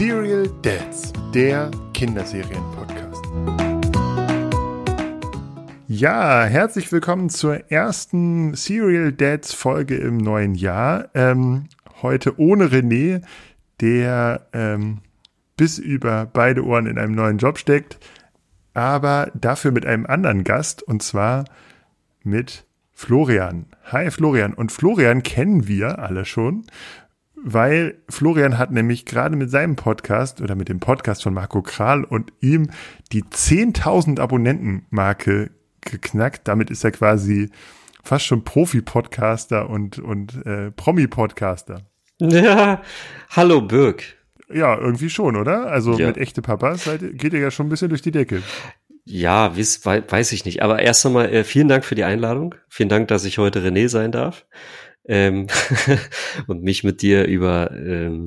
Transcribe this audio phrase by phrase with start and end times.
[0.00, 3.22] Serial Dads, der Kinderserien-Podcast.
[5.88, 11.10] Ja, herzlich willkommen zur ersten Serial Dads Folge im neuen Jahr.
[11.12, 11.66] Ähm,
[12.00, 13.20] heute ohne René,
[13.82, 15.02] der ähm,
[15.58, 17.98] bis über beide Ohren in einem neuen Job steckt,
[18.72, 21.44] aber dafür mit einem anderen Gast und zwar
[22.22, 23.66] mit Florian.
[23.92, 24.54] Hi Florian.
[24.54, 26.64] Und Florian kennen wir alle schon,
[27.42, 32.04] weil Florian hat nämlich gerade mit seinem Podcast oder mit dem Podcast von Marco Kral
[32.04, 32.70] und ihm
[33.12, 36.48] die 10.000 Abonnenten-Marke geknackt.
[36.48, 37.50] Damit ist er quasi
[38.02, 41.82] fast schon Profi-Podcaster und, und äh, Promi-Podcaster.
[42.18, 42.82] Ja,
[43.30, 44.02] hallo Birk.
[44.52, 45.68] Ja, irgendwie schon, oder?
[45.68, 46.08] Also ja.
[46.08, 48.42] mit echte Papas seid, geht ihr ja schon ein bisschen durch die Decke.
[49.04, 50.62] Ja, wiss, weiß ich nicht.
[50.62, 52.54] Aber erst einmal äh, vielen Dank für die Einladung.
[52.68, 54.44] Vielen Dank, dass ich heute René sein darf
[55.04, 55.46] ähm,
[56.46, 58.24] und mich mit dir über ähm,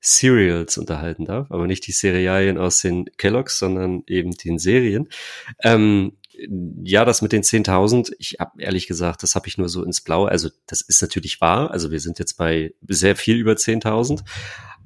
[0.00, 5.08] Serials unterhalten darf, aber nicht die Serialien aus den Kelloggs, sondern eben den Serien.
[5.62, 6.12] Ähm,
[6.84, 10.00] ja, das mit den 10.000, ich habe ehrlich gesagt, das habe ich nur so ins
[10.00, 10.30] Blaue.
[10.30, 11.72] Also das ist natürlich wahr.
[11.72, 14.22] Also wir sind jetzt bei sehr viel über 10.000.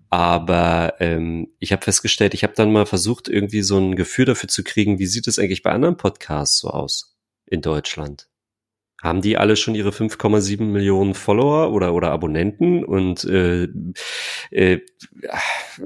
[0.09, 4.49] Aber ähm, ich habe festgestellt, ich habe dann mal versucht, irgendwie so ein Gefühl dafür
[4.49, 8.29] zu kriegen, wie sieht es eigentlich bei anderen Podcasts so aus in Deutschland?
[9.03, 13.69] Haben die alle schon ihre 5,7 Millionen Follower oder oder Abonnenten und äh,
[14.53, 14.81] äh,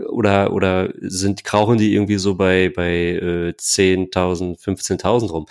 [0.09, 5.47] oder oder sind krauchen die irgendwie so bei bei äh, 10.000, 15.000 rum?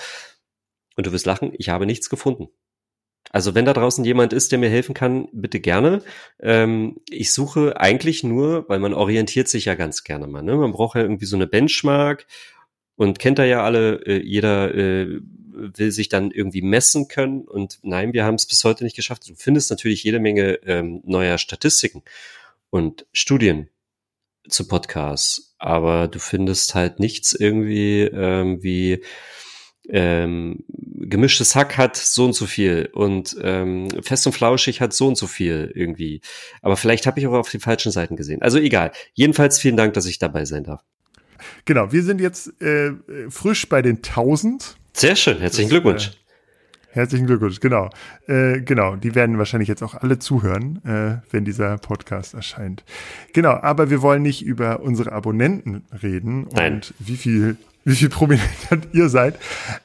[0.96, 2.50] Und du wirst lachen, ich habe nichts gefunden.
[3.32, 6.04] Also wenn da draußen jemand ist, der mir helfen kann, bitte gerne.
[6.40, 10.44] Ähm, ich suche eigentlich nur, weil man orientiert sich ja ganz gerne mal.
[10.44, 10.56] Ne?
[10.56, 12.28] Man braucht ja irgendwie so eine Benchmark
[12.96, 15.20] und kennt da ja alle, äh, jeder äh,
[15.56, 17.42] will sich dann irgendwie messen können.
[17.42, 19.28] Und nein, wir haben es bis heute nicht geschafft.
[19.28, 22.04] Du findest natürlich jede Menge ähm, neuer Statistiken
[22.70, 23.70] und Studien
[24.48, 29.04] zu Podcasts, aber du findest halt nichts irgendwie ähm, wie
[29.90, 35.08] ähm, gemischtes Hack hat so und so viel und ähm, fest und flauschig hat so
[35.08, 36.22] und so viel irgendwie.
[36.62, 38.42] Aber vielleicht habe ich auch auf die falschen Seiten gesehen.
[38.42, 38.92] Also egal.
[39.14, 40.82] Jedenfalls vielen Dank, dass ich dabei sein darf.
[41.66, 42.94] Genau, wir sind jetzt äh,
[43.30, 44.78] frisch bei den 1000.
[44.96, 46.08] Sehr schön, herzlichen das, Glückwunsch.
[46.08, 46.12] Äh,
[46.92, 47.90] herzlichen Glückwunsch, genau.
[48.28, 52.86] Äh, genau, die werden wahrscheinlich jetzt auch alle zuhören, äh, wenn dieser Podcast erscheint.
[53.34, 56.76] Genau, aber wir wollen nicht über unsere Abonnenten reden Nein.
[56.76, 59.38] und wie viel wie viel prominenter ihr seid,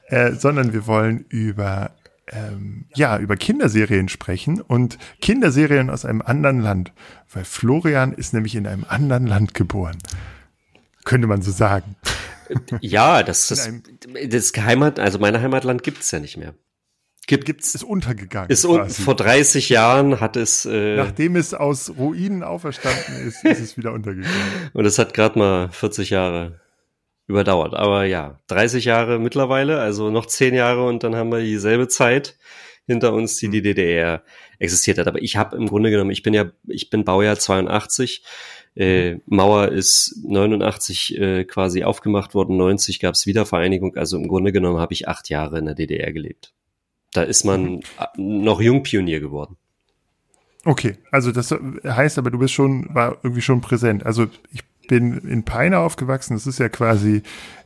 [0.07, 1.91] äh, sondern wir wollen über
[2.31, 6.93] ähm, ja über Kinderserien sprechen und Kinderserien aus einem anderen Land,
[7.33, 9.97] weil Florian ist nämlich in einem anderen Land geboren,
[11.03, 11.97] könnte man so sagen.
[12.81, 13.71] Ja, das ist
[14.29, 16.53] das Heimat, also mein Heimatland gibt's ja nicht mehr.
[17.27, 18.49] Gibt, gibt's ist untergegangen.
[18.49, 23.59] Ist un vor 30 Jahren hat es äh, nachdem es aus Ruinen auferstanden ist, ist
[23.59, 24.35] es wieder untergegangen.
[24.73, 26.59] Und es hat gerade mal 40 Jahre
[27.27, 27.73] überdauert.
[27.73, 32.37] Aber ja, 30 Jahre mittlerweile, also noch 10 Jahre und dann haben wir dieselbe Zeit
[32.85, 34.23] hinter uns, die die DDR
[34.59, 35.07] existiert hat.
[35.07, 38.23] Aber ich habe im Grunde genommen, ich bin ja, ich bin Baujahr 82.
[38.75, 43.95] Äh, Mauer ist 89 äh, quasi aufgemacht worden, 90 gab es Wiedervereinigung.
[43.97, 46.53] Also im Grunde genommen habe ich acht Jahre in der DDR gelebt.
[47.13, 47.81] Da ist man mhm.
[48.17, 49.57] noch Jungpionier geworden.
[50.63, 54.05] Okay, also das heißt aber, du bist schon, war irgendwie schon präsent.
[54.05, 56.35] Also ich bin in Peine aufgewachsen.
[56.35, 57.23] Das ist ja quasi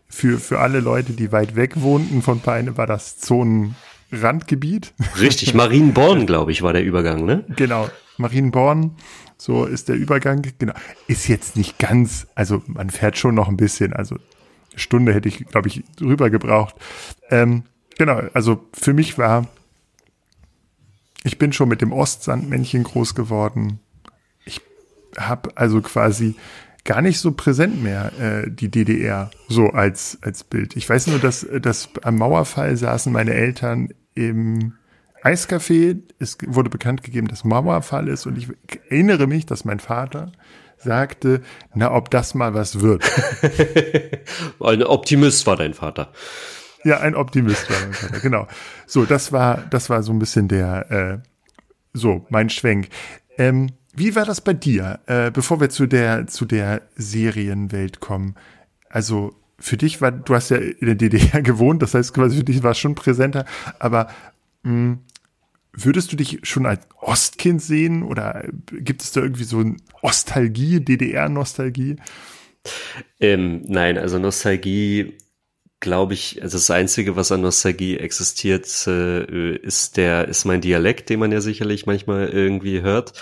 [0.08, 3.18] für, für alle Leute, die weit weg wohnten von Peine, war das
[4.10, 4.94] Zonenrandgebiet.
[5.20, 7.46] Richtig, Marienborn, glaube ich, war der Übergang, ne?
[7.56, 8.96] Genau, Marienborn,
[9.38, 10.44] so ist der Übergang.
[10.58, 10.74] Genau,
[11.08, 15.30] ist jetzt nicht ganz, also man fährt schon noch ein bisschen, also eine Stunde hätte
[15.30, 16.76] ich, glaube ich, rüber gebraucht.
[17.30, 17.64] Ähm,
[17.98, 19.48] genau, also für mich war,
[21.24, 23.80] ich bin schon mit dem Ostsandmännchen groß geworden.
[24.46, 24.62] Ich
[25.18, 26.36] habe also quasi
[26.86, 30.78] gar nicht so präsent mehr, äh, die DDR, so als, als Bild.
[30.78, 34.74] Ich weiß nur, dass, dass am Mauerfall saßen meine Eltern im
[35.24, 35.98] Eiscafé.
[36.20, 38.48] Es wurde bekannt gegeben, dass Mauerfall ist und ich
[38.90, 40.32] erinnere mich, dass mein Vater
[40.78, 41.42] sagte,
[41.74, 43.04] na, ob das mal was wird.
[44.60, 46.12] ein Optimist war dein Vater.
[46.84, 48.48] Ja, ein Optimist war mein Vater, genau.
[48.86, 51.18] So, das war, das war so ein bisschen der, äh,
[51.94, 52.90] so, mein Schwenk.
[53.38, 58.36] Ähm, wie war das bei dir, äh, bevor wir zu der, zu der Serienwelt kommen?
[58.90, 62.44] Also für dich war, du hast ja in der DDR gewohnt, das heißt quasi für
[62.44, 63.46] dich war es schon präsenter,
[63.80, 64.08] aber
[64.64, 65.00] mh, hm,
[65.78, 70.80] würdest du dich schon als Ostkind sehen oder gibt es da irgendwie so eine Ostalgie,
[70.80, 71.98] DDR-Nostalgie?
[73.20, 75.18] Ähm, nein, also Nostalgie
[75.82, 81.10] glaube ich, also das Einzige, was an Nostalgie existiert, äh, ist der, ist mein Dialekt,
[81.10, 83.14] den man ja sicherlich manchmal irgendwie hört.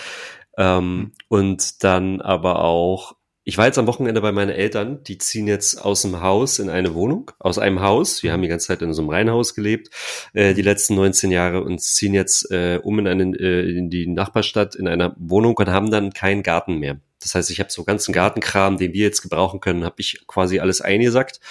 [0.58, 1.12] Ähm, mhm.
[1.28, 3.16] Und dann aber auch
[3.46, 6.70] ich war jetzt am Wochenende bei meinen Eltern, die ziehen jetzt aus dem Haus in
[6.70, 8.24] eine Wohnung, aus einem Haus.
[8.24, 9.90] Wir haben die ganze Zeit in so einem Reihenhaus gelebt,
[10.34, 14.08] äh, die letzten 19 Jahre und ziehen jetzt äh, um in, einen, äh, in die
[14.08, 17.02] Nachbarstadt in einer Wohnung und haben dann keinen Garten mehr.
[17.20, 20.60] Das heißt, ich habe so ganzen Gartenkram, den wir jetzt gebrauchen können, habe ich quasi
[20.60, 21.42] alles eingesackt.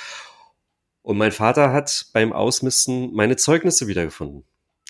[1.02, 4.44] Und mein Vater hat beim Ausmisten meine Zeugnisse wiedergefunden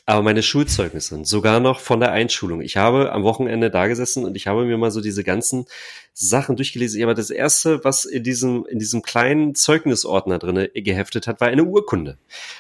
[0.05, 2.61] aber meine Schulzeugnisse, sogar noch von der Einschulung.
[2.61, 5.67] Ich habe am Wochenende da gesessen und ich habe mir mal so diese ganzen
[6.13, 7.01] Sachen durchgelesen.
[7.05, 11.65] Aber das erste, was in diesem, in diesem kleinen Zeugnisordner drinne geheftet hat, war eine
[11.65, 12.19] Urkunde.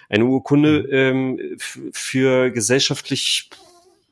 [0.08, 1.38] Eine Urkunde mhm.
[1.40, 3.50] ähm, für gesellschaftlich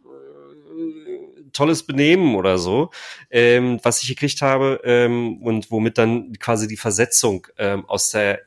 [0.05, 2.91] äh, tolles Benehmen oder so,
[3.31, 8.41] ähm, was ich gekriegt habe ähm, und womit dann quasi die Versetzung ähm, aus der,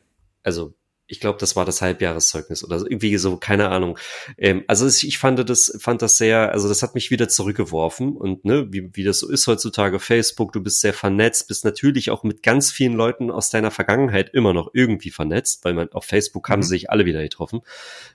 [0.44, 0.74] also
[1.14, 4.00] ich glaube, das war das Halbjahreszeugnis oder irgendwie so, keine Ahnung.
[4.36, 8.46] Ähm, also ich fand das, fand das sehr, also das hat mich wieder zurückgeworfen und
[8.46, 12.24] ne, wie, wie das so ist heutzutage, Facebook, du bist sehr vernetzt, bist natürlich auch
[12.24, 16.50] mit ganz vielen Leuten aus deiner Vergangenheit immer noch irgendwie vernetzt, weil man auf Facebook
[16.50, 16.64] haben mhm.
[16.64, 17.62] sie sich alle wieder getroffen,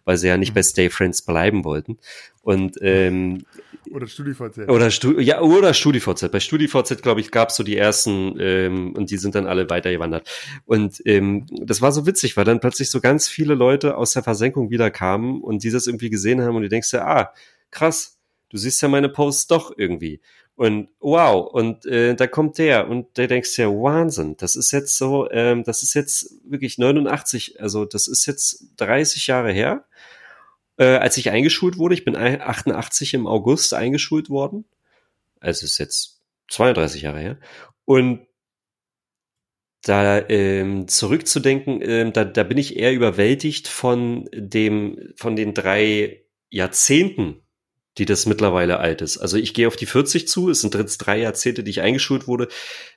[0.05, 0.55] weil sie ja nicht mhm.
[0.55, 1.99] bei Stay Friends bleiben wollten.
[2.43, 3.45] Und ähm,
[3.91, 4.69] oder StudiVZ.
[4.69, 6.31] Oder, Stu ja, oder StudiVZ.
[6.31, 9.69] Bei StudiVZ, glaube ich, gab es so die ersten ähm, und die sind dann alle
[9.71, 10.29] weitergewandert.
[10.65, 14.23] Und ähm, das war so witzig, weil dann plötzlich so ganz viele Leute aus der
[14.23, 17.33] Versenkung wieder kamen und die das irgendwie gesehen haben und du denkst ja, ah,
[17.71, 18.19] krass,
[18.51, 20.21] du siehst ja meine Posts doch irgendwie.
[20.59, 24.97] Und wow, und äh, da kommt der und der denkst ja, Wahnsinn, das ist jetzt
[24.97, 29.85] so, ähm, das ist jetzt wirklich 89, also das ist jetzt 30 Jahre her
[30.79, 31.95] äh, als ich eingeschult wurde.
[31.95, 34.65] Ich bin 88 im August eingeschult worden.
[35.41, 37.39] Also ist jetzt 32 Jahre her.
[37.85, 38.27] Und
[39.83, 46.23] da ähm, zurückzudenken, ähm, da, da bin ich eher überwältigt von dem, von den drei
[46.51, 47.43] Jahrzehnten,
[47.99, 49.19] die das mittlerweile alt ist.
[49.19, 52.27] Also ich gehe auf die 40 zu, es sind jetzt drei Jahrzehnte, die ich eingeschult
[52.29, 52.49] wurde,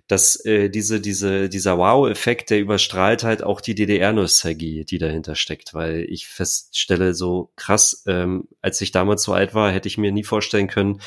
[0.08, 5.74] dass äh, diese, diese, dieser Wow-Effekt, der überstrahlt halt auch die DDR-Nostalgie, die dahinter steckt,
[5.74, 10.12] weil ich feststelle, so krass, ähm, als ich damals so alt war, hätte ich mir
[10.12, 11.02] nie vorstellen können,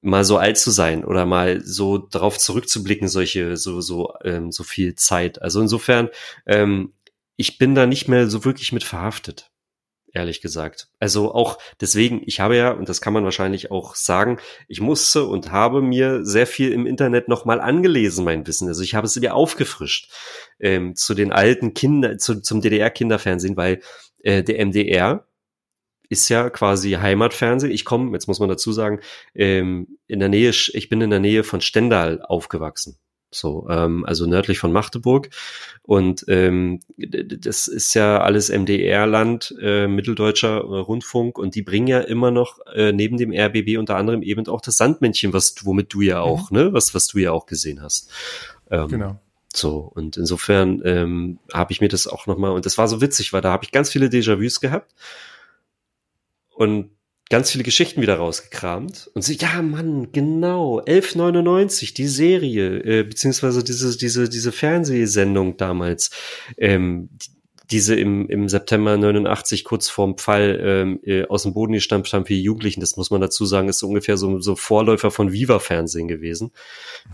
[0.00, 4.62] mal so alt zu sein oder mal so drauf zurückzublicken, solche, so, so, ähm, so
[4.64, 5.42] viel Zeit.
[5.42, 6.08] Also insofern,
[6.46, 6.92] ähm,
[7.36, 9.50] ich bin da nicht mehr so wirklich mit verhaftet
[10.12, 10.88] ehrlich gesagt.
[10.98, 15.24] Also auch deswegen, ich habe ja, und das kann man wahrscheinlich auch sagen, ich musste
[15.24, 18.68] und habe mir sehr viel im Internet nochmal angelesen, mein Wissen.
[18.68, 20.12] Also ich habe es wieder aufgefrischt
[20.60, 23.80] ähm, zu den alten Kinder, zu, zum DDR-Kinderfernsehen, weil
[24.22, 25.26] äh, der MDR
[26.08, 27.72] ist ja quasi Heimatfernsehen.
[27.72, 29.00] Ich komme, jetzt muss man dazu sagen,
[29.34, 32.98] ähm, in der Nähe, ich bin in der Nähe von Stendal aufgewachsen.
[33.30, 35.28] So, ähm, also nördlich von Magdeburg.
[35.82, 42.00] Und ähm, das ist ja alles MDR-Land, äh, Mitteldeutscher äh, Rundfunk, und die bringen ja
[42.00, 46.00] immer noch äh, neben dem RBB unter anderem eben auch das Sandmännchen, was womit du
[46.00, 46.56] ja auch, mhm.
[46.56, 48.10] ne, was was du ja auch gesehen hast.
[48.70, 49.20] Ähm, genau.
[49.54, 53.32] So, und insofern ähm, habe ich mir das auch nochmal, und das war so witzig,
[53.32, 54.94] weil da habe ich ganz viele Déjà-vus gehabt.
[56.54, 56.90] Und
[57.30, 63.62] ganz viele Geschichten wieder rausgekramt und sie, ja, Mann, genau, 1199, die Serie, äh, beziehungsweise
[63.62, 66.10] diese, diese, diese Fernsehsendung damals,
[66.56, 67.10] ähm,
[67.70, 72.24] diese im, im September 89 kurz vorm Fall ähm, äh, aus dem Boden gestampft haben
[72.24, 76.52] für Jugendlichen, das muss man dazu sagen, ist ungefähr so, so Vorläufer von Viva-Fernsehen gewesen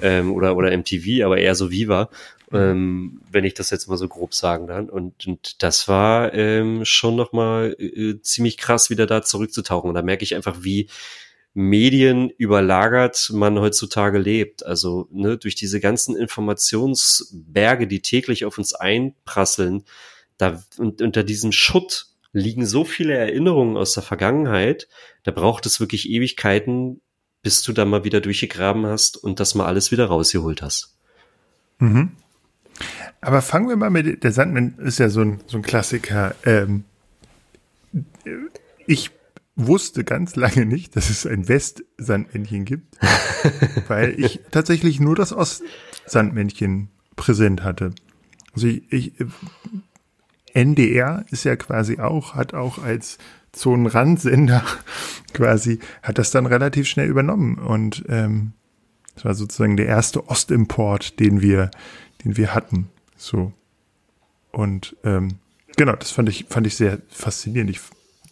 [0.01, 2.09] ähm, oder, oder MTV, aber eher so Viva
[2.53, 4.91] ähm, wenn ich das jetzt mal so grob sagen dann.
[4.91, 9.89] Und, und das war ähm, schon nochmal äh, ziemlich krass, wieder da zurückzutauchen.
[9.89, 10.89] Und da merke ich einfach, wie
[11.55, 14.67] Medien überlagert man heutzutage lebt.
[14.67, 19.85] Also ne, durch diese ganzen Informationsberge, die täglich auf uns einprasseln,
[20.37, 24.89] da und unter diesem Schutt liegen so viele Erinnerungen aus der Vergangenheit,
[25.23, 27.01] da braucht es wirklich Ewigkeiten,
[27.43, 30.97] bis du da mal wieder durchgegraben hast und das mal alles wieder rausgeholt hast.
[31.79, 32.17] Mhm.
[33.25, 36.35] Aber fangen wir mal mit, der Sandmann ist ja so ein, so ein Klassiker.
[36.45, 36.85] Ähm,
[38.87, 39.13] ich
[39.57, 42.99] wusste ganz lange nicht, dass es ein West-Sandmännchen gibt,
[43.89, 47.95] weil ich tatsächlich nur das Ost-Sandmännchen präsent hatte.
[48.53, 49.13] Also ich, ich,
[50.53, 53.17] NDR ist ja quasi auch, hat auch als
[53.53, 54.65] Zonenrandsender
[55.33, 58.53] quasi, hat das dann relativ schnell übernommen und ähm,
[59.15, 61.71] das war sozusagen der erste Ostimport, den wir,
[62.23, 62.91] den wir hatten.
[63.25, 63.55] So.
[64.53, 65.39] Und ähm,
[65.77, 67.71] genau, das fand ich, fand ich sehr faszinierend.
[67.71, 67.81] Ich,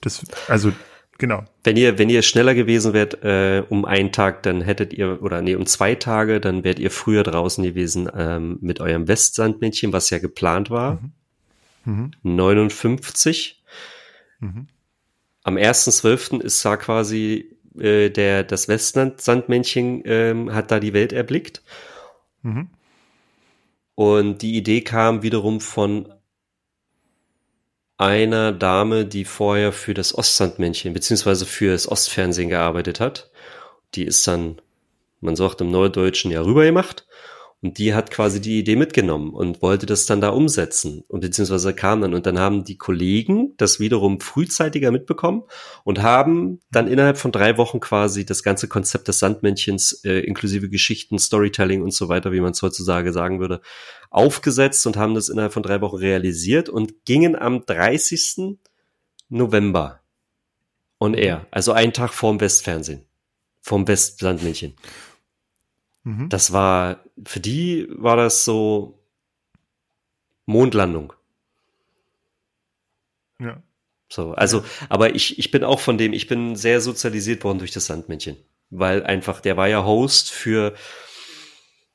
[0.02, 0.70] das, also
[1.16, 1.44] genau.
[1.64, 5.40] Wenn ihr, wenn ihr schneller gewesen wärt äh, um einen Tag, dann hättet ihr, oder
[5.40, 10.10] nee, um zwei Tage, dann wärt ihr früher draußen gewesen ähm, mit eurem Westsandmännchen, was
[10.10, 11.00] ja geplant war.
[11.86, 12.10] Mhm.
[12.22, 12.36] Mhm.
[12.36, 13.62] 59.
[14.40, 14.66] Mhm.
[15.42, 16.42] Am 1.12.
[16.42, 21.62] ist da quasi äh, der, das Westsandmännchen ähm, hat da die Welt erblickt.
[22.42, 22.68] Mhm.
[23.94, 26.12] Und die Idee kam wiederum von
[27.98, 33.30] einer Dame, die vorher für das Ostsandmännchen beziehungsweise für das Ostfernsehen gearbeitet hat.
[33.94, 34.60] Die ist dann,
[35.20, 37.06] man sagt im Neudeutschen ja rübergemacht
[37.62, 41.72] und die hat quasi die Idee mitgenommen und wollte das dann da umsetzen und beziehungsweise
[41.74, 45.44] kam dann und dann haben die Kollegen das wiederum frühzeitiger mitbekommen
[45.84, 50.68] und haben dann innerhalb von drei Wochen quasi das ganze Konzept des Sandmännchens äh, inklusive
[50.68, 53.60] Geschichten, Storytelling und so weiter, wie man es heutzutage sagen würde,
[54.10, 58.58] aufgesetzt und haben das innerhalb von drei Wochen realisiert und gingen am 30.
[59.28, 60.00] November
[60.98, 63.06] on air, also einen Tag vorm Westfernsehen,
[63.60, 64.74] vom Westsandmännchen.
[66.04, 66.28] Mhm.
[66.28, 68.98] Das war, für die war das so
[70.46, 71.12] Mondlandung.
[73.38, 73.62] Ja.
[74.08, 74.64] So, also, ja.
[74.88, 78.36] aber ich, ich bin auch von dem, ich bin sehr sozialisiert worden durch das Sandmännchen.
[78.70, 80.74] Weil einfach, der war ja Host für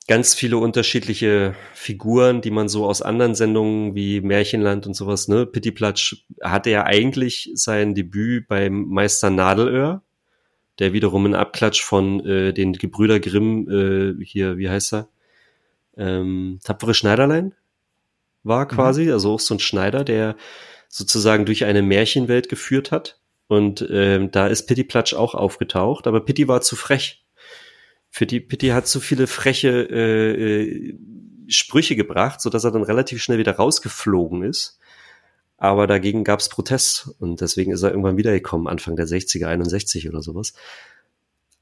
[0.06, 5.44] ganz viele unterschiedliche Figuren, die man so aus anderen Sendungen wie Märchenland und sowas, ne?
[5.44, 10.02] Pittiplatsch hatte ja eigentlich sein Debüt beim Meister Nadelöhr
[10.78, 15.08] der wiederum ein Abklatsch von äh, den Gebrüder Grimm, äh, hier, wie heißt er?
[15.96, 17.54] Ähm, Tapfere Schneiderlein
[18.44, 18.68] war mhm.
[18.68, 19.12] quasi, mhm.
[19.12, 20.36] also auch so ein Schneider, der
[20.88, 23.20] sozusagen durch eine Märchenwelt geführt hat.
[23.46, 27.24] Und ähm, da ist Pitti Platsch auch aufgetaucht, aber Pitti war zu frech.
[28.12, 30.98] Pitti, Pitti hat zu viele freche äh, äh,
[31.48, 34.78] Sprüche gebracht, so dass er dann relativ schnell wieder rausgeflogen ist.
[35.58, 40.08] Aber dagegen gab es Protest und deswegen ist er irgendwann wiedergekommen, Anfang der 60er, 61
[40.08, 40.54] oder sowas.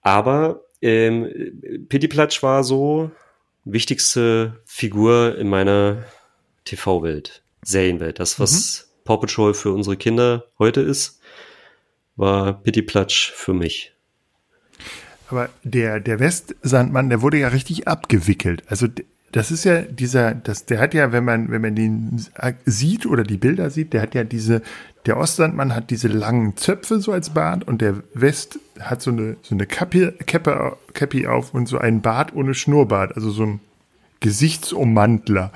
[0.03, 3.11] Aber ähm, Pittiplatsch war so
[3.65, 6.05] wichtigste Figur in meiner
[6.65, 8.21] TV-Welt, Serienwelt.
[8.21, 9.05] Das, was mhm.
[9.05, 11.21] Paw Patrol für unsere Kinder heute ist,
[12.17, 13.93] war Pittiplatsch für mich.
[15.29, 18.62] Aber der, der Westsandmann, der wurde ja richtig abgewickelt.
[18.69, 18.87] Also
[19.33, 22.25] das ist ja dieser, das, der hat ja, wenn man, wenn man den
[22.64, 24.62] sieht oder die Bilder sieht, der hat ja diese,
[25.04, 29.37] der Ostlandmann hat diese langen Zöpfe so als Bart und der West hat so eine,
[29.42, 33.61] so eine Kappe, Kappe, Kappe auf und so einen Bart ohne Schnurrbart, also so ein
[34.21, 35.52] Gesichtsummantler.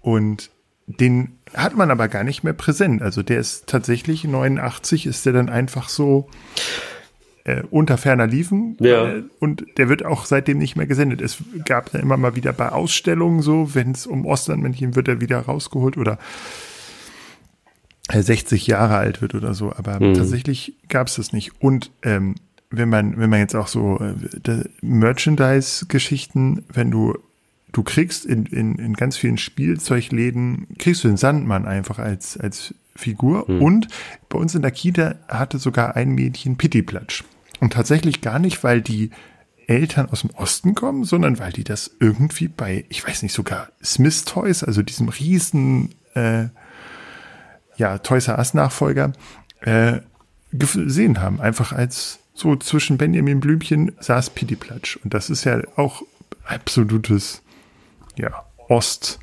[0.00, 0.50] Und
[0.86, 3.02] den hat man aber gar nicht mehr präsent.
[3.02, 6.28] Also der ist tatsächlich 89, ist der dann einfach so
[7.46, 8.76] äh, unter ferner liefen.
[8.80, 9.06] Ja.
[9.06, 11.20] Äh, und der wird auch seitdem nicht mehr gesendet.
[11.20, 15.20] Es gab da immer mal wieder bei Ausstellungen so, wenn es um Ostlandmännchen wird er
[15.20, 16.18] wieder rausgeholt oder
[18.12, 19.72] 60 Jahre alt wird oder so.
[19.72, 20.14] Aber mhm.
[20.14, 21.52] tatsächlich gab es das nicht.
[21.60, 22.34] Und ähm,
[22.70, 27.16] wenn man, wenn man jetzt auch so äh, Merchandise-Geschichten, wenn du
[27.70, 32.74] du kriegst in, in, in ganz vielen Spielzeugläden, kriegst du den Sandmann einfach als, als
[32.94, 33.46] Figur.
[33.46, 33.62] Hm.
[33.62, 33.88] Und
[34.30, 37.22] bei uns in der Kita hatte sogar ein Mädchen Pittiplatsch.
[37.60, 39.10] Und tatsächlich gar nicht, weil die
[39.66, 43.68] Eltern aus dem Osten kommen, sondern weil die das irgendwie bei, ich weiß nicht, sogar
[43.82, 46.46] Smith Toys, also diesem riesen äh,
[47.76, 49.12] ja, Toys R Us Nachfolger,
[49.60, 50.00] äh,
[50.52, 51.40] gesehen haben.
[51.40, 54.96] Einfach als so zwischen Benjamin Blümchen saß Pittiplatsch.
[55.02, 56.02] Und das ist ja auch
[56.44, 57.42] absolutes,
[58.16, 59.18] ja, Ost,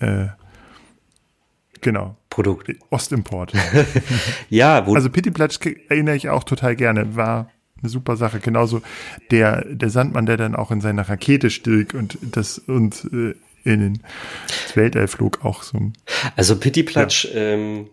[0.00, 0.26] äh,
[1.80, 2.72] genau, Produkt.
[2.90, 3.52] Ostimport.
[4.50, 7.14] ja, wo Also Pittiplatsch erinnere ich auch total gerne.
[7.14, 7.50] War
[7.84, 8.40] eine super Sache.
[8.40, 8.82] Genauso
[9.30, 13.80] der, der Sandmann, der dann auch in seiner Rakete stieg und das und äh, in
[13.80, 14.02] den
[14.74, 15.92] Weltall flog auch so.
[16.36, 17.34] Also Pittiplatsch, ja.
[17.34, 17.88] ähm,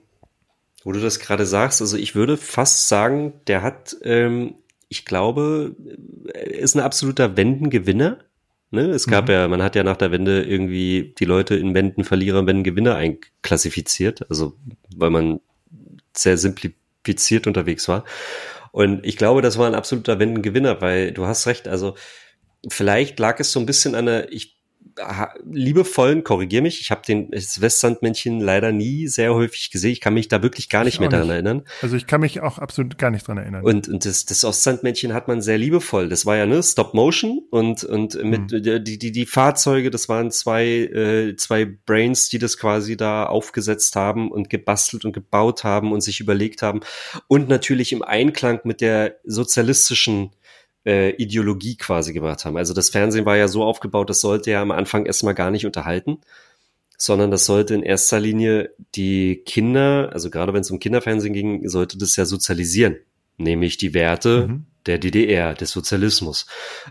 [0.84, 4.56] wo du das gerade sagst, also ich würde fast sagen, der hat, ähm,
[4.90, 5.76] ich glaube,
[6.34, 8.18] ist ein absoluter Wendengewinner
[8.72, 8.84] Ne?
[8.84, 9.34] Es gab mhm.
[9.34, 12.96] ja, man hat ja nach der Wende irgendwie die Leute in Wenden Verlierer, Wenden Gewinner
[12.96, 14.56] einklassifiziert, also
[14.96, 15.42] weil man
[16.16, 18.06] sehr simplifiziert unterwegs war.
[18.72, 21.96] Und ich glaube, das war ein absoluter Wendengewinner, weil du hast recht, also
[22.70, 24.61] vielleicht lag es so ein bisschen an der, ich
[25.44, 29.92] liebevollen, korrigier mich, ich habe den das Westsandmännchen leider nie sehr häufig gesehen.
[29.92, 31.34] Ich kann mich da wirklich gar nicht mehr daran nicht.
[31.34, 31.64] erinnern.
[31.82, 33.64] Also ich kann mich auch absolut gar nicht dran erinnern.
[33.64, 36.10] Und, und das, das Ostsandmännchen hat man sehr liebevoll.
[36.10, 38.84] Das war ja ne Stop Motion und und mit mhm.
[38.84, 43.96] die die die Fahrzeuge, das waren zwei äh, zwei Brains, die das quasi da aufgesetzt
[43.96, 46.82] haben und gebastelt und gebaut haben und sich überlegt haben
[47.28, 50.32] und natürlich im Einklang mit der sozialistischen
[50.86, 52.58] äh, Ideologie quasi gemacht haben.
[52.58, 55.66] Also das Fernsehen war ja so aufgebaut, das sollte ja am Anfang erstmal gar nicht
[55.66, 56.20] unterhalten,
[56.98, 61.68] sondern das sollte in erster Linie die Kinder, also gerade wenn es um Kinderfernsehen ging,
[61.70, 62.98] sollte das ja sozialisieren,
[63.38, 66.46] nämlich die Werte, mhm der DDR, des Sozialismus,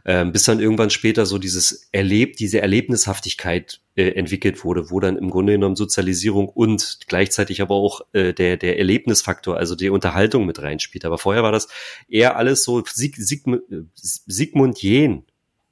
[0.04, 5.16] ähm, bis dann irgendwann später so dieses Erlebt, diese Erlebnishaftigkeit äh, entwickelt wurde, wo dann
[5.16, 10.46] im Grunde genommen Sozialisierung und gleichzeitig aber auch äh, der, der Erlebnisfaktor, also die Unterhaltung
[10.46, 11.04] mit reinspielt.
[11.04, 11.68] Aber vorher war das
[12.08, 13.44] eher alles so Sieg, Sieg,
[13.94, 15.24] Sigmund Jähn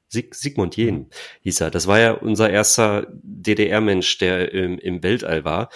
[0.08, 1.10] Sig Sigmund Jähn
[1.42, 1.70] hieß er.
[1.70, 5.68] Das war ja unser erster DDR-Mensch, der im, im Weltall war.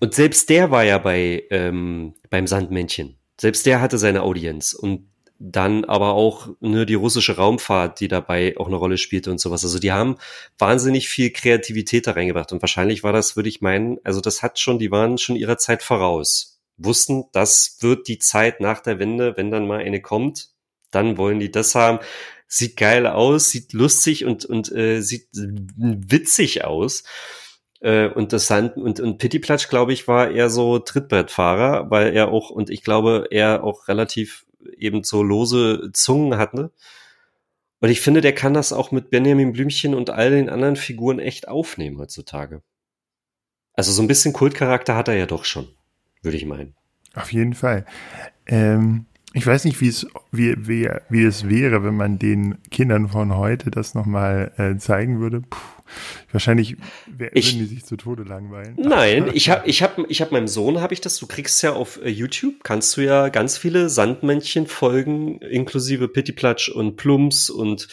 [0.00, 3.17] Und selbst der war ja bei ähm, beim Sandmännchen.
[3.40, 8.56] Selbst der hatte seine Audienz und dann aber auch ne, die russische Raumfahrt, die dabei
[8.56, 9.64] auch eine Rolle spielte und sowas.
[9.64, 10.16] Also die haben
[10.58, 14.58] wahnsinnig viel Kreativität da reingebracht und wahrscheinlich war das, würde ich meinen, also das hat
[14.58, 19.36] schon, die waren schon ihrer Zeit voraus, wussten, das wird die Zeit nach der Wende,
[19.36, 20.48] wenn dann mal eine kommt,
[20.90, 22.00] dann wollen die das haben.
[22.48, 27.04] Sieht geil aus, sieht lustig und und äh, sieht witzig aus.
[27.80, 32.28] Äh, und das Sand und, und Pittiplatsch, glaube ich, war eher so Trittbrettfahrer, weil er
[32.28, 36.72] auch, und ich glaube, er auch relativ eben so lose Zungen hatte.
[37.80, 41.20] Und ich finde, der kann das auch mit Benjamin Blümchen und all den anderen Figuren
[41.20, 42.62] echt aufnehmen heutzutage.
[43.74, 45.68] Also so ein bisschen Kultcharakter hat er ja doch schon,
[46.22, 46.74] würde ich meinen.
[47.14, 47.86] Auf jeden Fall.
[48.46, 53.08] Ähm, ich weiß nicht, wie es, wie, wie, wie es wäre, wenn man den Kindern
[53.08, 55.42] von heute das nochmal äh, zeigen würde.
[55.42, 55.77] Puh,
[56.32, 56.76] wahrscheinlich
[57.06, 58.76] würden die sich zu Tode langweilen.
[58.76, 61.72] Nein, ich habe ich hab, ich hab meinem Sohn, habe ich das, du kriegst ja
[61.72, 67.88] auf äh, YouTube, kannst du ja ganz viele Sandmännchen folgen, inklusive Pittiplatsch und Plumps und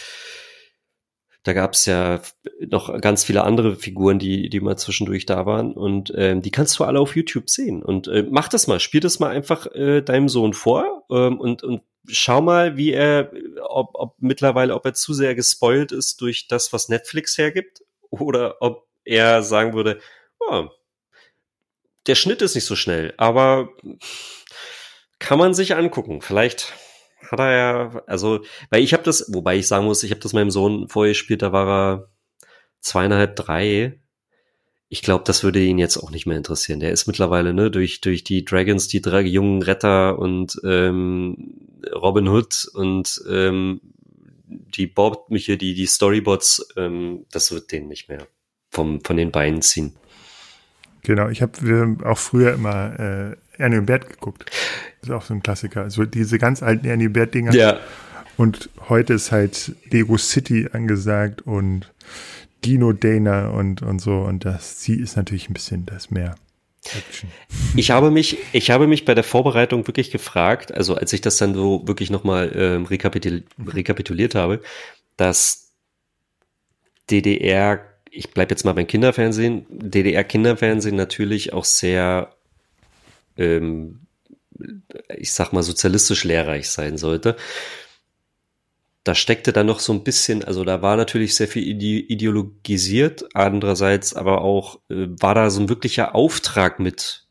[1.46, 2.22] da gab es ja
[2.60, 5.74] noch ganz viele andere Figuren, die, die mal zwischendurch da waren.
[5.74, 7.84] Und ähm, die kannst du alle auf YouTube sehen.
[7.84, 11.62] Und äh, mach das mal, spiel das mal einfach äh, deinem Sohn vor ähm, und,
[11.62, 16.48] und schau mal, wie er, ob, ob mittlerweile, ob er zu sehr gespoilt ist durch
[16.48, 17.84] das, was Netflix hergibt,
[18.20, 20.00] oder ob er sagen würde,
[20.40, 20.68] oh,
[22.08, 23.70] der Schnitt ist nicht so schnell, aber
[25.20, 26.22] kann man sich angucken.
[26.22, 26.74] Vielleicht
[27.32, 30.34] hat er ja, also, weil ich habe das, wobei ich sagen muss, ich habe das
[30.34, 32.10] meinem Sohn vorher gespielt, da war er
[32.82, 34.00] zweieinhalb, drei.
[34.88, 36.80] Ich glaube, das würde ihn jetzt auch nicht mehr interessieren.
[36.80, 42.28] Der ist mittlerweile, ne, durch, durch die Dragons, die drei jungen Retter und ähm, Robin
[42.28, 43.82] Hood und ähm,
[44.78, 48.28] die Bob, hier, die, die Storybots, ähm, das wird den nicht mehr
[48.70, 49.96] vom, von den Beinen ziehen.
[51.04, 54.46] Genau, ich habe auch früher immer äh, Ernie und Bert geguckt.
[55.02, 55.84] Das ist auch so ein Klassiker.
[55.84, 57.54] Also diese ganz alten Ernie und Bert-Dinger.
[57.54, 57.80] Ja.
[58.38, 61.94] Und heute ist halt Lego City angesagt und
[62.66, 64.22] Dino Dana und, und so.
[64.22, 66.36] Und das sie ist natürlich ein bisschen das mehr.
[66.94, 67.32] Action.
[67.76, 71.38] Ich habe mich, ich habe mich bei der Vorbereitung wirklich gefragt, also als ich das
[71.38, 74.62] dann so wirklich nochmal ähm, rekapitul rekapituliert habe,
[75.18, 75.72] dass
[77.10, 82.36] DDR, ich bleibe jetzt mal beim Kinderfernsehen, DDR-Kinderfernsehen natürlich auch sehr
[83.38, 84.06] ähm,
[85.10, 87.36] ich sag mal, sozialistisch lehrreich sein sollte.
[89.06, 94.16] Da steckte dann noch so ein bisschen, also da war natürlich sehr viel ideologisiert, andererseits
[94.16, 97.28] aber auch äh, war da so ein wirklicher Auftrag mit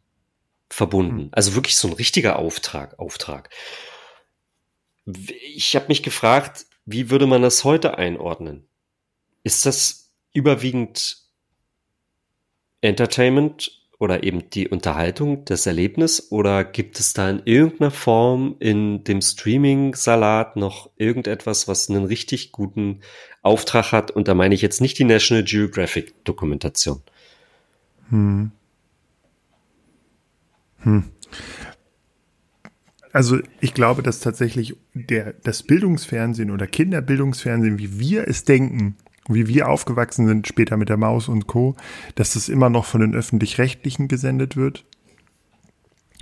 [0.71, 1.25] verbunden.
[1.25, 1.29] Mhm.
[1.33, 3.51] Also wirklich so ein richtiger Auftrag, Auftrag.
[5.05, 8.69] Ich habe mich gefragt, wie würde man das heute einordnen?
[9.43, 11.19] Ist das überwiegend
[12.83, 16.31] Entertainment oder eben die Unterhaltung, das Erlebnis?
[16.31, 22.53] Oder gibt es da in irgendeiner Form in dem Streaming-Salat noch irgendetwas, was einen richtig
[22.53, 23.01] guten
[23.43, 24.11] Auftrag hat?
[24.11, 27.03] Und da meine ich jetzt nicht die National Geographic-Dokumentation.
[28.11, 28.51] Hm.
[30.79, 31.05] Hm.
[33.13, 38.97] Also ich glaube, dass tatsächlich der, das Bildungsfernsehen oder Kinderbildungsfernsehen, wie wir es denken,
[39.29, 41.77] wie wir aufgewachsen sind, später mit der Maus und Co.,
[42.15, 44.85] dass das immer noch von den Öffentlich-Rechtlichen gesendet wird.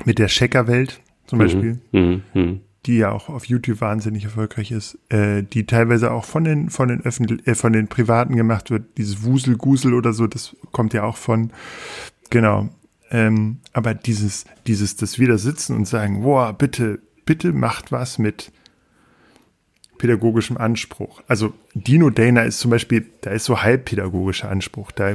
[0.04, 1.42] Mit der Checkerwelt zum mhm.
[1.42, 2.22] Beispiel, mhm.
[2.34, 2.60] Mhm.
[2.86, 6.88] die ja auch auf YouTube wahnsinnig erfolgreich ist, äh, die teilweise auch von den, von
[6.88, 8.84] den Öffentlich äh, von den Privaten gemacht wird.
[8.96, 11.52] Dieses Wusel-Gusel oder so, das kommt ja auch von,
[12.30, 12.68] genau.
[13.10, 18.52] Ähm, aber dieses, dieses, das wieder sitzen und sagen, boah, bitte, bitte macht was mit,
[20.02, 21.22] pädagogischem Anspruch.
[21.28, 24.90] Also Dino Dana ist zum Beispiel, da ist so halbpädagogischer Anspruch.
[24.90, 25.14] Da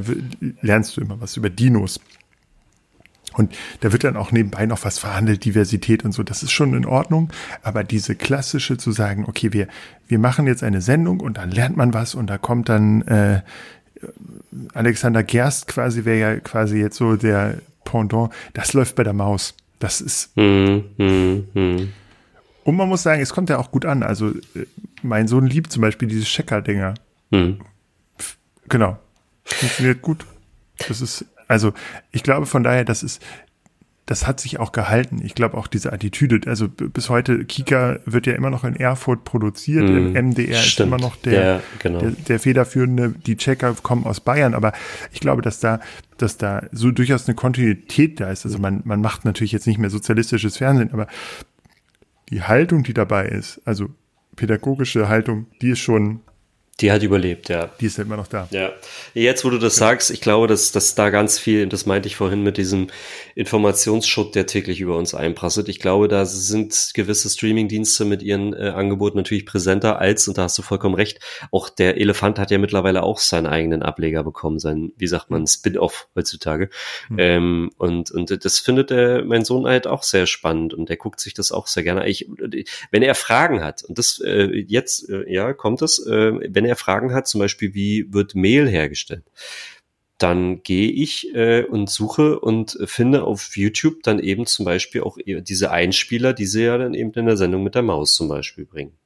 [0.61, 1.99] lernst du immer was über Dinos.
[3.33, 6.23] Und da wird dann auch nebenbei noch was verhandelt, Diversität und so.
[6.23, 7.31] Das ist schon in Ordnung.
[7.63, 9.67] Aber diese klassische zu sagen, okay, wir,
[10.07, 13.41] wir machen jetzt eine Sendung und dann lernt man was und da kommt dann äh,
[14.73, 18.31] Alexander Gerst quasi, wäre ja quasi jetzt so der Pendant.
[18.53, 19.53] Das läuft bei der Maus.
[19.79, 20.31] Das ist.
[20.37, 21.93] Mm, mm, mm.
[22.67, 24.03] Und man muss sagen, es kommt ja auch gut an.
[24.03, 24.65] Also äh,
[25.01, 26.95] mein Sohn liebt zum Beispiel diese Checker-Dinger.
[27.31, 27.61] Mhm.
[28.67, 28.99] Genau.
[29.45, 30.25] Funktioniert gut.
[30.85, 31.71] Das ist, also
[32.11, 33.23] ich glaube von daher, das ist,
[34.05, 35.21] das hat sich auch gehalten.
[35.23, 39.23] Ich glaube auch diese Attitüde, also bis heute, Kika wird ja immer noch in Erfurt
[39.23, 40.65] produziert, mm, MDR stimmt.
[40.65, 41.99] ist immer noch der, ja, genau.
[41.99, 44.73] der, der, federführende, die Checker kommen aus Bayern, aber
[45.13, 45.79] ich glaube, dass da,
[46.17, 48.45] dass da so durchaus eine Kontinuität da ist.
[48.45, 51.07] Also man, man macht natürlich jetzt nicht mehr sozialistisches Fernsehen, aber
[52.29, 53.89] die Haltung, die dabei ist, also
[54.35, 56.21] pädagogische Haltung, die ist schon
[56.79, 57.71] die hat überlebt, ja.
[57.79, 58.47] Die ist ja immer noch da.
[58.51, 58.69] Ja.
[59.15, 59.87] Jetzt, wo du das ja.
[59.87, 62.87] sagst, ich glaube, dass, dass da ganz viel, das meinte ich vorhin mit diesem
[63.33, 65.69] Informationsschutt, der täglich über uns einprasselt.
[65.69, 70.43] Ich glaube, da sind gewisse Streamingdienste mit ihren äh, Angeboten natürlich präsenter als, und da
[70.43, 71.19] hast du vollkommen recht,
[71.51, 75.47] auch der Elefant hat ja mittlerweile auch seinen eigenen Ableger bekommen, sein, wie sagt man,
[75.47, 76.69] Spin-off heutzutage.
[77.09, 77.17] Mhm.
[77.17, 81.21] Ähm, und, und das findet der, mein Sohn halt auch sehr spannend und der guckt
[81.21, 82.07] sich das auch sehr gerne.
[82.07, 82.29] Ich,
[82.91, 86.75] wenn er Fragen hat, und das äh, jetzt, äh, ja, kommt es, äh, wenn er
[86.75, 89.25] Fragen hat, zum Beispiel, wie wird Mehl hergestellt,
[90.17, 95.17] dann gehe ich äh, und suche und finde auf YouTube dann eben zum Beispiel auch
[95.25, 98.65] diese Einspieler, die sie ja dann eben in der Sendung mit der Maus zum Beispiel
[98.65, 98.97] bringen.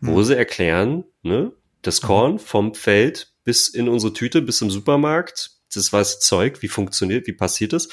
[0.00, 0.08] Hm.
[0.08, 2.06] Wo sie erklären, ne, das mhm.
[2.06, 7.26] Korn vom Feld bis in unsere Tüte, bis im Supermarkt, das weiße Zeug, wie funktioniert,
[7.26, 7.88] wie passiert es.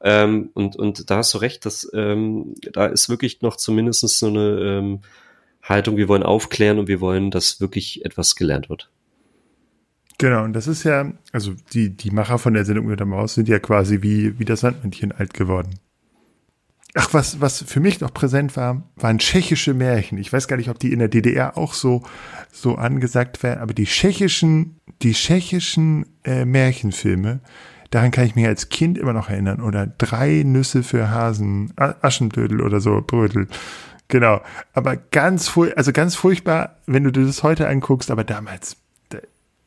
[0.00, 4.26] Ähm, und, und da hast du recht, dass ähm, da ist wirklich noch zumindest so
[4.28, 5.00] eine ähm,
[5.68, 8.90] Haltung, wir wollen aufklären und wir wollen, dass wirklich etwas gelernt wird.
[10.18, 13.34] Genau, und das ist ja, also die, die Macher von der Sendung mit der Maus
[13.34, 15.78] sind ja quasi wie, wie das Sandmännchen alt geworden.
[16.94, 20.16] Ach, was, was für mich noch präsent war, waren tschechische Märchen.
[20.16, 22.02] Ich weiß gar nicht, ob die in der DDR auch so,
[22.50, 27.40] so angesagt werden, aber die tschechischen, die tschechischen äh, Märchenfilme,
[27.90, 29.60] daran kann ich mich als Kind immer noch erinnern.
[29.60, 33.48] Oder drei Nüsse für Hasen, Aschenbrödel oder so, Brödel.
[34.08, 34.40] Genau.
[34.72, 38.76] Aber ganz, also ganz furchtbar, wenn du dir das heute anguckst, aber damals,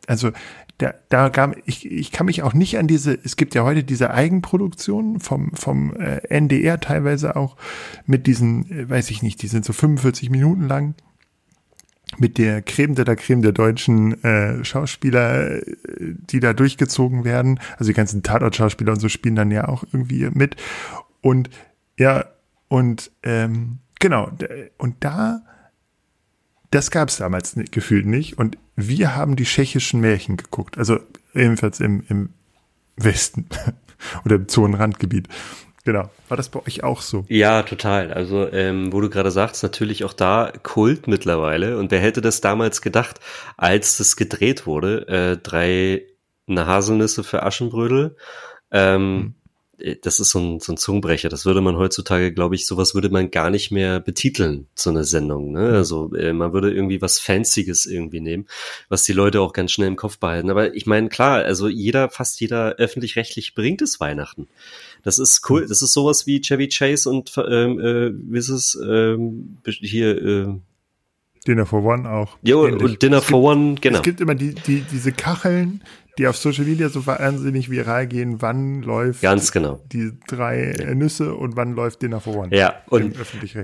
[0.07, 0.31] also
[0.79, 3.83] da, da gab ich, ich kann mich auch nicht an diese, es gibt ja heute
[3.83, 7.57] diese Eigenproduktionen vom, vom äh, NDR teilweise auch
[8.05, 10.95] mit diesen, äh, weiß ich nicht, die sind so 45 Minuten lang
[12.17, 17.59] mit der Creme de la Creme der deutschen äh, Schauspieler, äh, die da durchgezogen werden.
[17.77, 20.55] Also die ganzen Tatort-Schauspieler und so spielen dann ja auch irgendwie mit.
[21.21, 21.49] Und
[21.97, 22.25] ja,
[22.69, 24.31] und ähm, Genau,
[24.77, 25.41] und da,
[26.71, 28.37] das gab es damals gefühlt nicht.
[28.37, 30.99] Und wir haben die tschechischen Märchen geguckt, also
[31.33, 32.29] ebenfalls im, im
[32.95, 33.47] Westen
[34.25, 35.27] oder im Zonenrandgebiet.
[35.85, 36.09] Genau.
[36.27, 37.25] War das bei euch auch so?
[37.29, 38.13] Ja, total.
[38.13, 41.77] Also, ähm, wo du gerade sagst, natürlich auch da Kult mittlerweile.
[41.77, 43.19] Und wer hätte das damals gedacht,
[43.57, 45.07] als das gedreht wurde?
[45.07, 46.03] Äh, drei
[46.47, 48.15] Haselnüsse für Aschenbrödel.
[48.71, 49.35] Ähm, mhm.
[49.79, 51.29] Äh, das ist so ein, so ein Zungenbrecher.
[51.29, 55.03] Das würde man heutzutage, glaube ich, sowas würde man gar nicht mehr betiteln, so eine
[55.03, 55.51] Sendung.
[55.51, 55.69] Ne?
[55.69, 58.47] Also äh, man würde irgendwie was Fancyes irgendwie nehmen,
[58.89, 60.49] was die Leute auch ganz schnell im Kopf behalten.
[60.49, 64.47] Aber ich meine, klar, also jeder, fast jeder öffentlich-rechtlich bringt es Weihnachten.
[65.03, 65.65] Das ist cool.
[65.67, 70.47] Das ist sowas wie Chevy Chase und ähm, äh, wie ist es ähm, hier äh,
[71.47, 72.37] Dinner for One auch.
[72.41, 73.97] Ja, und Dinner for gibt, One, genau.
[73.97, 75.81] Es gibt immer die, die, diese Kacheln,
[76.17, 79.79] die auf Social Media so wahnsinnig viral gehen, wann läuft Ganz genau.
[79.91, 80.93] die drei ja.
[80.93, 82.55] Nüsse und wann läuft Dinner for One.
[82.55, 83.15] Ja, und,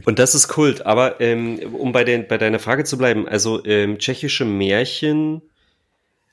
[0.05, 0.85] und das ist Kult.
[0.85, 5.41] Aber ähm, um bei, den, bei deiner Frage zu bleiben, also ähm, tschechische Märchen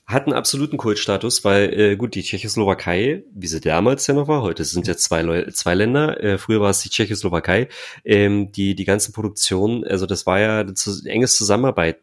[0.06, 4.42] hat einen absoluten Kultstatus, weil äh, gut, die Tschechoslowakei, wie sie damals ja noch war,
[4.42, 7.68] heute sind ja zwei, Leu zwei Länder, äh, früher war es die Tschechoslowakei,
[8.04, 10.74] ähm, die die ganzen Produktionen, also das war ja eine
[11.06, 11.98] enges Zusammenarbeit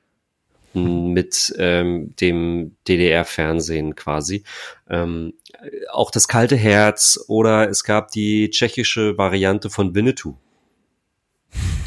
[0.73, 4.43] mit ähm, dem DDR-Fernsehen quasi.
[4.87, 5.33] Ähm,
[5.91, 10.35] auch das kalte Herz oder es gab die tschechische Variante von Winnetou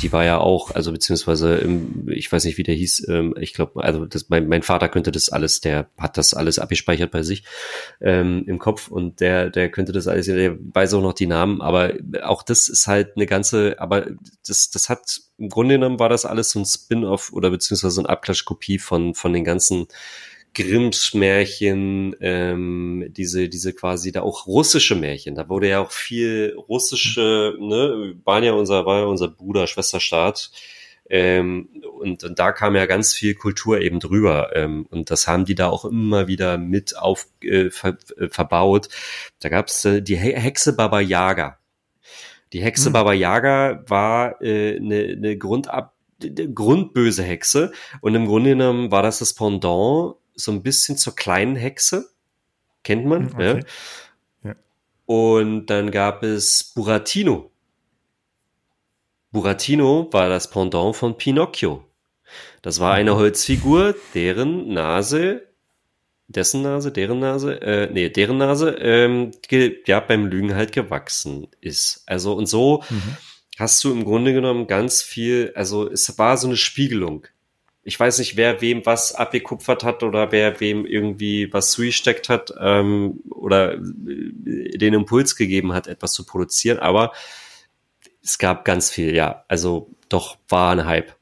[0.02, 3.54] die war ja auch, also beziehungsweise, im, ich weiß nicht, wie der hieß, ähm, ich
[3.54, 7.22] glaube, also das, mein, mein Vater könnte das alles, der hat das alles abgespeichert bei
[7.22, 7.44] sich
[8.00, 11.60] ähm, im Kopf und der, der könnte das alles, der weiß auch noch die Namen,
[11.60, 11.94] aber
[12.24, 14.06] auch das ist halt eine ganze, aber
[14.46, 18.00] das, das hat, im Grunde genommen war das alles so ein Spin-off oder beziehungsweise so
[18.00, 19.86] eine Abklatschkopie von, von den ganzen
[20.54, 25.34] Grimms Märchen, ähm, diese, diese quasi da auch russische Märchen.
[25.34, 30.50] Da wurde ja auch viel russische, ne, waren ja unser, war ja unser Bruder, Schwesterstaat.
[31.08, 34.54] Ähm, und, und da kam ja ganz viel Kultur eben drüber.
[34.54, 38.88] Ähm, und das haben die da auch immer wieder mit auf äh, ver, äh, verbaut.
[39.40, 41.58] Da gab's äh, die Hexe Baba Yaga.
[42.52, 42.92] Die Hexe hm.
[42.92, 45.94] Baba Yaga war eine äh, ne, ne Grundab
[46.54, 51.56] grundböse Hexe und im Grunde genommen war das das Pendant so ein bisschen zur kleinen
[51.56, 52.10] Hexe.
[52.84, 53.64] Kennt man, hm, okay.
[54.44, 54.54] ja.
[55.06, 57.50] Und dann gab es Buratino.
[59.30, 61.84] Buratino war das Pendant von Pinocchio.
[62.60, 63.16] Das war eine mhm.
[63.16, 65.48] Holzfigur, deren Nase,
[66.28, 69.32] dessen Nase, deren Nase, äh, nee, deren Nase, ähm,
[69.86, 72.02] ja, beim Lügen halt gewachsen ist.
[72.06, 73.16] Also und so mhm.
[73.58, 77.26] hast du im Grunde genommen ganz viel, also es war so eine Spiegelung
[77.84, 82.52] ich weiß nicht, wer wem was abgekupfert hat oder wer wem irgendwie was zugesteckt hat
[82.60, 87.12] ähm, oder äh, den Impuls gegeben hat, etwas zu produzieren, aber
[88.22, 89.44] es gab ganz viel, ja.
[89.48, 91.12] Also doch war ein Hype.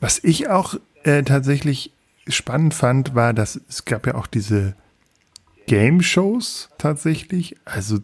[0.00, 0.74] Was ich auch
[1.04, 1.92] äh, tatsächlich
[2.26, 4.74] spannend fand, war, dass es gab ja auch diese
[5.66, 7.56] Game-Shows tatsächlich.
[7.64, 7.98] Also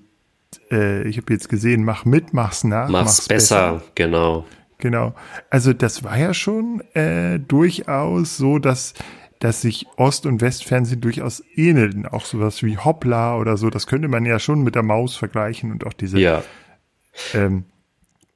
[0.71, 2.89] äh, ich habe jetzt gesehen, mach mit, mach's nach.
[2.89, 4.47] Mach's, mach's besser, besser, genau.
[4.85, 5.15] Genau.
[5.49, 8.93] Also das war ja schon äh, durchaus so, dass
[9.39, 12.05] dass sich Ost- und Westfernsehen durchaus ähneln.
[12.05, 15.73] Auch sowas wie Hoppla oder so, das könnte man ja schon mit der Maus vergleichen
[15.73, 16.45] und auch diese ja.
[17.33, 17.65] ähm,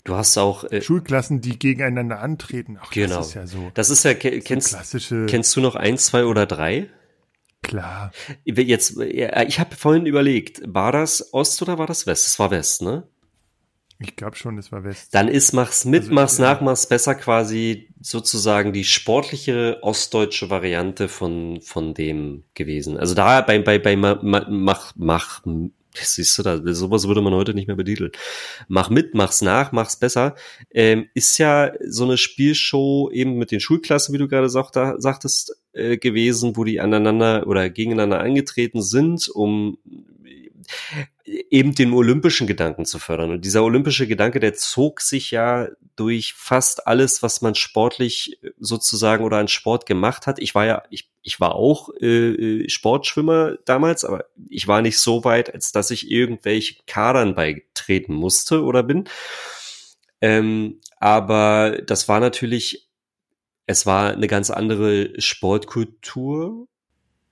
[0.05, 2.79] Du hast auch äh, Schulklassen, die gegeneinander antreten.
[2.81, 3.17] Ach, genau.
[3.17, 3.71] Das ist ja so.
[3.75, 6.89] Das ist ja kennst, klassische kennst du noch eins, zwei oder drei?
[7.61, 8.11] Klar.
[8.47, 12.27] Jetzt, ich habe vorhin überlegt, war das Ost oder war das West?
[12.27, 13.07] Es war West, ne?
[14.01, 15.15] Ich glaube schon, es war West.
[15.15, 21.09] Dann ist mach's mit, also, mach's nach, mach's besser quasi sozusagen die sportliche ostdeutsche Variante
[21.09, 22.97] von von dem gewesen.
[22.97, 25.43] Also da bei bei bei mach mach, mach
[25.95, 28.13] siehst du da, sowas würde man heute nicht mehr betiteln.
[28.69, 30.37] Mach mit, mach's nach, mach's besser.
[30.71, 35.97] Ähm, ist ja so eine Spielshow eben mit den Schulklassen, wie du gerade sagtest, äh,
[35.97, 39.79] gewesen, wo die aneinander oder gegeneinander angetreten sind, um
[41.25, 43.31] eben den olympischen Gedanken zu fördern.
[43.31, 49.25] Und dieser olympische Gedanke, der zog sich ja durch fast alles, was man sportlich sozusagen
[49.25, 50.39] oder an Sport gemacht hat.
[50.39, 54.99] Ich war ja, ich, ich war auch äh, äh Sportschwimmer damals, aber ich war nicht
[54.99, 59.09] so weit, als dass ich irgendwelche Kadern beitreten musste oder bin.
[60.21, 62.89] Ähm, aber das war natürlich,
[63.67, 66.67] es war eine ganz andere Sportkultur,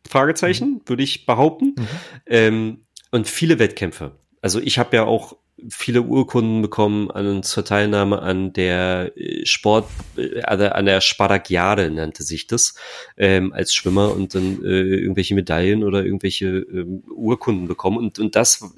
[0.09, 0.81] Fragezeichen, mhm.
[0.87, 1.75] würde ich behaupten.
[1.77, 1.89] Mhm.
[2.27, 2.86] Ähm,
[3.17, 4.13] und viele Wettkämpfe.
[4.43, 5.37] Also ich habe ja auch
[5.71, 12.23] viele Urkunden bekommen an, zur Teilnahme an der äh, Sport, äh, an der Spartakiade nannte
[12.23, 12.75] sich das,
[13.17, 17.97] ähm, als Schwimmer und dann äh, irgendwelche Medaillen oder irgendwelche ähm, Urkunden bekommen.
[17.97, 18.71] Und, und das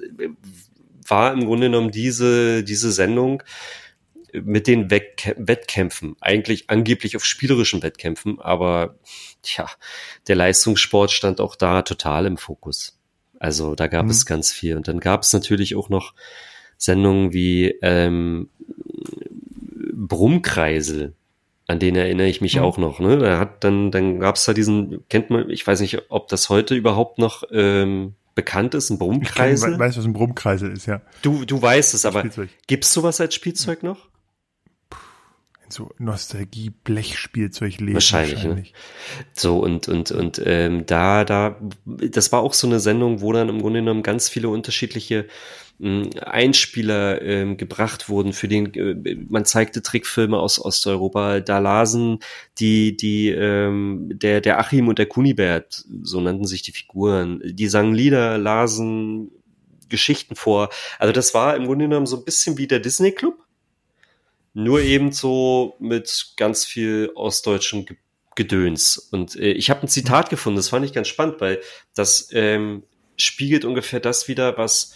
[1.05, 3.43] war im Grunde genommen diese, diese Sendung
[4.31, 8.95] mit den Wettkä Wettkämpfen, eigentlich angeblich auf spielerischen Wettkämpfen, aber
[9.41, 9.67] tja,
[10.27, 12.98] der Leistungssport stand auch da total im Fokus.
[13.39, 14.11] Also da gab mhm.
[14.11, 14.75] es ganz viel.
[14.75, 16.13] Und dann gab es natürlich auch noch
[16.77, 18.49] Sendungen wie ähm,
[19.93, 21.13] Brummkreisel,
[21.67, 22.63] an den erinnere ich mich mhm.
[22.63, 22.99] auch noch.
[22.99, 23.17] Ne?
[23.17, 26.49] Da hat dann, dann gab es da diesen, kennt man, ich weiß nicht, ob das
[26.49, 29.73] heute überhaupt noch ähm, bekannt ist, ein Brummkreisel.
[29.73, 31.01] Ich weiß, was ein Brummkreisel ist, ja.
[31.21, 32.23] Du, du weißt es, aber
[32.67, 34.08] gibt's sowas als Spielzeug noch?
[35.69, 38.73] So Nostalgie Blechspielzeug lesen wahrscheinlich, wahrscheinlich.
[38.73, 39.25] Ne?
[39.33, 43.49] so und und und ähm, da da das war auch so eine Sendung wo dann
[43.49, 45.27] im Grunde genommen ganz viele unterschiedliche
[45.81, 52.19] ähm, Einspieler ähm, gebracht wurden für den äh, man zeigte Trickfilme aus Osteuropa da lasen
[52.59, 57.67] die die ähm, der der Achim und der Kunibert so nannten sich die Figuren die
[57.67, 59.31] sangen Lieder lasen
[59.87, 63.45] Geschichten vor also das war im Grunde genommen so ein bisschen wie der Disney Club
[64.59, 67.85] nur eben so mit ganz viel ostdeutschem
[68.35, 68.97] Gedöns.
[68.97, 71.59] Und äh, ich habe ein Zitat gefunden, das fand ich ganz spannend, weil
[71.93, 72.83] das ähm,
[73.17, 74.95] spiegelt ungefähr das wieder, was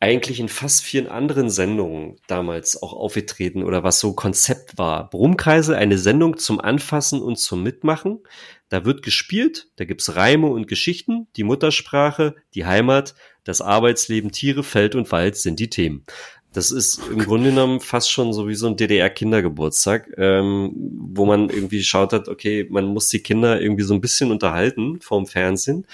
[0.00, 5.10] eigentlich in fast vielen anderen Sendungen damals auch aufgetreten oder was so Konzept war.
[5.10, 8.20] Brummkreise, eine Sendung zum Anfassen und zum Mitmachen.
[8.68, 14.62] Da wird gespielt, da gibt's Reime und Geschichten, die Muttersprache, die Heimat, das Arbeitsleben, Tiere,
[14.62, 16.04] Feld und Wald sind die Themen.
[16.58, 21.50] Das ist im Grunde genommen fast schon so wie so ein DDR-Kindergeburtstag, ähm, wo man
[21.50, 25.86] irgendwie schaut hat, okay, man muss die Kinder irgendwie so ein bisschen unterhalten vorm Fernsehen.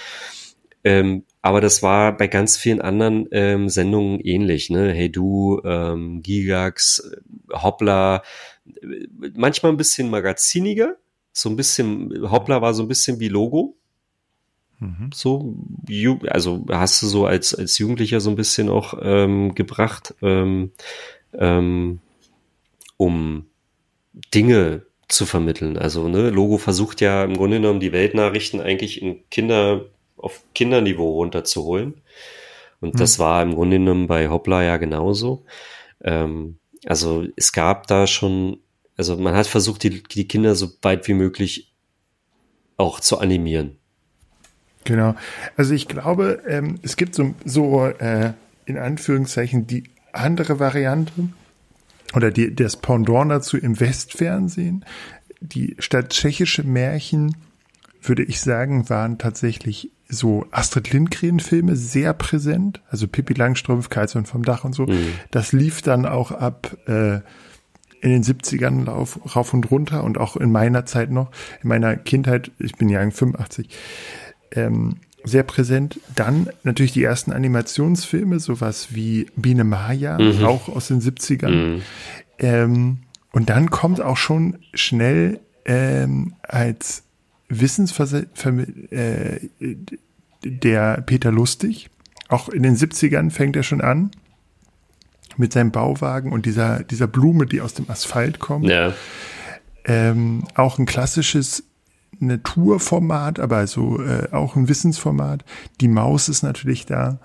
[0.83, 4.91] Ähm, aber das war bei ganz vielen anderen ähm, Sendungen ähnlich, ne?
[4.91, 7.13] Hey du, ähm, Gigax,
[7.53, 8.23] Hoppla,
[9.35, 10.97] manchmal ein bisschen magaziniger,
[11.31, 13.77] so ein bisschen, Hoppla war so ein bisschen wie Logo,
[14.79, 15.11] Mhm.
[15.13, 15.57] So,
[16.29, 20.73] also hast du so als, als Jugendlicher so ein bisschen auch ähm, gebracht, ähm,
[21.33, 22.01] ähm,
[22.97, 23.47] um
[24.35, 25.77] Dinge zu vermitteln.
[25.77, 31.15] Also, ne, Logo versucht ja im Grunde genommen die Weltnachrichten eigentlich in Kinder, auf Kinderniveau
[31.15, 32.03] runterzuholen.
[32.81, 32.99] Und mhm.
[32.99, 35.45] das war im Grunde genommen bei Hoppla ja genauso.
[36.03, 38.59] Ähm, also es gab da schon,
[38.97, 41.73] also man hat versucht, die, die Kinder so weit wie möglich
[42.77, 43.79] auch zu animieren.
[44.85, 45.15] Genau.
[45.57, 48.33] Also ich glaube, ähm, es gibt so, so äh,
[48.67, 51.13] in Anführungszeichen die andere Variante
[52.15, 54.85] oder die, das Pendant dazu im Westfernsehen.
[55.41, 57.37] Die statt tschechische Märchen,
[58.03, 62.81] würde ich sagen, waren tatsächlich so Astrid Lindgren-Filme sehr präsent.
[62.89, 64.87] Also Pippi Langstrumpf, Kaiser vom Dach und so.
[64.87, 65.15] Mhm.
[65.31, 67.21] Das lief dann auch ab äh,
[68.05, 71.31] in den 70ern lauf, rauf und runter und auch in meiner Zeit noch,
[71.63, 73.71] in meiner Kindheit, ich bin ja 85,
[74.55, 75.99] ähm, sehr präsent.
[76.15, 80.45] Dann natürlich die ersten Animationsfilme, sowas wie Biene Maya, mhm.
[80.45, 81.51] auch aus den 70ern.
[81.51, 81.83] Mhm.
[82.39, 82.99] Ähm,
[83.33, 87.03] und dann kommt auch schon schnell ähm, als
[87.49, 89.41] Wissensvermittler äh,
[90.45, 91.91] der Peter Lustig.
[92.29, 94.11] Auch in den 70ern fängt er schon an
[95.37, 98.67] mit seinem Bauwagen und dieser, dieser Blume, die aus dem Asphalt kommt.
[98.67, 98.93] Ja.
[99.85, 101.65] Ähm, auch ein klassisches
[102.21, 105.45] Naturformat, aber so äh, auch ein Wissensformat.
[105.81, 107.19] Die Maus ist natürlich da.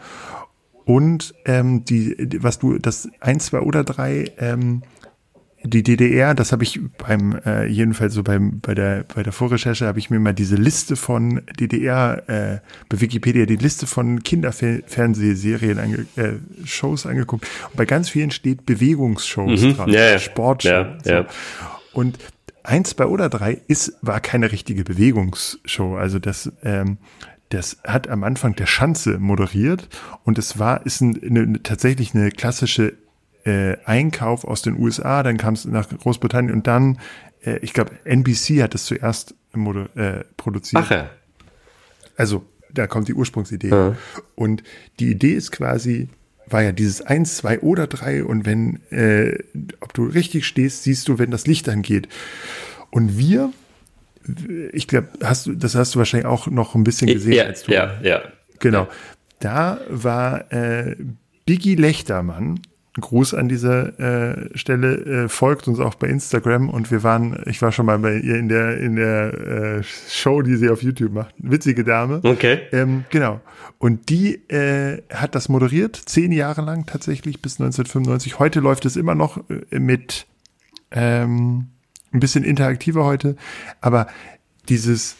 [0.86, 4.82] Und ähm, die, was du, das eins, zwei oder drei, ähm,
[5.62, 9.86] die DDR, das habe ich beim äh, jedenfalls so beim bei der bei der Vorrecherche
[9.88, 15.78] habe ich mir mal diese Liste von DDR äh, bei Wikipedia die Liste von Kinderfernsehserien
[15.80, 19.75] ange, äh, Shows angeguckt und bei ganz vielen steht Bewegungsshows Mhm.
[19.75, 20.19] dran, Ja, ja.
[20.19, 21.04] Sportshows.
[21.06, 21.25] Ja, ja.
[21.91, 22.17] Und
[22.63, 26.98] eins, zwei oder drei ist war keine richtige Bewegungsshow, also das ähm,
[27.50, 29.89] das hat am Anfang der Schanze moderiert
[30.24, 32.93] und es war ist ein, eine, tatsächlich eine klassische
[33.43, 37.00] äh, Einkauf aus den USA, dann kam es nach Großbritannien und dann,
[37.43, 40.84] äh, ich glaube, NBC hat es zuerst moder äh, produziert.
[40.86, 41.10] Ach ja.
[42.15, 43.69] Also da kommt die Ursprungsidee.
[43.69, 43.95] Ja.
[44.36, 44.63] Und
[45.00, 46.10] die Idee ist quasi,
[46.51, 49.38] war ja dieses eins, zwei oder drei und wenn, äh,
[49.79, 52.07] ob du richtig stehst, siehst du, wenn das Licht angeht.
[52.91, 53.51] Und wir,
[54.71, 57.63] ich glaube, hast du, das hast du wahrscheinlich auch noch ein bisschen gesehen, Ja, als
[57.63, 58.21] du ja, ja.
[58.59, 58.88] Genau.
[59.39, 60.95] Da war äh,
[61.45, 62.59] Biggie Lechtermann.
[63.01, 67.62] Gruß an dieser äh, Stelle, äh, folgt uns auch bei Instagram und wir waren, ich
[67.62, 71.13] war schon mal bei ihr in der in der äh, Show, die sie auf YouTube
[71.13, 71.33] macht.
[71.38, 72.21] Witzige Dame.
[72.23, 72.59] Okay.
[72.71, 73.41] Ähm, genau.
[73.77, 78.39] Und die äh, hat das moderiert, zehn Jahre lang tatsächlich, bis 1995.
[78.39, 79.38] Heute läuft es immer noch
[79.71, 80.27] äh, mit
[80.91, 81.67] ähm,
[82.12, 83.35] ein bisschen interaktiver heute,
[83.81, 84.07] aber
[84.67, 85.15] dieses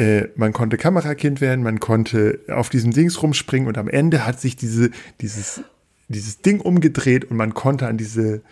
[0.00, 4.40] äh, man konnte Kamerakind werden, man konnte auf diesem Dings rumspringen und am Ende hat
[4.40, 4.90] sich diese,
[5.20, 5.62] dieses,
[6.14, 8.42] dieses Ding umgedreht und man konnte an diese,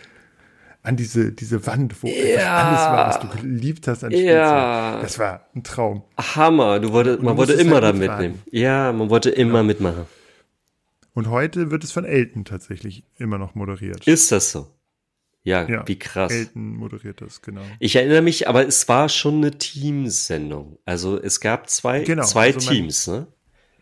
[0.83, 4.35] an diese, diese Wand, wo einfach alles war, was du geliebt hast an Spielzeug.
[4.35, 5.01] Ja.
[5.03, 6.03] Das war ein Traum.
[6.19, 6.81] Hammer.
[6.81, 8.43] Du wollte, man wollte immer halt da mitnehmen.
[8.51, 10.07] Ja, man wollte immer mitmachen.
[11.15, 14.07] Und heute wird es von Elton tatsächlich immer noch moderiert.
[14.07, 14.69] Ist das so?
[15.43, 16.31] Ja, ja, wie krass.
[16.31, 17.63] Elton moderiert das, genau.
[17.81, 20.79] Ich erinnere mich, aber es war schon eine Teamsendung.
[20.85, 23.27] Also es gab zwei, Genau, zwei also man- Teams, ne?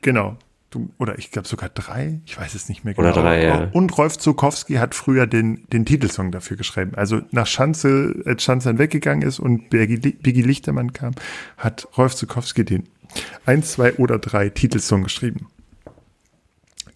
[0.00, 0.38] Genau.
[0.70, 3.08] Du, oder ich glaube sogar drei, ich weiß es nicht mehr genau.
[3.12, 3.68] Oder drei, ja.
[3.72, 6.92] Und Rolf Zukowski hat früher den, den Titelsong dafür geschrieben.
[6.96, 11.12] Also nach Schanze, als Schanze dann weggegangen ist und Biggie, Biggie Lichtermann kam,
[11.56, 12.88] hat Rolf Zukowski den
[13.46, 15.46] eins, zwei oder drei Titelsong geschrieben.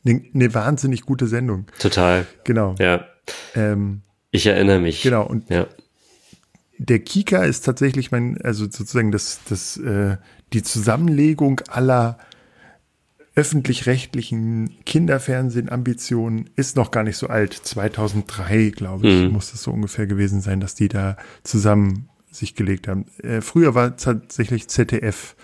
[0.05, 1.67] Eine ne wahnsinnig gute Sendung.
[1.79, 2.27] Total.
[2.45, 2.75] Genau.
[2.79, 3.05] Ja.
[3.55, 4.03] Ähm,
[4.33, 5.03] Ich erinnere mich.
[5.03, 5.25] genau.
[5.27, 5.67] Und Ja.
[6.79, 10.17] der Kika ist tatsächlich mein, also sozusagen das, das, äh,
[10.53, 12.19] die Zusammenlegung aller
[13.35, 17.53] öffentlich-rechtlichen Kinderfernsehen-Ambitionen ist noch gar nicht so alt.
[17.55, 19.33] 2003, glaube ich, Mhm.
[19.33, 23.07] muss es so ungefähr gewesen sein, dass die da zusammen sich gelegt haben.
[23.23, 25.35] Äh, früher war tatsächlich ZDF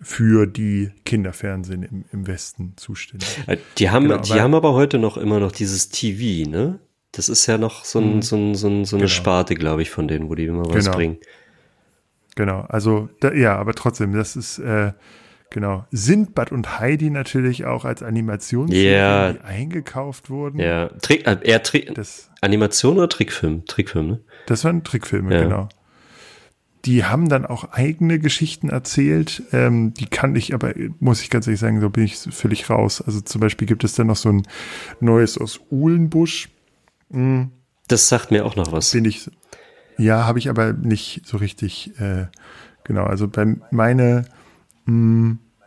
[0.00, 3.28] für die Kinderfernsehen im, im Westen zuständig.
[3.46, 6.78] Äh, Die haben, Genau, die weil- haben aber heute noch immer noch dieses TV, ne?
[7.12, 9.14] Das ist ja noch so, ein, so, ein, so, ein, so eine Genau.
[9.14, 10.96] Sparte, glaube ich, von denen, wo die immer was Genau.
[10.96, 11.16] bringen.
[12.36, 14.92] Genau, also da, ja, aber trotzdem, das ist äh,
[15.50, 19.40] genau Sindbad und Heidi natürlich auch als Animationsserien, Ja.
[19.44, 20.58] eingekauft wurden.
[20.60, 23.64] Ja, Trick, äh, eher Trick, Das, Animation oder Trickfilm?
[23.66, 24.20] Trickfilm, ne?
[24.46, 25.42] das waren Trickfilme, Ja.
[25.42, 25.68] genau.
[26.84, 29.42] Die haben dann auch eigene Geschichten erzählt.
[29.52, 33.02] Ähm, die kann ich aber, muss ich ganz ehrlich sagen, so bin ich völlig raus.
[33.04, 34.46] Also zum Beispiel gibt es dann noch so ein
[35.00, 36.48] neues aus Uhlenbusch.
[37.88, 38.92] Das sagt mir auch noch was.
[38.92, 39.28] bin ich,
[39.98, 42.26] ja, habe ich aber nicht so richtig, äh,
[42.84, 44.24] genau, also bei meine,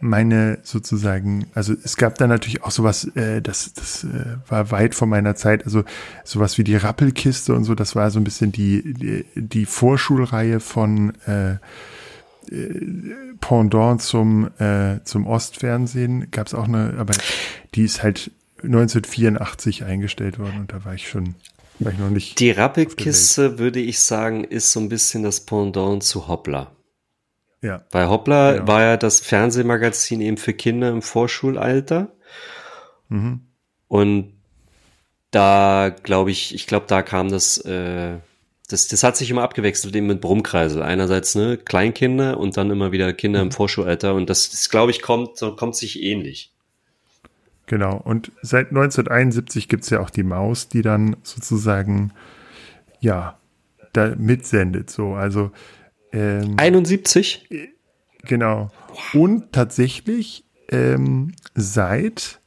[0.01, 4.95] meine sozusagen, also es gab da natürlich auch sowas, äh, das, das äh, war weit
[4.95, 5.84] vor meiner Zeit, also
[6.23, 10.60] sowas wie die Rappelkiste und so, das war so ein bisschen die, die, die Vorschulreihe
[10.60, 11.57] von äh, äh,
[13.39, 17.13] Pendant zum, äh, zum Ostfernsehen, gab es auch eine, aber
[17.75, 18.31] die ist halt
[18.63, 21.35] 1984 eingestellt worden und da war ich schon,
[21.79, 22.39] war ich noch nicht.
[22.39, 26.71] Die Rappelkiste, würde ich sagen, ist so ein bisschen das Pendant zu Hoppla.
[27.62, 28.67] Ja, Weil Hoppla Genau.
[28.67, 32.12] war ja das Fernsehmagazin eben für Kinder im Vorschulalter.
[33.09, 33.41] Mhm.
[33.87, 34.33] Und
[35.31, 38.17] da glaube ich, ich glaube, da kam das, äh,
[38.67, 40.81] das, das hat sich immer abgewechselt eben mit Brummkreisel.
[40.81, 43.47] Einerseits ne Kleinkinder und dann immer wieder Kinder Mhm.
[43.47, 44.15] im Vorschulalter.
[44.15, 46.51] Und das, das glaube ich, kommt, so kommt sich ähnlich.
[47.67, 47.95] Genau.
[48.03, 52.12] Und seit 1971 gibt's ja auch die Maus, die dann sozusagen,
[52.99, 53.37] ja,
[53.93, 54.89] da mitsendet.
[54.89, 55.51] So, also
[56.13, 57.47] ähm, 71?
[58.23, 58.71] genau.
[59.13, 62.39] Und tatsächlich ähm, seit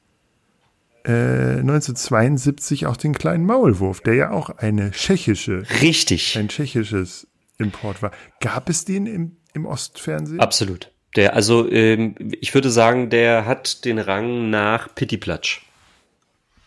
[1.04, 6.36] äh, 1972 auch den kleinen Maulwurf, der ja auch eine tschechische, Richtig.
[6.38, 7.26] ein tschechisches
[7.58, 8.10] Import war.
[8.40, 10.40] Gab es den im, im Ostfernsehen?
[10.40, 10.90] Absolut.
[11.16, 15.60] Der, also ähm, ich würde sagen, der hat den Rang nach Pittiplatsch.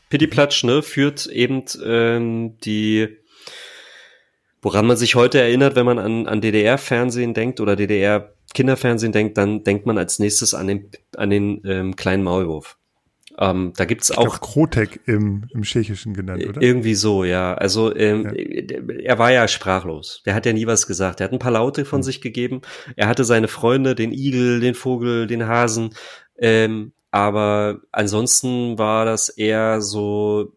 [0.09, 3.17] Pittiplatsch, ne, führt eben ähm, die,
[4.61, 9.63] woran man sich heute erinnert, wenn man an, an DDR-Fernsehen denkt oder DDR-Kinderfernsehen denkt, dann
[9.63, 12.77] denkt man als nächstes an den, an den ähm, kleinen Maulwurf.
[13.39, 16.59] Ähm, da gibt's Ich auch Krotek im, im Tschechischen genannt, oder?
[16.59, 17.53] irgendwie so, ja.
[17.53, 18.95] Also ähm, Ja.
[19.03, 20.23] er war ja sprachlos.
[20.25, 21.21] Der hat ja nie was gesagt.
[21.21, 22.61] Er hat ein paar Laute von sich gegeben.
[22.95, 25.93] Er hatte seine Freunde, den Igel, den Vogel, den Hasen.
[26.39, 30.53] Ähm, aber ansonsten war das eher so,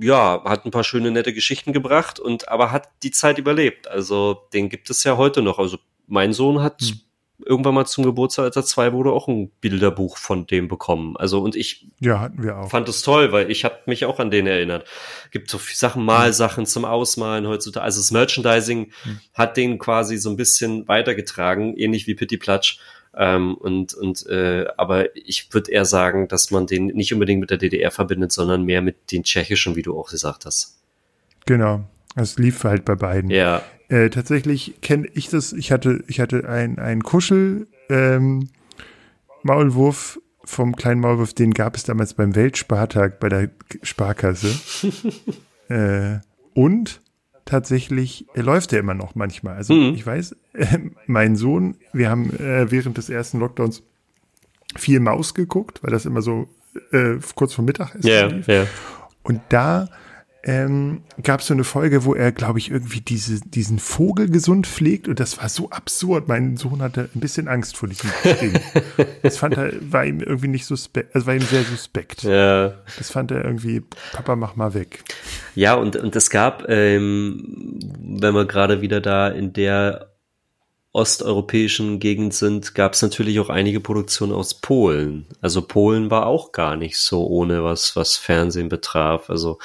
[0.00, 3.88] ja, hat ein paar schöne, nette Geschichten gebracht und aber hat die Zeit überlebt.
[3.88, 5.58] Also den gibt es ja heute noch.
[5.58, 7.00] Also mein Sohn hat Hm.
[7.44, 11.16] irgendwann mal zum Geburtstag, als er zwei wurde, auch ein Bilderbuch von dem bekommen.
[11.16, 12.70] Also und ich Ja, hatten wir auch.
[12.70, 14.86] fand es toll, weil ich habe mich auch an den erinnert.
[15.32, 17.82] Gibt so viel Sachen, Malsachen zum Ausmalen heutzutage.
[17.84, 19.20] Also das Merchandising Mhm.
[19.34, 22.78] hat den quasi so ein bisschen weitergetragen, ähnlich wie Pitti Platsch.
[23.16, 27.50] Ähm, und und äh, aber ich würde eher sagen, dass man den nicht unbedingt mit
[27.50, 30.78] der DDR verbindet, sondern mehr mit den tschechischen, wie du auch gesagt hast.
[31.46, 31.84] Genau.
[32.14, 33.30] Es lief halt bei beiden.
[33.30, 35.52] Ja, Äh, tatsächlich kenne ich das.
[35.52, 38.48] Ich hatte, ich hatte ein, ein Kuschel ähm,
[39.42, 43.50] Maulwurf vom kleinen Maulwurf, den gab es damals beim Weltspartag bei der
[43.82, 44.48] Sparkasse.
[45.68, 46.20] äh,
[46.54, 47.00] und
[47.44, 49.56] tatsächlich äh, läuft er immer noch manchmal.
[49.56, 49.94] Also Mhm.
[49.94, 53.82] ich weiß, äh, mein Sohn, wir haben äh, während des ersten Lockdowns
[54.76, 56.48] viel Maus geguckt, weil das immer so
[56.92, 58.46] äh, kurz vor Mittagessen ja, lief.
[58.46, 58.66] ja.
[59.22, 59.88] Und da
[60.44, 64.66] ähm, gab es so eine Folge, wo er, glaube ich, irgendwie diese, diesen Vogel gesund
[64.66, 66.26] pflegt und das war so absurd.
[66.26, 68.58] Mein Sohn hatte ein bisschen Angst vor diesem Ding.
[69.22, 72.24] das fand er, war ihm irgendwie nicht suspekt, also war ihm sehr suspekt.
[72.24, 72.74] ja.
[72.98, 73.82] Das fand er irgendwie,
[74.12, 75.04] Papa, mach mal weg.
[75.54, 80.11] Ja, und, und es gab, ähm, wenn wir gerade wieder da in der
[80.92, 85.26] osteuropäischen Gegend sind, gab es natürlich auch einige Produktionen aus Polen.
[85.40, 89.30] Also Polen war auch gar nicht so ohne was, was Fernsehen betraf.
[89.30, 89.58] Also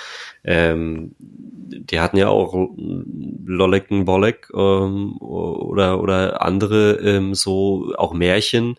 [0.45, 2.53] ähm, die hatten ja auch
[3.45, 8.77] Lolek und Bolek ähm, oder, oder andere ähm, so auch Märchen,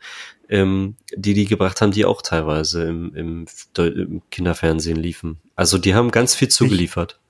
[0.48, 3.46] ähm, die die gebracht haben, die auch teilweise im, im,
[3.76, 5.38] im Kinderfernsehen liefen.
[5.54, 7.20] Also die haben ganz viel zugeliefert.
[7.20, 7.27] Ich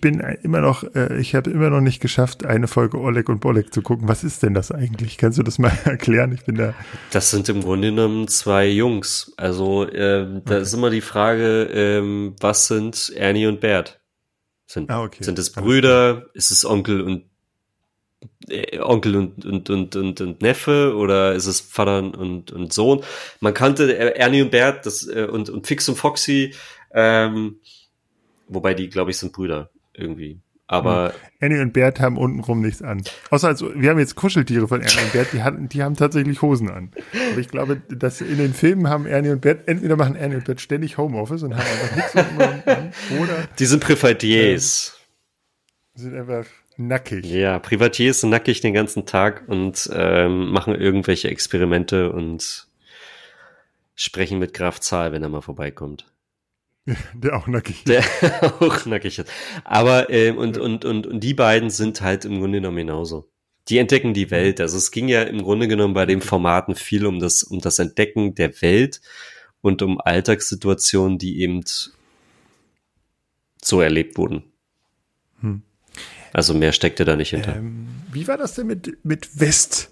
[0.00, 3.72] bin immer noch, äh, ich habe immer noch nicht geschafft, eine Folge Oleg und Bolek
[3.74, 4.08] zu gucken.
[4.08, 5.18] Was ist denn das eigentlich?
[5.18, 6.32] Kannst du das mal erklären?
[6.32, 6.72] Ich bin da.
[7.12, 9.34] Das sind im Grunde genommen zwei Jungs.
[9.36, 14.00] Also äh, da ist immer die Frage, ähm, was sind Ernie und Bert?
[14.66, 15.22] Sind, Ah, okay.
[15.22, 16.26] sind es Brüder?
[16.32, 17.24] Ist es Onkel und
[18.48, 23.02] äh, Onkel und, und, und, und, und Neffe oder ist es Vater und, und Sohn?
[23.40, 26.54] Man kannte Ernie und Bert das, äh, und, und Fix und Foxy,
[26.94, 27.60] ähm,
[28.48, 30.40] wobei die, glaube ich, sind Brüder irgendwie.
[30.66, 33.02] Aber Annie und Bert haben untenrum nichts an.
[33.30, 36.40] Außer also, wir haben jetzt Kuscheltiere von Annie und Bert, die, hatten, die haben tatsächlich
[36.40, 36.90] Hosen an.
[37.30, 40.46] Aber ich glaube, dass in den Filmen haben Annie und Bert, entweder machen Annie und
[40.46, 44.98] Bert ständig Homeoffice und haben einfach nichts untenrum an, oder die sind Privatiers.
[45.94, 46.46] sind einfach
[46.78, 47.26] nackig.
[47.26, 52.66] Ja, Privatiers sind nackig den ganzen Tag und ähm, machen irgendwelche Experimente und
[53.94, 56.06] sprechen mit Graf Zahl, wenn er mal vorbeikommt.
[57.14, 57.88] Der auch nackig ist.
[57.88, 59.30] Der auch nackig ist.
[59.64, 63.30] Aber ähm, und, und, und, und die beiden sind halt im Grunde genommen genauso.
[63.68, 64.60] Die entdecken die Welt.
[64.60, 67.78] Also es ging ja im Grunde genommen bei den Formaten viel um das, um das
[67.78, 69.00] Entdecken der Welt
[69.62, 71.62] und um Alltagssituationen, die eben
[73.62, 74.44] so erlebt wurden.
[75.40, 75.62] Hm.
[76.34, 77.56] Also mehr steckte da nicht hinter.
[77.56, 79.90] Ähm, wie war das denn mit, mit West,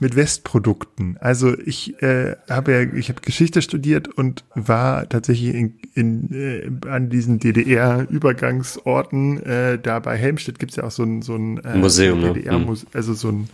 [0.00, 1.16] mit Westprodukten?
[1.20, 6.88] Also ich äh, habe ja, ich habe Geschichte studiert und war tatsächlich in, in, äh,
[6.88, 9.42] an diesen DDR-Übergangsorten.
[9.44, 12.32] Äh, da bei Helmstedt gibt's ja auch so ein, so ein äh, Museum, ne?
[12.32, 13.48] DDR -Muse also so ein,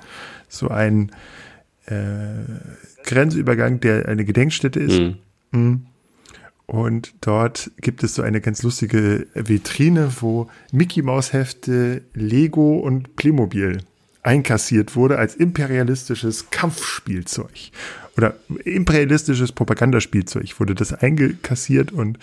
[0.49, 1.11] so ein
[1.87, 2.45] äh,
[3.05, 4.99] Grenzübergang, der eine Gedenkstätte ist.
[4.99, 5.17] Mhm.
[5.51, 5.87] Mhm.
[6.67, 13.15] Und dort gibt es so eine ganz lustige Vitrine, wo Mickey Maus Hefte, Lego und
[13.15, 13.83] Playmobil
[14.27, 17.71] einkassiert wurde als imperialistisches Kampfspielzeug
[18.17, 22.19] oder imperialistisches Propagandaspielzeug wurde das eingekassiert und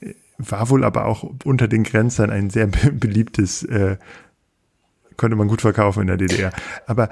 [0.00, 3.96] äh, war wohl aber auch unter den Grenzern ein sehr be beliebtes, äh,
[5.16, 6.52] konnte man gut verkaufen in der DDR.
[6.86, 7.08] Aber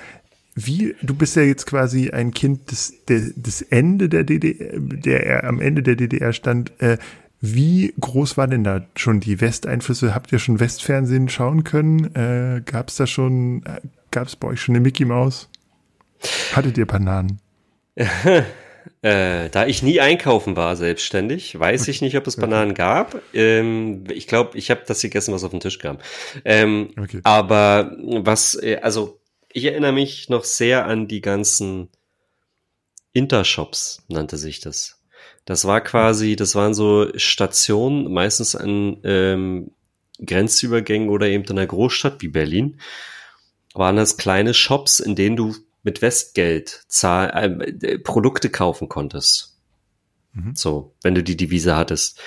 [0.55, 5.61] wie, du bist ja jetzt quasi ein Kind des, des, Ende der DDR, der am
[5.61, 6.79] Ende der DDR stand.
[6.81, 6.99] Äh,
[7.41, 10.15] wie groß war denn da schon die Westeinflüsse?
[10.15, 12.15] Habt ihr schon Westfernsehen schauen können?
[12.15, 13.81] Äh, Gab es da schon, äh,
[14.13, 15.49] gab es bei euch schon eine Mickey Maus?
[16.53, 17.41] Hattet ihr Bananen?
[19.01, 23.21] Äh, da ich nie einkaufen war selbstständig, weiß ich nicht, ob es Bananen gab.
[23.33, 25.99] Ähm, ich glaube, ich habe das gegessen, was auf den Tisch kam.
[26.45, 27.21] Ähm, okay.
[27.23, 29.21] Aber was, äh, also
[29.53, 31.91] ich erinnere mich noch sehr an die ganzen
[33.13, 35.01] Intershops, nannte sich das.
[35.45, 39.73] Das war quasi, das waren so Stationen, meistens an ähm,
[40.25, 42.81] Grenzübergängen oder eben in einer Großstadt wie Berlin,
[43.75, 49.59] waren das kleine Shops, in denen du mit Westgeld zahl, äh, Produkte kaufen konntest.
[50.33, 50.55] Mhm.
[50.55, 52.21] So, wenn du die Devise hattest.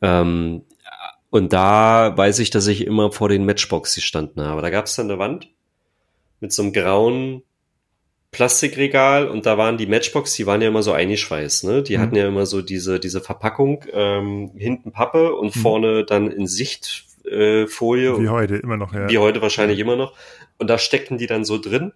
[0.00, 0.62] Ähm,
[1.30, 4.62] und da weiß ich, dass ich immer vor den Matchbox gestanden habe.
[4.62, 5.48] Da gab es dann eine Wand
[6.40, 7.42] mit so einem grauen
[8.30, 11.82] Plastikregal und da waren die Matchbox, die waren ja immer so eingeschweißt, ne?
[11.84, 12.02] Die mhm.
[12.02, 15.60] hatten ja immer so diese, diese Verpackung, ähm, hinten Pappe und mhm.
[15.60, 18.10] vorne dann in Sichtfolie.
[18.10, 19.08] Äh, wie heute immer noch, ja.
[19.08, 20.14] Wie heute wahrscheinlich immer noch.
[20.58, 21.92] Und da steckten die dann so drin.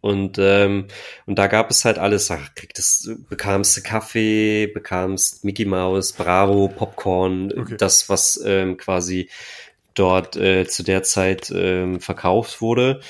[0.00, 0.86] Und, ähm,
[1.26, 2.28] und da gab es halt alles.
[2.28, 7.76] Da kriegtest, bekamst du Kaffee, bekamst Mickey Mouse, Bravo, Popcorn, okay.
[7.76, 9.28] das, was ähm, quasi
[9.94, 13.00] dort äh, zu der Zeit ähm, verkauft wurde.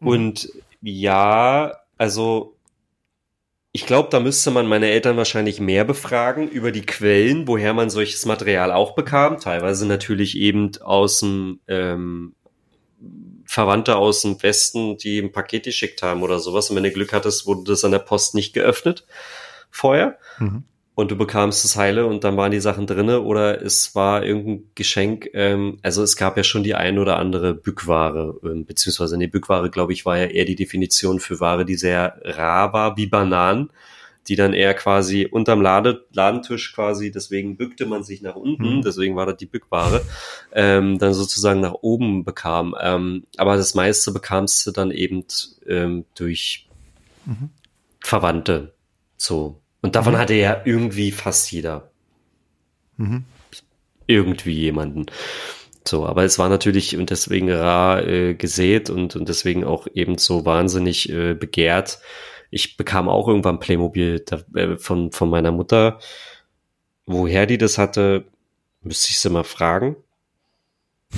[0.00, 0.08] Mhm.
[0.08, 2.56] Und ja, also
[3.70, 7.88] ich glaube, da müsste man meine Eltern wahrscheinlich mehr befragen über die Quellen, woher man
[7.88, 9.38] solches Material auch bekam.
[9.40, 12.34] Teilweise natürlich eben aus dem ähm,
[13.52, 16.70] Verwandte aus dem Westen, die ein Paket geschickt haben oder sowas.
[16.70, 19.04] Und wenn du Glück hattest, wurde das an der Post nicht geöffnet
[19.70, 20.16] vorher.
[20.38, 20.64] Mhm.
[20.94, 24.70] Und du bekamst es heile und dann waren die Sachen drinne oder es war irgendein
[24.74, 25.28] Geschenk.
[25.34, 29.68] Ähm, also es gab ja schon die ein oder andere Bückware, ähm, beziehungsweise nee, Bückware,
[29.68, 33.68] glaube ich, war ja eher die Definition für Ware, die sehr rar war, wie Bananen
[34.28, 38.82] die dann eher quasi unterm Lade, Ladentisch quasi, deswegen bückte man sich nach unten, mhm.
[38.82, 40.02] deswegen war das die Bückware,
[40.52, 42.74] ähm, dann sozusagen nach oben bekam.
[42.80, 45.24] Ähm, aber das meiste bekamst du dann eben
[45.66, 46.68] ähm, durch
[47.26, 47.50] mhm.
[48.00, 48.74] Verwandte.
[49.16, 49.60] So.
[49.80, 50.18] Und davon mhm.
[50.18, 51.90] hatte ja irgendwie fast jeder.
[52.96, 53.24] Mhm.
[54.06, 55.06] Irgendwie jemanden.
[55.86, 60.16] So, aber es war natürlich und deswegen rar äh, gesät und, und deswegen auch eben
[60.18, 61.98] so wahnsinnig äh, begehrt,
[62.52, 65.98] ich bekam auch irgendwann Playmobil da, äh, von, von meiner Mutter.
[67.06, 68.26] Woher die das hatte,
[68.82, 69.96] müsste ich sie mal fragen.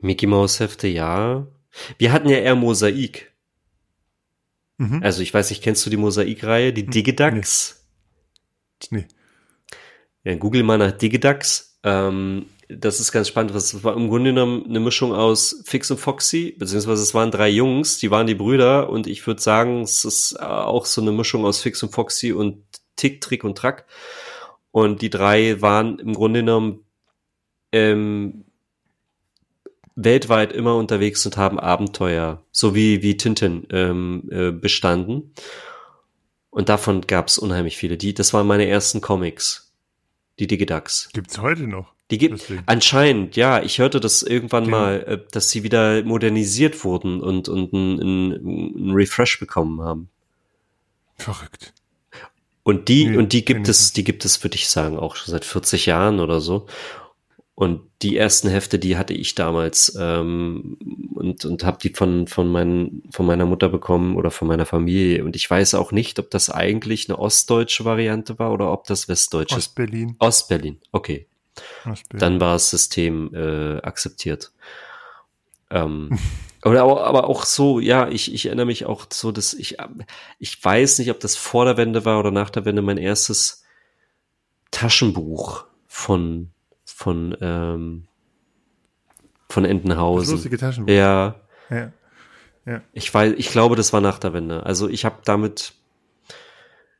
[0.00, 1.46] Mickey Mouse Hefte, ja.
[1.96, 3.32] Wir hatten ja eher Mosaik.
[4.76, 5.02] Mhm.
[5.02, 7.88] Also ich weiß nicht, kennst du die Mosaikreihe, die hm, Digidax?
[8.90, 8.98] Nee.
[8.98, 9.06] nee.
[10.24, 11.80] Ja, google mal nach Digidax.
[11.84, 13.54] Ähm, das ist ganz spannend.
[13.54, 17.48] Das war im Grunde genommen eine Mischung aus Fix und Foxy, beziehungsweise es waren drei
[17.48, 21.44] Jungs, die waren die Brüder und ich würde sagen, es ist auch so eine Mischung
[21.44, 22.62] aus Fix und Foxy und
[22.96, 23.86] Tick, Trick und Track.
[24.70, 26.84] Und die drei waren im Grunde genommen
[27.72, 28.44] ähm,
[29.94, 35.32] weltweit immer unterwegs und haben Abenteuer, so wie, wie Tintin ähm, äh, bestanden.
[36.50, 37.96] Und davon gab es unheimlich viele.
[37.96, 39.72] Die, das waren meine ersten Comics.
[40.38, 41.08] Die Digidax.
[41.12, 41.97] Gibt's heute noch?
[42.10, 43.62] Die gibt anscheinend, ja.
[43.62, 44.70] Ich hörte das irgendwann ja.
[44.70, 50.08] mal, äh, dass sie wieder modernisiert wurden und und ein, ein, Refresh bekommen haben.
[51.16, 51.74] Verrückt.
[52.62, 55.32] Und die nee, und die gibt es, die gibt es, würde ich sagen, auch schon
[55.32, 56.66] seit 40 Jahren oder so.
[57.54, 60.78] Und die ersten Hefte, die hatte ich damals ähm,
[61.14, 65.24] und und habe die von von meinen von meiner Mutter bekommen oder von meiner Familie.
[65.24, 69.08] Und ich weiß auch nicht, ob das eigentlich eine ostdeutsche Variante war oder ob das
[69.08, 69.56] westdeutsche.
[69.56, 70.16] Ostberlin.
[70.20, 70.78] Ostberlin.
[70.92, 71.26] Okay,
[72.10, 74.52] dann war das System äh, akzeptiert.
[75.70, 76.18] Ähm,
[76.62, 79.78] aber, aber auch so, ja, ich, ich erinnere mich auch so, dass ich,
[80.38, 83.64] ich weiß nicht, ob das vor der Wende war oder nach der Wende mein erstes
[84.70, 86.50] Taschenbuch von,
[86.84, 88.06] von, ähm,
[89.48, 90.24] von Entenhausen.
[90.24, 90.92] Das lustige Taschenbuch.
[90.92, 91.36] Ja.
[91.70, 91.92] ja.
[92.66, 92.82] ja.
[92.92, 94.64] Ich weiß, ich glaube, das war nach der Wende.
[94.64, 95.74] Also ich habe damit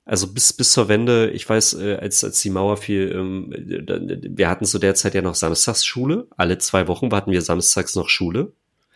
[0.08, 4.48] also bis, bis zur Wende, ich weiß, äh, als, als die Mauer fiel, ähm, wir
[4.48, 6.26] hatten zu der Zeit ja noch Samstagsschule.
[6.34, 8.52] Alle zwei Wochen hatten wir samstags noch Schule.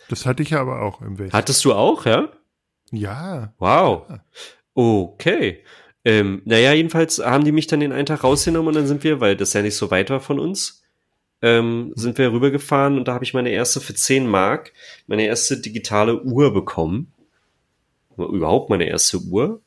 [0.09, 1.37] Das hatte ich ja aber auch im Westen.
[1.37, 2.33] Hattest du auch, ja?
[2.93, 3.53] Ja.
[3.59, 4.07] Wow.
[4.09, 4.25] Ja.
[4.73, 5.63] Okay.
[6.07, 9.21] Ähm, naja, jedenfalls haben die mich dann den einen Tag rausgenommen und dann sind wir,
[9.21, 10.83] weil das ja nicht so weit war von uns,
[11.43, 14.73] ähm, sind wir rübergefahren und da habe ich meine erste für 10 Mark,
[15.07, 17.13] meine erste digitale Uhr bekommen.
[18.17, 19.61] Überhaupt meine erste Uhr.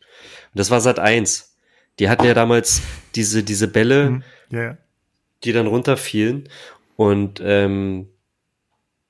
[0.54, 1.56] das war seit eins.
[1.98, 2.82] Die hatten ja damals
[3.14, 4.22] diese, diese Bälle, Mhm.
[4.50, 4.78] Ja.
[5.45, 6.49] Die dann runterfielen.
[6.97, 8.09] Und ähm,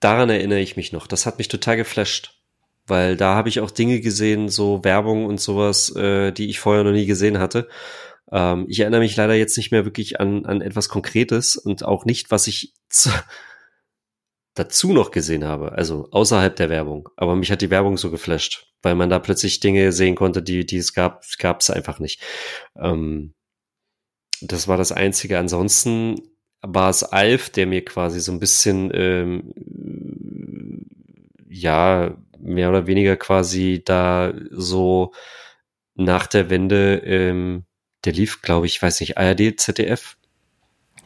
[0.01, 1.07] daran erinnere ich mich noch.
[1.07, 2.39] Das hat mich total geflasht.
[2.87, 6.83] Weil da habe ich auch Dinge gesehen, so Werbung und sowas, äh, die ich vorher
[6.83, 7.69] noch nie gesehen hatte.
[8.33, 12.05] Ähm, ich erinnere mich leider jetzt nicht mehr wirklich an, an etwas Konkretes und auch
[12.05, 13.11] nicht, was ich zu,
[14.55, 17.09] dazu noch gesehen habe, also außerhalb der Werbung.
[17.17, 20.67] Aber mich hat die Werbung so geflasht, weil man da plötzlich Dinge sehen konnte, die,
[20.67, 22.21] die es gab, gab es einfach nicht.
[22.77, 23.35] Ähm,
[24.43, 25.39] das war das Einzige.
[25.39, 26.21] Ansonsten
[26.61, 29.53] war es Alf, der mir quasi so ein bisschen, ähm,
[31.49, 35.13] ja, mehr oder weniger quasi da so
[35.95, 37.65] nach der Wende, ähm,
[38.05, 40.17] der lief, glaube ich, weiß nicht, ARD, ZDF,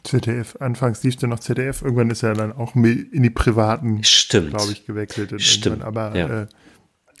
[0.07, 0.55] ZDF.
[0.59, 1.81] Anfangs lief der noch ZDF.
[1.81, 5.41] Irgendwann ist er dann auch in die privaten, glaube ich, gewechselt.
[5.41, 5.87] Stimmt, irgendwann.
[5.87, 6.41] Aber ja.
[6.43, 6.47] äh,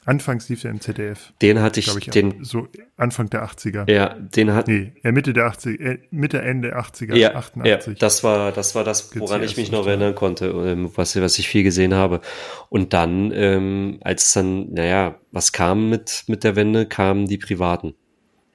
[0.07, 1.33] anfangs lief er im ZDF.
[1.41, 3.91] Den hatte ich, ich, den, so Anfang der 80er.
[3.91, 7.99] ja, den hat, Nee, äh, Mitte der 80er, äh, Mitte, Ende 80er, ja, ja, 88.
[7.99, 11.47] das war, das war das, woran ich mich noch erinnern konnte, ähm, was, was ich
[11.47, 12.21] viel gesehen habe.
[12.69, 17.93] Und dann, ähm, als dann, naja, was kam mit, mit der Wende, kamen die Privaten.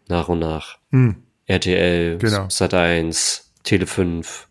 [0.08, 0.78] Nach und nach.
[0.90, 2.48] Hm, RTL, Genau.
[2.48, 4.48] Sat 1, Tele 5.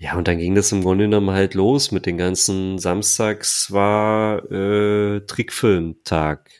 [0.00, 4.50] Ja, und dann ging das im Grunde genommen halt los mit den ganzen Samstags war
[4.50, 6.50] äh, Trickfilmtag,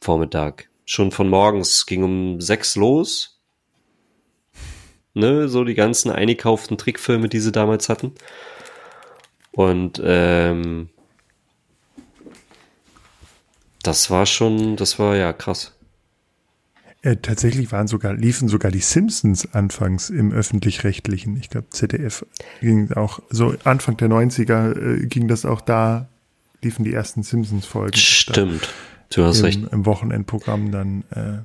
[0.00, 0.68] Vormittag.
[0.84, 3.40] Schon von morgens ging um sechs los.
[5.14, 8.14] Ne, so die ganzen eingekauften Trickfilme, die sie damals hatten.
[9.52, 10.88] Und ähm,
[13.84, 15.77] das war schon, das war ja krass.
[17.02, 21.36] Äh, tatsächlich waren sogar, liefen sogar die Simpsons anfangs im öffentlich-rechtlichen.
[21.36, 22.26] Ich glaube, ZDF
[22.60, 26.08] ging auch, so Anfang der 90er äh, ging das auch da,
[26.60, 27.96] liefen die ersten Simpsons-Folgen.
[27.96, 28.68] Stimmt.
[29.10, 29.62] Du hast recht.
[29.62, 31.38] Im, Im Wochenendprogramm dann, äh,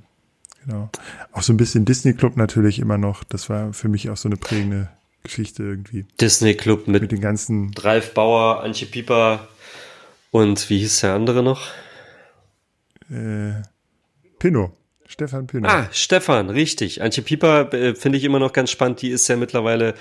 [0.65, 0.89] genau.
[1.31, 3.23] Auch so ein bisschen Disney Club natürlich immer noch.
[3.23, 4.89] Das war für mich auch so eine prägende
[5.21, 6.05] Geschichte irgendwie.
[6.19, 9.47] Disney Club mit Mit den ganzen, Ralf Bauer, Antje Pieper
[10.31, 11.67] und wie hieß der andere noch?
[13.11, 13.61] äh,
[14.39, 14.75] Pinno.
[15.07, 15.67] Stefan Pinno.
[15.67, 17.01] Ah, Stefan, richtig.
[17.01, 19.01] Antje Pieper äh, finde ich immer noch ganz spannend.
[19.01, 19.93] Die ist ja mittlerweile,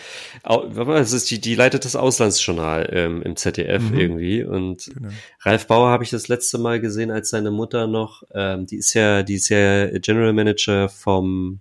[0.45, 3.99] was ist die, die leitet das Auslandsjournal ähm, im ZDF Mhm.
[3.99, 4.45] irgendwie.
[4.45, 5.09] Und Genau.
[5.43, 8.95] Ralf Bauer habe ich das letzte Mal gesehen, als seine Mutter noch, ähm, die ist
[8.95, 11.61] ja, die ist ja General Manager vom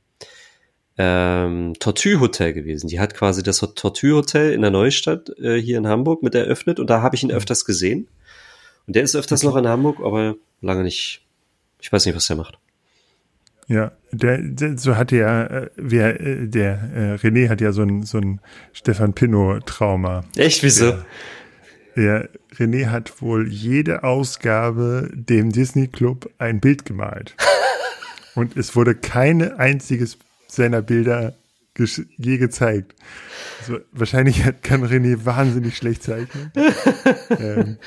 [0.98, 2.88] ähm, Tortue Hotel gewesen.
[2.88, 6.80] Die hat quasi das Tortue Hotel in der Neustadt äh, hier in Hamburg mit eröffnet
[6.80, 8.08] und da habe ich ihn öfters gesehen.
[8.88, 11.22] Und der ist öfters noch in Hamburg, aber lange nicht.
[11.80, 12.60] Ich weiß nicht, was der macht.
[13.68, 17.84] Ja, der, der so hatte ja, äh, wer, äh, der äh, René hat ja so
[17.84, 18.42] ein, so ein
[18.74, 20.26] Stefan Pinno-Trauma.
[20.36, 20.86] Echt, wieso?
[20.86, 21.06] Ja.
[21.96, 27.36] Der René hat wohl jede Ausgabe dem Disney Club ein Bild gemalt.
[28.36, 31.36] Und es wurde keine einziges seiner Bilder
[32.18, 32.96] je gezeigt.
[33.62, 36.52] Also, wahrscheinlich kann René wahnsinnig schlecht zeichnen.
[37.40, 37.78] ähm,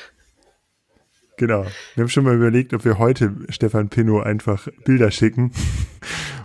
[1.36, 1.66] genau.
[1.94, 5.52] Wir haben schon mal überlegt, ob wir heute Stefan Pinno einfach Bilder schicken.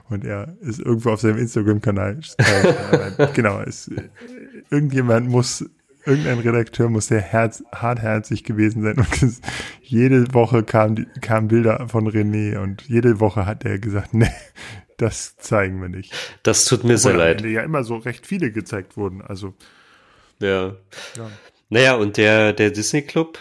[0.10, 2.20] Und er ist irgendwo auf seinem Instagram-Kanal.
[3.36, 4.10] Genau, es, äh,
[4.72, 5.66] irgendjemand muss,
[6.06, 8.98] irgendein Redakteur muss sehr herz, hartherzig gewesen sein.
[8.98, 9.42] Und es,
[9.84, 14.32] jede Woche kamen die- kamen Bilder von René und jede Woche hat er gesagt, nee,
[14.98, 16.14] das zeigen wir nicht.
[16.44, 17.46] Das tut mir sehr Obwohl am leid.
[17.46, 19.22] Ja immer so recht viele gezeigt wurden.
[19.22, 19.54] Also,
[20.40, 20.76] Ja.
[21.18, 21.30] ja.
[21.70, 23.38] Naja, und der, der Disney Club,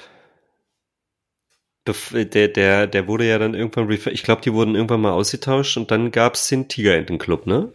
[2.12, 5.90] der, der, der wurde ja dann irgendwann, ich glaube, die wurden irgendwann mal ausgetauscht und
[5.90, 7.72] dann gab's den Tigerenten Club, ne?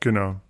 [0.00, 0.40] Genau.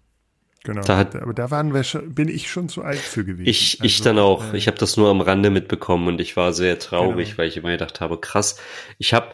[0.65, 0.83] Genau.
[0.83, 3.49] Da hat- Aber da waren wir schon, bin ich schon zu alt für gewesen.
[3.49, 4.53] Ich, ich Also, dann auch.
[4.53, 7.39] äh, Ich habe das nur am Rande mitbekommen und ich war sehr traurig, Genau.
[7.39, 8.59] weil ich immer gedacht habe, krass.
[8.99, 9.29] Ich habe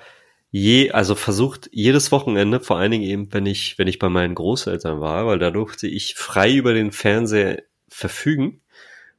[0.51, 4.35] je, also versucht jedes Wochenende, vor allen Dingen eben, wenn ich, wenn ich bei meinen
[4.35, 8.61] Großeltern war, weil da durfte ich frei über den Fernseher verfügen,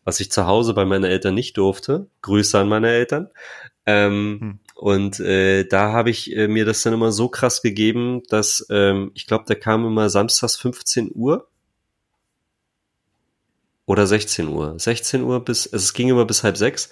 [0.05, 2.07] was ich zu Hause bei meinen Eltern nicht durfte.
[2.21, 3.29] Grüße an meine Eltern.
[3.85, 4.59] Ähm, Hm.
[4.75, 9.11] Und äh, da habe ich äh, mir das dann immer so krass gegeben, dass ähm,
[9.13, 11.47] ich glaube, da kam immer samstags 15 Uhr
[13.85, 14.77] oder 16 Uhr.
[14.79, 16.89] 16 Uhr bis, also es ging immer bis halb sechs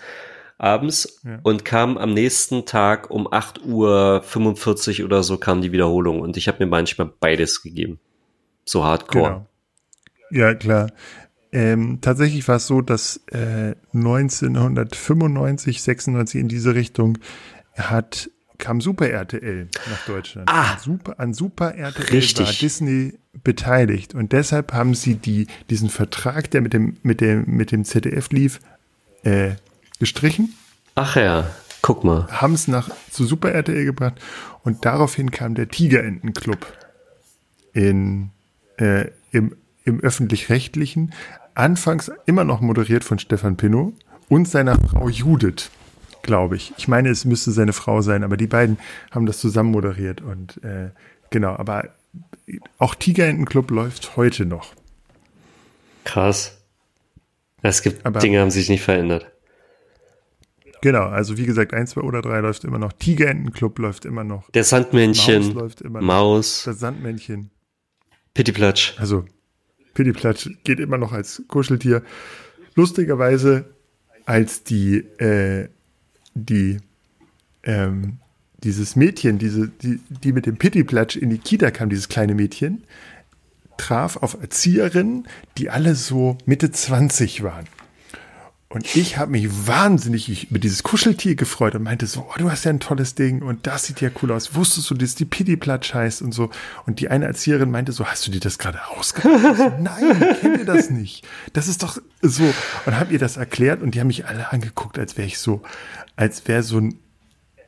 [0.58, 1.39] abends Ja.
[1.44, 6.38] und kam am nächsten Tag um 8 Uhr 45 oder so kam die Wiederholung und
[6.38, 8.00] ich habe mir manchmal beides gegeben.
[8.64, 9.30] So hardcore.
[9.30, 9.48] Genau.
[10.30, 10.92] Ja, klar.
[11.52, 17.18] Ähm, tatsächlich war es so, dass äh, 1995, 96 in diese Richtung
[17.76, 18.30] hat
[18.62, 20.47] kam Super RTL nach Deutschland.
[20.49, 22.45] Ah, an Super, an Super RTL richtig.
[22.45, 27.43] war Disney beteiligt und deshalb haben sie die, diesen Vertrag, der mit dem, mit dem,
[27.47, 28.60] mit dem ZDF lief,
[29.24, 29.52] äh,
[29.99, 30.56] gestrichen,
[30.95, 31.49] Ach ja,
[31.82, 32.28] guck mal.
[32.30, 34.22] haben es nach zu Super RTL gebracht
[34.64, 36.66] und daraufhin kam der Tigerentenclub
[37.74, 38.30] in,
[38.78, 41.14] äh, im, im öffentlich-rechtlichen,
[41.56, 43.93] anfangs immer noch moderiert von Stefan Pinnow
[44.30, 45.70] und seiner Frau Judith,
[46.22, 46.74] glaube ich.
[46.78, 48.78] Ich meine, es müsste seine Frau sein, aber die beiden
[49.12, 50.89] haben das zusammen moderiert und äh,
[51.30, 51.89] genau, aber
[52.78, 54.74] auch Tigerentenclub läuft heute noch.
[56.04, 56.58] Krass.
[57.62, 59.28] Es gibt Aber- Dinge, haben sich nicht verändert.
[60.82, 64.49] Genau, also wie gesagt, 1, 2 oder 3 läuft immer noch, Tigerentenclub läuft immer noch,
[64.49, 66.08] Der Sandmännchen, Maus läuft immer noch.
[66.08, 67.52] Maus, das Sandmännchen,
[68.34, 68.95] Pittiplatsch.
[68.97, 69.26] also
[69.94, 72.04] Pittiplatsch geht immer noch als Kuscheltier.
[72.76, 73.66] Lustigerweise,
[74.26, 75.68] als die, äh,
[76.34, 76.78] die,
[77.64, 78.18] ähm,
[78.64, 82.84] dieses Mädchen, diese, die, die mit dem Pittiplatsch in die Kita kam, dieses kleine Mädchen,
[83.78, 85.28] traf auf Erzieherinnen,
[85.58, 87.66] die alle so Mitte 20 waren.
[88.74, 92.63] Und ich habe mich wahnsinnig über dieses Kuscheltier gefreut und meinte so, oh, du hast
[92.63, 94.55] ja ein tolles Ding und das sieht ja cool aus.
[94.55, 96.49] Wusstest du, dass die Pittiplatsch heißt und so.
[96.86, 99.36] Und die eine Erzieherin meinte so, hast du dir das gerade ausgedacht?
[99.51, 101.28] Ich so, Nein, kennt ihr das nicht?
[101.51, 102.53] Das ist doch so.
[102.86, 105.61] Und habe ihr das erklärt und die haben mich alle angeguckt, als wäre ich so,
[106.15, 106.97] als wäre so ein,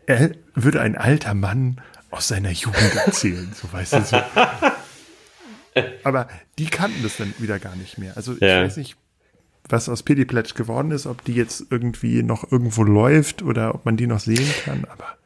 [0.05, 1.81] er würde ein alter Mann
[2.11, 4.17] aus seiner Jugend erzählen, so weißt du so.
[6.03, 6.29] Aber
[6.59, 8.15] die kannten das dann wieder gar nicht mehr.
[8.15, 8.61] Also Ja.
[8.61, 8.95] ich weiß nicht,
[9.69, 13.97] was aus Pediplatch geworden ist, ob die jetzt irgendwie noch irgendwo läuft oder ob man
[13.97, 15.17] die noch sehen kann, aber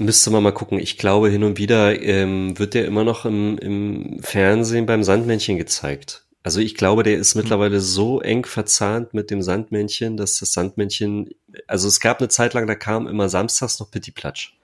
[0.00, 0.78] Müsste man mal gucken.
[0.80, 5.58] Ich glaube, hin und wieder ähm, wird der immer noch im, im Fernsehen beim Sandmännchen
[5.58, 6.24] gezeigt.
[6.42, 11.28] Also ich glaube, der ist mittlerweile so eng verzahnt mit dem Sandmännchen, dass das Sandmännchen,
[11.66, 14.54] also es gab eine Zeit lang, da kam immer samstags noch Pittiplatsch.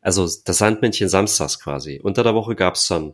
[0.00, 2.00] Also das Sandmännchen samstags quasi.
[2.02, 3.12] Unter der Woche gab's dann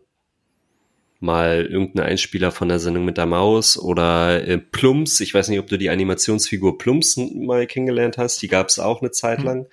[1.21, 5.21] mal irgendeinen Einspieler von der Sendung mit der Maus oder äh, Plumps.
[5.21, 8.43] Ich weiß nicht, ob du die Animationsfigur Plumps mal kennengelernt hast.
[8.43, 9.67] Die gab's auch eine Zeit lang.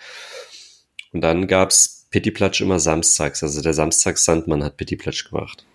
[1.11, 3.43] Und dann gab's Pittiplatsch immer samstags.
[3.43, 5.65] Also der Samstags-Sandmann hat Pittiplatsch gemacht.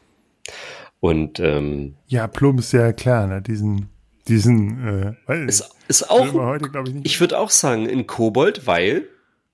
[1.00, 3.40] Und ähm, ja, Plum ist ja klar, ne?
[3.42, 3.88] Diesen,
[4.26, 9.08] diesen, äh, ist, ist auch, heute, ich, ich würde auch sagen, ein Kobold, weil,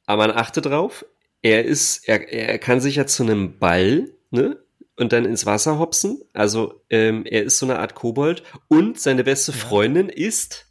[0.07, 1.05] aber man achte drauf,
[1.43, 4.57] er ist, er, er kann sich ja zu einem Ball, ne?
[4.97, 6.23] Und dann ins Wasser hopsen.
[6.33, 8.43] Also ähm, er ist so eine Art Kobold.
[8.69, 10.67] Und seine beste Freundin ist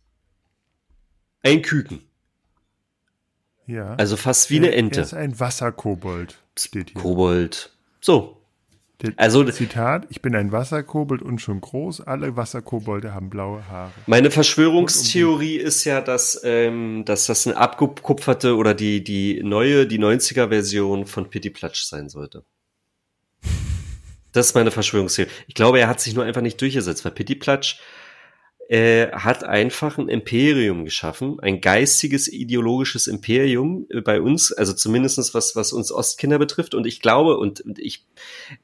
[1.41, 2.01] ein Küken.
[3.67, 3.95] ja.
[3.95, 4.99] Also fast wie eine Er- Ente.
[5.01, 7.01] Er ist ein Wasserkobold, steht hier.
[7.01, 7.71] Kobold.
[8.01, 8.39] So.
[9.01, 13.91] Der- Also Zitat, ich bin ein Wasserkobold und schon groß, alle Wasserkobolde haben blaue Haare.
[14.07, 19.99] Meine Verschwörungstheorie ist ja, dass, ähm, dass das eine abgekupferte oder die, die neue, die
[19.99, 22.45] 90er-Version von Pittiplatsch sein sollte.
[24.34, 25.31] Das ist meine Verschwörungstheorie.
[25.47, 27.79] Ich glaube, er hat sich nur einfach nicht durchgesetzt, weil Pittiplatsch
[28.69, 35.34] äh, hat einfach ein Imperium geschaffen, ein geistiges, ideologisches Imperium äh, bei uns, also zumindestens
[35.34, 36.73] was, was uns Ostkinder betrifft.
[36.73, 38.05] Und ich glaube, und, und ich,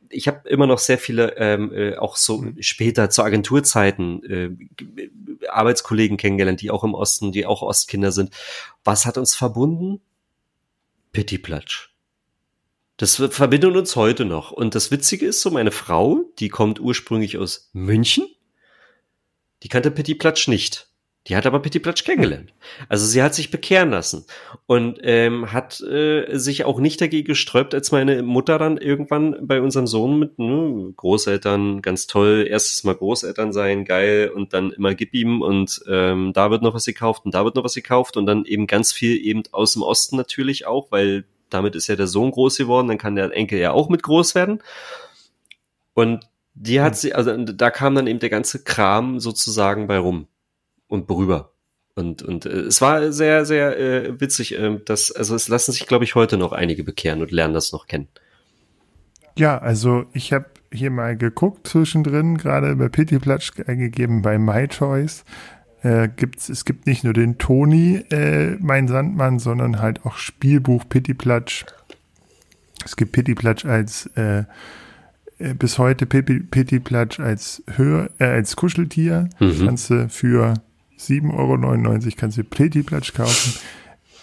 [0.09, 6.17] ich habe immer noch sehr viele, ähm, äh, auch so später zu Agenturzeiten, äh, Arbeitskollegen
[6.17, 8.33] kennengelernt, die auch im Osten, die auch Ostkinder sind.
[8.83, 10.01] Was hat uns verbunden?
[11.11, 11.89] Pittiplatsch.
[12.99, 14.51] Das verbindet uns heute noch.
[14.51, 18.27] Und das Witzige ist so, meine Frau, die kommt ursprünglich aus München,
[19.63, 20.89] die kannte Pittiplatsch nicht.
[21.27, 22.53] Die hat aber Pittiplatsch kennengelernt.
[22.89, 24.25] Also sie hat sich bekehren lassen
[24.65, 29.61] und ähm, hat äh, sich auch nicht dagegen gesträubt, als meine Mutter dann irgendwann bei
[29.61, 34.93] unserem Sohn mit ne, Großeltern, ganz toll, erstes Mal Großeltern sein, geil und dann immer
[34.93, 38.17] gib ihm und ähm, da wird noch was gekauft und da wird noch was gekauft
[38.17, 41.95] und dann eben ganz viel eben aus dem Osten natürlich auch, weil damit ist ja
[41.95, 44.61] der Sohn groß geworden, dann kann der Enkel ja auch mit groß werden.
[45.93, 50.27] Und die hat sie, also da kam dann eben der ganze Kram sozusagen bei rum
[50.87, 51.53] und rüber.
[51.95, 54.57] Und, und äh, es war sehr, sehr äh, witzig.
[54.57, 57.71] Äh, dass, also es lassen sich, glaube ich, heute noch einige bekehren und lernen das
[57.71, 58.07] noch kennen.
[59.37, 65.23] Ja, also ich habe hier mal geguckt zwischendrin, gerade bei Pittiplatsch eingegeben bei MyChoice.
[65.81, 70.83] Äh, gibt's, es gibt nicht nur den Toni, äh, mein Sandmann, sondern halt auch Spielbuch
[70.89, 71.65] Pittiplatsch.
[72.85, 74.43] Es gibt Pittiplatsch als äh,
[75.39, 79.29] äh, bis heute Pitti- Pittiplatsch als Hör, äh, als Kuscheltier.
[79.39, 79.65] Mhm.
[79.65, 80.53] Kannst du für
[80.97, 83.59] 7,99 Euro kannst du Pittiplatsch kaufen.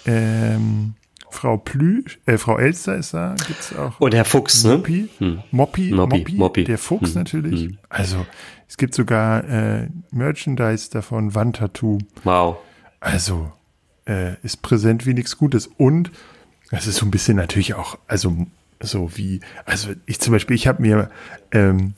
[0.05, 0.95] Ähm,
[1.37, 4.01] Frau Plü, äh, Frau Elster ist da, gibt's auch.
[4.01, 4.77] Und der Fuchs, ne?
[4.79, 5.43] Moppi, hm.
[5.51, 7.15] Moppi, Moppi, Moppi, Moppi, der Fuchs hm.
[7.15, 7.63] natürlich.
[7.65, 7.79] Hm.
[7.89, 8.27] Also,
[8.69, 11.99] es gibt sogar äh, Merchandise davon, Wandtattoo.
[12.25, 12.57] Wow.
[13.01, 13.53] Also,
[14.07, 15.69] äh, ist präsent wie nichts Gutes.
[15.77, 16.11] Und
[16.71, 18.47] es ist so ein bisschen natürlich auch, also
[18.81, 21.11] so wie, also ich zum Beispiel, ich habe mir
[21.53, 21.95] ähm,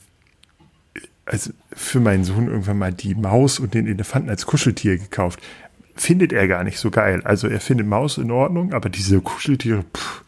[1.25, 5.39] also für meinen Sohn irgendwann mal die Maus und den Elefanten als Kuscheltier gekauft.
[5.99, 7.21] Findet er gar nicht so geil.
[7.25, 10.23] Also er findet Maus in Ordnung, aber diese Kuscheltiere, pff,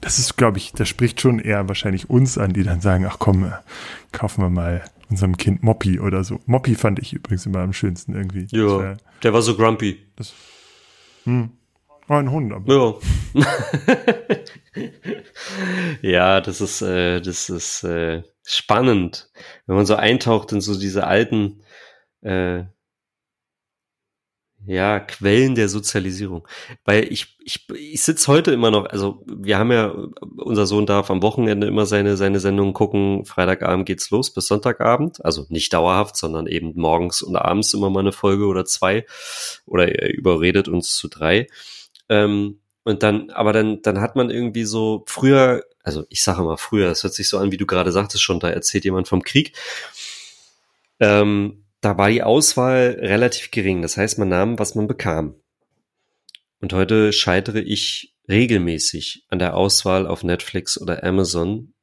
[0.00, 3.18] das ist, glaube ich, das spricht schon eher wahrscheinlich uns an, die dann sagen, ach
[3.18, 3.50] komm,
[4.12, 6.40] kaufen wir mal unserem Kind Moppy oder so.
[6.46, 8.46] Moppy fand ich übrigens immer am schönsten irgendwie.
[8.50, 10.06] Ja, war, der war so grumpy.
[10.16, 10.34] Das,
[11.24, 11.50] hm,
[12.06, 13.00] war ein Hund, aber.
[13.34, 13.44] Ja.
[16.02, 19.30] ja, das ist, äh, das ist äh, spannend,
[19.66, 21.62] wenn man so eintaucht in so diese alten
[22.20, 22.64] äh,
[24.66, 26.46] ja, Quellen der Sozialisierung.
[26.84, 29.94] Weil ich, ich, ich sitze heute immer noch, also wir haben ja,
[30.36, 33.24] unser Sohn darf am Wochenende immer seine, seine Sendungen gucken.
[33.24, 35.24] Freitagabend geht's los bis Sonntagabend.
[35.24, 39.06] Also nicht dauerhaft, sondern eben morgens und abends immer mal eine Folge oder zwei.
[39.66, 41.46] Oder er überredet uns zu drei.
[42.08, 46.58] Ähm, und dann, aber dann, dann hat man irgendwie so früher, also ich sage mal
[46.58, 49.22] früher, es hört sich so an, wie du gerade sagtest schon, da erzählt jemand vom
[49.22, 49.56] Krieg.
[51.00, 53.82] Ähm, da war die Auswahl relativ gering.
[53.82, 55.34] Das heißt, man nahm, was man bekam.
[56.60, 61.74] Und heute scheitere ich regelmäßig an der Auswahl auf Netflix oder Amazon.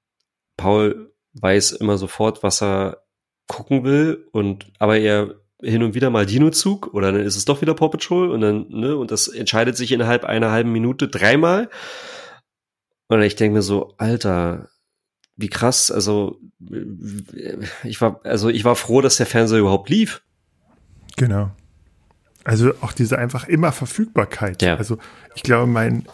[0.57, 3.03] Paul weiß immer sofort, was er
[3.47, 7.61] gucken will und aber er hin und wieder mal Dinozug oder dann ist es doch
[7.61, 11.69] wieder Paw Patrol und dann, ne, und das entscheidet sich innerhalb einer halben Minute dreimal.
[13.07, 14.69] Und ich denke mir so, Alter,
[15.41, 16.39] wie krass, also
[17.83, 20.21] ich war, also ich war froh, dass der Fernseher überhaupt lief.
[21.17, 21.51] Genau.
[22.43, 24.61] Also auch diese einfach immer Verfügbarkeit.
[24.61, 24.75] Ja.
[24.75, 24.97] Also
[25.35, 26.05] ich glaube, mein,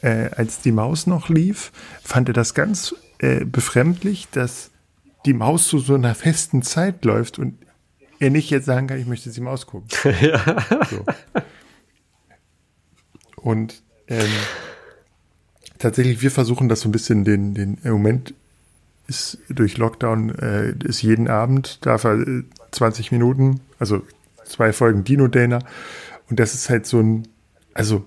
[0.00, 1.72] äh, als die Maus noch lief,
[2.02, 4.70] fand er das ganz äh, befremdlich, dass
[5.26, 7.58] die Maus zu so einer festen Zeit läuft und
[8.18, 9.88] er nicht jetzt sagen kann, ich möchte sie mal ausgucken.
[10.20, 10.40] ja.
[10.90, 11.04] So.
[13.36, 14.30] Und ähm,
[15.78, 18.34] tatsächlich, wir versuchen das so ein bisschen, den, den im Moment
[19.12, 24.02] ist durch Lockdown, äh, ist jeden Abend, darf er äh, 20 Minuten, also
[24.44, 25.58] zwei Folgen Dino Dana.
[26.30, 27.28] Und das ist halt so ein,
[27.74, 28.04] also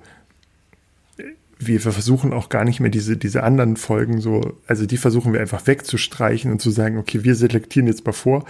[1.57, 5.39] wir versuchen auch gar nicht mehr diese, diese anderen Folgen so, also die versuchen wir
[5.39, 8.45] einfach wegzustreichen und zu sagen, okay, wir selektieren jetzt mal vor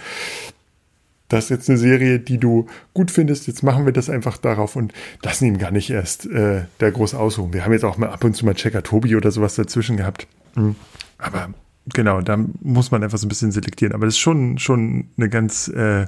[1.28, 4.76] das ist jetzt eine Serie, die du gut findest, jetzt machen wir das einfach darauf
[4.76, 4.92] und
[5.22, 7.52] lassen ihn gar nicht erst äh, der groß ausruhen.
[7.52, 10.26] Wir haben jetzt auch mal ab und zu mal Checker Tobi oder sowas dazwischen gehabt.
[10.54, 10.76] Mhm.
[11.18, 11.50] Aber
[11.92, 13.94] genau, da muss man einfach so ein bisschen selektieren.
[13.94, 16.06] Aber das ist schon, schon eine ganz, äh,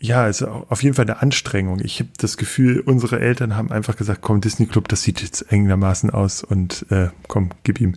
[0.00, 1.80] ja, ist auf jeden Fall eine Anstrengung.
[1.80, 5.52] Ich habe das Gefühl, unsere Eltern haben einfach gesagt, komm, Disney Club, das sieht jetzt
[5.52, 7.94] einigermaßen aus und äh, komm, gib ihm.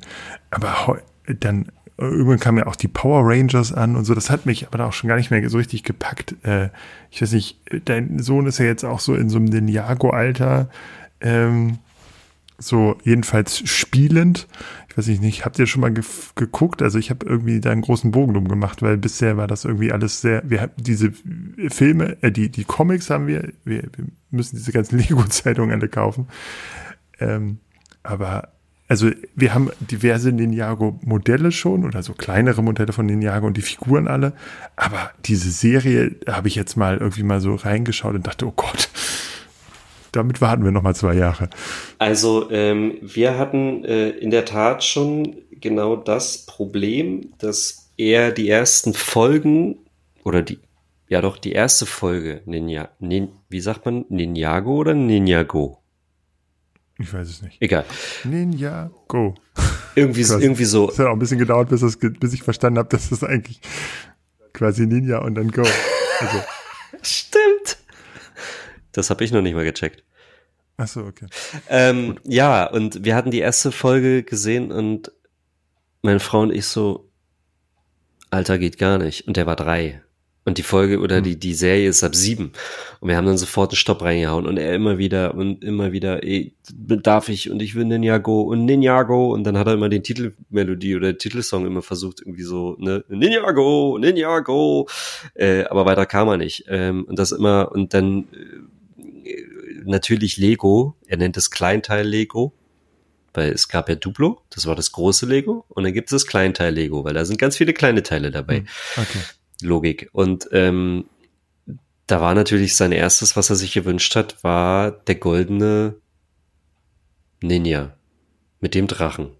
[0.51, 1.01] Aber
[1.39, 4.13] dann irgendwann kamen ja auch die Power Rangers an und so.
[4.13, 6.35] Das hat mich aber auch schon gar nicht mehr so richtig gepackt.
[6.43, 6.69] Äh,
[7.09, 10.69] ich weiß nicht, dein Sohn ist ja jetzt auch so in so einem Ninjago-Alter,
[11.21, 11.79] ähm,
[12.57, 14.47] so jedenfalls spielend.
[14.97, 16.81] Ich weiß nicht, habt ihr schon mal ge geguckt?
[16.81, 19.91] Also ich habe irgendwie da einen großen Bogen drum gemacht, weil bisher war das irgendwie
[19.91, 21.11] alles sehr, wir haben diese
[21.67, 26.27] Filme, äh, die, die Comics haben wir, wir, wir müssen diese ganzen Lego-Zeitungen alle kaufen.
[27.19, 27.57] Ähm,
[28.03, 28.53] aber
[28.87, 34.07] also wir haben diverse Ninjago-Modelle schon oder so kleinere Modelle von Ninjago und die Figuren
[34.07, 34.31] alle.
[34.77, 38.89] Aber diese Serie habe ich jetzt mal irgendwie mal so reingeschaut und dachte, oh Gott,
[40.15, 41.49] damit warten wir noch mal zwei Jahre.
[41.97, 48.49] Also ähm, wir hatten äh, in der Tat schon genau das Problem, dass er die
[48.49, 49.77] ersten Folgen
[50.23, 50.59] oder die
[51.07, 55.81] ja doch die erste Folge Ninja, Nin, wie sagt man Ninjago oder Ninjago?
[56.97, 57.61] Ich weiß es nicht.
[57.61, 57.85] Egal.
[58.23, 59.35] Ninja Go.
[59.95, 60.89] Irgendwie, irgendwie so.
[60.89, 63.59] Es hat auch ein bisschen gedauert, bis, das, bis ich verstanden habe, dass das eigentlich
[64.53, 65.61] quasi Ninja und dann Go.
[66.19, 66.43] Also.
[67.01, 67.77] Stimmt.
[68.95, 70.03] Das habe ich noch nicht mal gecheckt.
[70.77, 71.27] Ach so, okay.
[71.69, 75.11] Ähm, ja, und wir hatten die erste Folge gesehen und
[76.01, 77.09] meine Frau und ich so,
[78.29, 79.27] Alter, geht gar nicht.
[79.27, 80.01] Und der war drei.
[80.47, 81.23] Und die Folge oder hm.
[81.23, 82.51] die, die Serie ist ab sieben.
[82.99, 86.23] Und wir haben dann sofort einen Stopp reingehauen und er immer wieder und immer wieder,
[86.23, 89.33] ey, darf ich und ich will Ninjago und Ninjago.
[89.33, 93.03] Und dann hat er immer den Titelmelodie oder den Titelsong immer versucht, irgendwie so, ne,
[93.09, 94.87] Ninjago, Ninjago.
[95.33, 96.65] Äh, aber weiter kam er nicht.
[96.67, 98.74] Ähm, und das immer, und dann äh,
[99.85, 102.53] natürlich Lego, er nennt es Kleinteil Lego.
[103.33, 106.25] Weil es gab ja Duplo, das war das große Lego, und dann gibt es das
[106.25, 108.59] Kleinteil Lego, weil da sind ganz viele kleine Teile dabei.
[108.59, 109.19] Hm, okay.
[109.61, 110.09] Logik.
[110.13, 111.05] Und ähm,
[112.07, 115.95] da war natürlich sein erstes, was er sich gewünscht hat, war der goldene
[117.41, 117.97] Ninja.
[118.61, 119.31] Mit dem Drachen.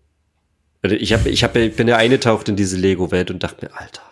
[0.81, 3.75] Also ich, hab, ich, hab, ich bin ja eingetaucht in diese Lego-Welt und dachte mir,
[3.75, 4.03] Alter.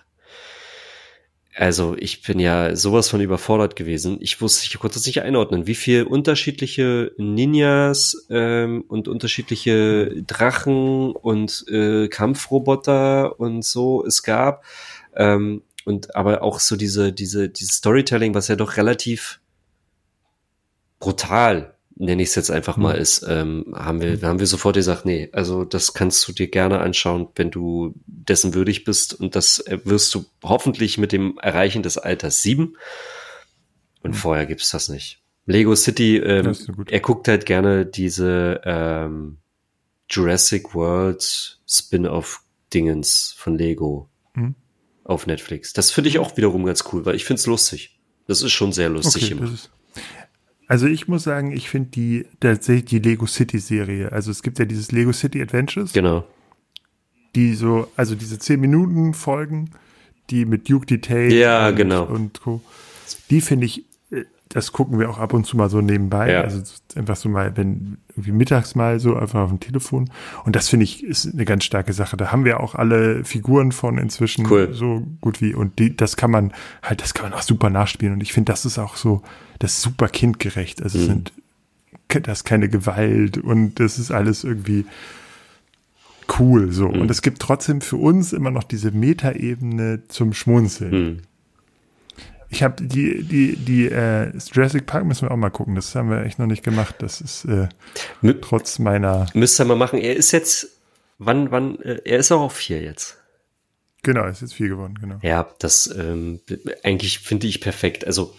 [1.55, 4.17] Also ich bin ja sowas von überfordert gewesen.
[4.21, 11.11] Ich wusste, ich konnte es nicht einordnen, wie viel unterschiedliche Ninjas ähm, und unterschiedliche Drachen
[11.11, 14.65] und äh, Kampfroboter und so es gab.
[15.15, 19.39] Ähm, und aber auch so diese, diese, dieses Storytelling, was ja doch relativ
[20.99, 23.01] brutal nenne ich es jetzt einfach mal, mhm.
[23.01, 26.79] ist, ähm, haben wir, haben wir sofort gesagt, nee, also das kannst du dir gerne
[26.79, 31.97] anschauen, wenn du dessen würdig bist und das wirst du hoffentlich mit dem Erreichen des
[31.97, 32.75] Alters sieben.
[34.01, 34.15] Und mhm.
[34.15, 35.21] vorher gibt's das nicht.
[35.45, 36.55] Lego City, ähm,
[36.89, 39.37] er guckt halt gerne diese ähm,
[40.09, 44.55] Jurassic World Spin-off-Dingens von Lego mhm.
[45.03, 45.73] auf Netflix.
[45.73, 47.99] Das finde ich auch wiederum ganz cool, weil ich finde es lustig.
[48.25, 49.51] Das ist schon sehr lustig okay, immer.
[50.67, 54.11] Also ich muss sagen, ich finde die tatsächlich die Lego City Serie.
[54.11, 55.93] Also es gibt ja dieses Lego City Adventures.
[55.93, 56.25] Genau.
[57.35, 59.71] Die so, also diese 10 Minuten Folgen,
[60.29, 62.05] die mit Duke Detail ja, und, genau.
[62.05, 62.61] und Co.
[63.29, 63.85] Die finde ich
[64.53, 66.31] das gucken wir auch ab und zu mal so nebenbei.
[66.31, 66.41] Ja.
[66.41, 66.61] Also
[66.95, 70.11] einfach so mal, wenn irgendwie mittags mal so einfach auf dem Telefon.
[70.45, 72.17] Und das finde ich ist eine ganz starke Sache.
[72.17, 74.69] Da haben wir auch alle Figuren von inzwischen cool.
[74.71, 75.55] so gut wie.
[75.55, 78.13] Und die, das kann man halt, das kann man auch super nachspielen.
[78.13, 79.23] Und ich finde, das ist auch so,
[79.57, 80.83] das ist super kindgerecht.
[80.83, 81.05] Also mhm.
[81.05, 81.33] sind,
[82.09, 84.85] das ist keine Gewalt und das ist alles irgendwie
[86.37, 86.89] cool so.
[86.89, 87.01] Mhm.
[87.01, 90.91] Und es gibt trotzdem für uns immer noch diese Metaebene zum Schmunzeln.
[90.91, 91.17] Mhm.
[92.53, 95.73] Ich habe die, die, die äh, Jurassic Park müssen wir auch mal gucken.
[95.73, 96.93] Das haben wir echt noch nicht gemacht.
[96.99, 97.67] Das ist äh,
[98.41, 99.25] trotz meiner.
[99.33, 99.97] Müsste mal machen.
[99.97, 100.67] Er ist jetzt,
[101.17, 103.17] wann, wann, äh, er ist auch auf vier jetzt.
[104.03, 105.17] Genau, ist jetzt vier geworden, genau.
[105.23, 106.41] Ja, das ähm,
[106.83, 108.05] eigentlich finde ich perfekt.
[108.05, 108.35] Also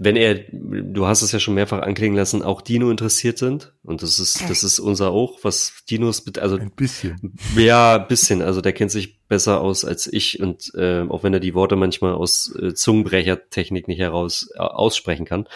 [0.00, 3.74] wenn er, du hast es ja schon mehrfach anklingen lassen, auch Dino interessiert sind.
[3.82, 6.56] Und das ist, das ist unser auch, was Dinos, also.
[6.56, 7.34] Ein bisschen.
[7.56, 8.40] Ja, ein bisschen.
[8.40, 10.40] Also der kennt sich besser aus als ich.
[10.40, 15.26] Und äh, auch wenn er die Worte manchmal aus äh, Zungenbrechertechnik nicht heraus äh, aussprechen
[15.26, 15.48] kann.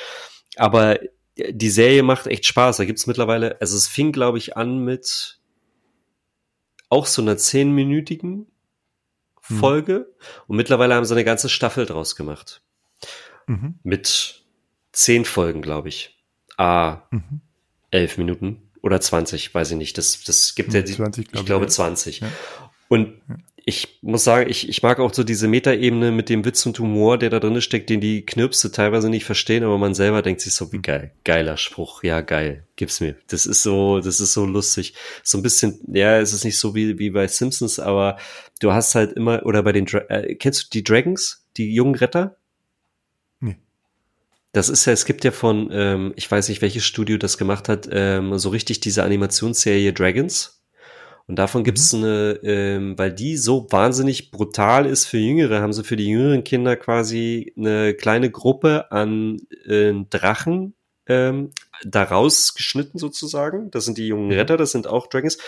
[0.56, 0.98] Aber
[1.38, 2.78] die Serie macht echt Spaß.
[2.78, 5.38] Da gibt's mittlerweile, also es fing, glaube ich, an mit
[6.88, 8.48] auch so einer zehnminütigen
[9.42, 9.56] hm.
[9.56, 9.94] Folge.
[9.94, 10.04] Hm.
[10.48, 12.60] Und mittlerweile haben sie eine ganze Staffel draus gemacht.
[13.46, 13.74] Mhm.
[13.82, 14.42] Mit
[14.92, 16.18] zehn Folgen, glaube ich.
[16.56, 17.40] Ah, mhm.
[17.90, 19.96] elf Minuten oder 20, weiß ich nicht.
[19.96, 22.20] Das, das gibt ja, 20, glaub ich glaube, 20.
[22.20, 22.28] Ja.
[22.88, 23.36] Und ja.
[23.64, 27.16] ich muss sagen, ich, ich mag auch so diese Metaebene mit dem Witz und Humor,
[27.16, 30.54] der da drin steckt, den die Knirpse teilweise nicht verstehen, aber man selber denkt sich
[30.54, 30.82] so, wie mhm.
[30.82, 33.16] geil, geiler Spruch, ja, geil, gib's mir.
[33.28, 34.94] Das ist so, das ist so lustig.
[35.22, 38.18] So ein bisschen, ja, es ist nicht so wie, wie bei Simpsons, aber
[38.60, 42.36] du hast halt immer, oder bei den, äh, kennst du die Dragons, die jungen Retter?
[44.52, 47.68] Das ist ja, es gibt ja von, ähm, ich weiß nicht, welches Studio das gemacht
[47.68, 50.62] hat, ähm, so richtig diese Animationsserie Dragons.
[51.26, 52.04] Und davon gibt's mhm.
[52.04, 56.44] eine, ähm, weil die so wahnsinnig brutal ist für Jüngere, haben sie für die jüngeren
[56.44, 60.74] Kinder quasi eine kleine Gruppe an äh, Drachen
[61.06, 61.50] ähm,
[61.84, 63.70] daraus geschnitten sozusagen.
[63.70, 64.32] Das sind die jungen mhm.
[64.32, 65.38] Retter, das sind auch Dragons.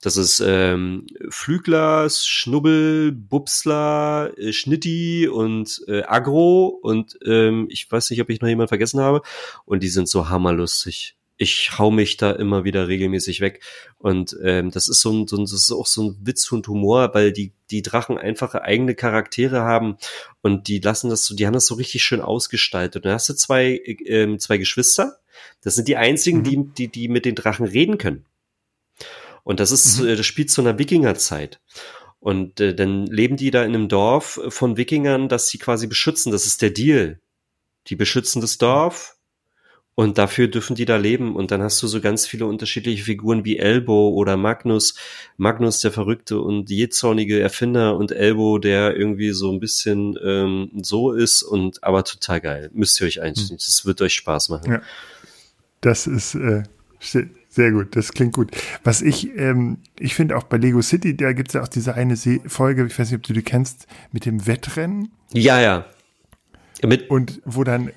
[0.00, 8.10] Das ist ähm, Flügler, Schnubbel, Bubsler, äh, Schnitti und äh, Agro und ähm, ich weiß
[8.10, 9.22] nicht, ob ich noch jemand vergessen habe.
[9.64, 13.62] Und die sind so hammerlustig ich hau mich da immer wieder regelmäßig weg.
[13.98, 16.68] Und ähm, das ist so ein, so ein, das ist auch so ein Witz und
[16.68, 19.96] Humor, weil die, die Drachen einfache eigene Charaktere haben
[20.42, 22.96] und die lassen das so, die haben das so richtig schön ausgestaltet.
[22.96, 25.18] Und dann hast du zwei, ähm, zwei Geschwister,
[25.62, 26.44] das sind die einzigen, mhm.
[26.44, 28.24] die, die, die mit den Drachen reden können.
[29.42, 30.16] Und das ist, mhm.
[30.16, 31.60] das spielt zu einer Wikingerzeit.
[32.18, 36.32] Und äh, dann leben die da in einem Dorf von Wikingern, das sie quasi beschützen.
[36.32, 37.20] Das ist der Deal.
[37.88, 39.18] Die beschützen das Dorf
[39.94, 41.36] und dafür dürfen die da leben.
[41.36, 44.94] Und dann hast du so ganz viele unterschiedliche Figuren wie Elbow oder Magnus.
[45.36, 51.12] Magnus, der verrückte und jähzornige Erfinder und Elbow, der irgendwie so ein bisschen ähm, so
[51.12, 52.70] ist und aber total geil.
[52.72, 53.58] Müsst ihr euch einstellen.
[53.58, 53.66] Hm.
[53.66, 54.72] Das wird euch Spaß machen.
[54.72, 54.82] Ja.
[55.84, 56.62] Das ist äh,
[56.98, 58.50] sehr gut, das klingt gut.
[58.84, 61.94] Was ich, ähm, ich finde auch bei Lego City, da gibt es ja auch diese
[61.94, 65.10] eine Se Folge, ich weiß nicht, ob du die kennst, mit dem Wettrennen.
[65.34, 65.84] Ja, ja.
[66.82, 67.90] Mit und wo dann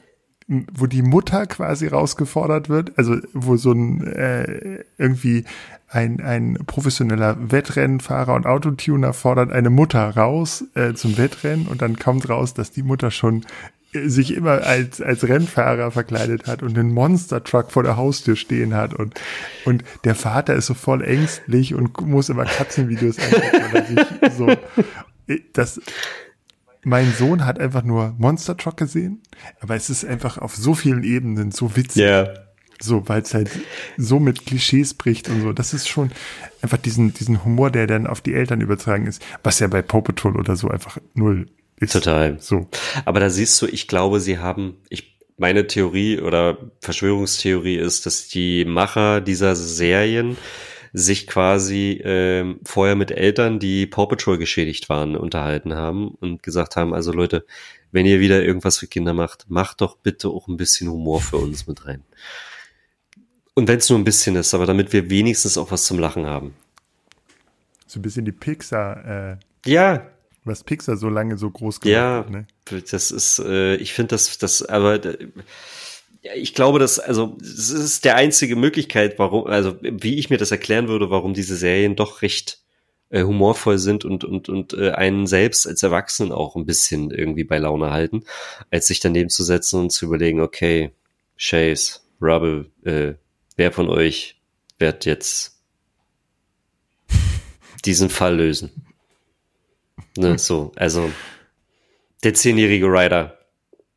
[0.49, 5.43] wo die Mutter quasi rausgefordert wird, also wo so ein äh, irgendwie
[5.89, 11.97] ein, ein professioneller Wettrennenfahrer und Autotuner fordert eine Mutter raus äh, zum Wettrennen und dann
[11.97, 13.45] kommt raus, dass die Mutter schon
[13.93, 18.93] sich immer als, als Rennfahrer verkleidet hat und einen Monster-Truck vor der Haustür stehen hat
[18.93, 19.13] und,
[19.65, 24.05] und der Vater ist so voll ängstlich und muss immer Katzenvideos angucken
[24.37, 24.55] so,
[25.53, 25.81] das,
[26.83, 29.21] mein Sohn hat einfach nur Monster Truck gesehen,
[29.59, 32.03] aber es ist einfach auf so vielen Ebenen so witzig.
[32.03, 32.27] Ja.
[32.79, 33.49] So, weil es halt
[33.97, 35.51] so mit Klischees bricht und so.
[35.51, 36.11] Das ist schon
[36.61, 40.03] einfach diesen, diesen Humor, der dann auf die Eltern übertragen ist, was ja bei Paw
[40.03, 41.47] Patrol oder so einfach null
[41.79, 41.93] ist.
[41.93, 42.39] Total.
[42.39, 42.67] So.
[43.05, 48.27] Aber da siehst du, ich glaube, sie haben, ich, meine Theorie oder Verschwörungstheorie ist, dass
[48.27, 50.37] die Macher dieser Serien
[50.93, 56.75] sich quasi ähm, vorher mit Eltern, die Paw Patrol geschädigt waren, unterhalten haben und gesagt
[56.75, 57.45] haben, also Leute,
[57.91, 61.37] wenn ihr wieder irgendwas für Kinder macht, macht doch bitte auch ein bisschen Humor für
[61.37, 62.03] uns mit rein.
[63.53, 66.25] Und wenn es nur ein bisschen ist, aber damit wir wenigstens auch was zum Lachen
[66.25, 66.53] haben.
[67.85, 70.07] So ein bisschen die Pixar, äh, Ja,
[70.47, 72.29] was Pixar so lange so groß gemacht ja, hat.
[72.29, 72.47] Ne?
[72.91, 75.27] das ist, äh, ich finde das, das, aber äh,
[76.21, 80.37] ja, ich glaube, dass, also, es ist der einzige Möglichkeit, warum, also, wie ich mir
[80.37, 82.59] das erklären würde, warum diese Serien doch recht
[83.09, 87.43] äh, humorvoll sind und, und, und äh, einen selbst als Erwachsenen auch ein bisschen irgendwie
[87.43, 88.23] bei Laune halten,
[88.71, 90.91] als sich daneben zu setzen und zu überlegen, okay,
[91.37, 93.13] Chase, Rubble, äh,
[93.55, 94.41] wer von euch
[94.79, 95.61] wird jetzt
[97.85, 98.86] diesen Fall lösen?
[100.17, 101.11] Ne, so, also
[102.23, 103.37] der zehnjährige Rider,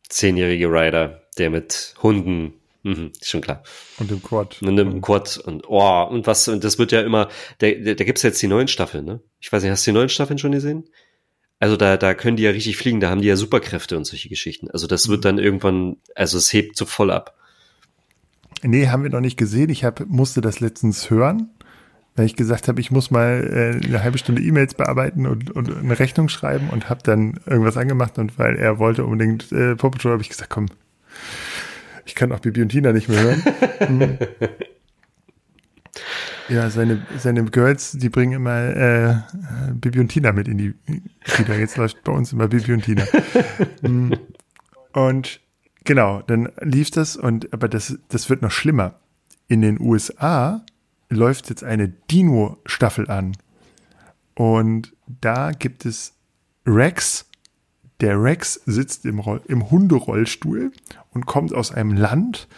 [0.08, 3.62] zehnjährige Rider, der mit Hunden, mhm, ist schon klar.
[3.98, 4.60] Und im Quad.
[4.62, 8.04] Und im Quad und oh, und was, und das wird ja immer, da, da, da
[8.04, 9.20] gibt's jetzt die neuen Staffeln, ne?
[9.40, 10.88] Ich weiß nicht, hast du die neuen Staffeln schon gesehen?
[11.58, 14.30] Also da, da können die ja richtig fliegen, da haben die ja Superkräfte und solche
[14.30, 14.70] Geschichten.
[14.70, 17.36] Also das wird dann irgendwann, also es hebt so voll ab.
[18.62, 19.70] Nee, haben wir noch nicht gesehen.
[19.70, 21.50] Ich hab, musste das letztens hören,
[22.20, 25.74] weil ich gesagt habe, ich muss mal äh, eine halbe Stunde E-Mails bearbeiten und, und
[25.74, 29.88] eine Rechnung schreiben und habe dann irgendwas angemacht und weil er wollte unbedingt äh, Paw
[29.88, 30.66] Patrol, habe ich gesagt, komm,
[32.04, 33.42] ich kann auch Bibi und Tina nicht mehr hören.
[33.78, 34.18] Hm.
[36.50, 39.14] Ja, seine, seine Girls, die bringen immer äh,
[39.72, 40.74] Bibi und Tina mit in die
[41.24, 41.54] Kita.
[41.54, 43.04] Jetzt läuft bei uns immer Bibi und Tina.
[43.80, 44.12] Hm.
[44.92, 45.40] Und
[45.84, 48.96] genau, dann lief das und aber das, das wird noch schlimmer.
[49.48, 50.64] In den USA
[51.10, 53.36] läuft jetzt eine Dino-Staffel an.
[54.34, 56.14] Und da gibt es
[56.66, 57.26] Rex.
[58.00, 60.72] Der Rex sitzt im, Roll im Hunderollstuhl
[61.10, 62.48] und kommt aus einem Land,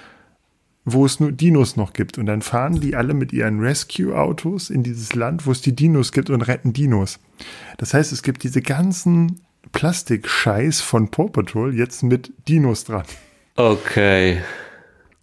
[0.85, 2.19] wo es nur Dinos noch gibt.
[2.19, 6.13] Und dann fahren die alle mit ihren Rescue-Autos in dieses Land, wo es die Dinos
[6.13, 7.19] gibt und retten Dinos.
[7.79, 9.41] Das heißt, es gibt diese ganzen
[9.73, 13.05] Plastikscheiß von Paw Patrol jetzt mit Dinos dran.
[13.57, 14.43] Okay.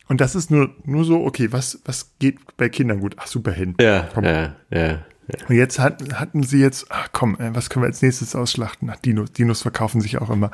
[0.10, 3.16] Und das ist nur, nur so, okay, was, was geht bei Kindern gut?
[3.18, 3.76] Ach, super hin.
[3.80, 4.26] Ja, Komm.
[4.26, 5.00] ja, ja.
[5.48, 8.90] Und jetzt hat, hatten sie jetzt, ach komm, äh, was können wir als nächstes ausschlachten?
[8.92, 9.32] Ach, Dinos.
[9.32, 10.50] Dinos verkaufen sich auch immer.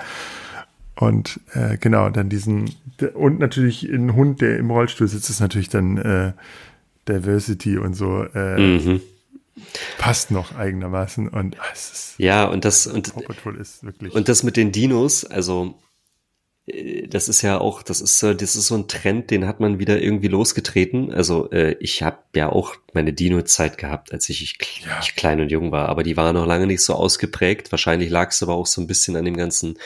[0.96, 2.70] Und äh, genau, dann diesen,
[3.14, 6.34] und natürlich ein Hund, der im Rollstuhl sitzt, ist natürlich dann äh,
[7.08, 9.02] Diversity und so, äh, Mhm.
[9.98, 11.30] passt noch eigenermaßen.
[11.30, 13.14] Und ah, es ist, Ja, und das, und.
[14.14, 15.76] Und das mit den Dinos, also
[17.08, 19.78] das ist ja auch, das ist so, das ist so ein Trend, den hat man
[19.78, 21.14] wieder irgendwie losgetreten.
[21.14, 25.00] Also äh, ich habe ja auch meine Dino-Zeit gehabt, als ich, ich, Ja.
[25.00, 27.72] ich klein und jung war, aber die war noch lange nicht so ausgeprägt.
[27.72, 29.78] Wahrscheinlich lag es aber auch so ein bisschen an dem ganzen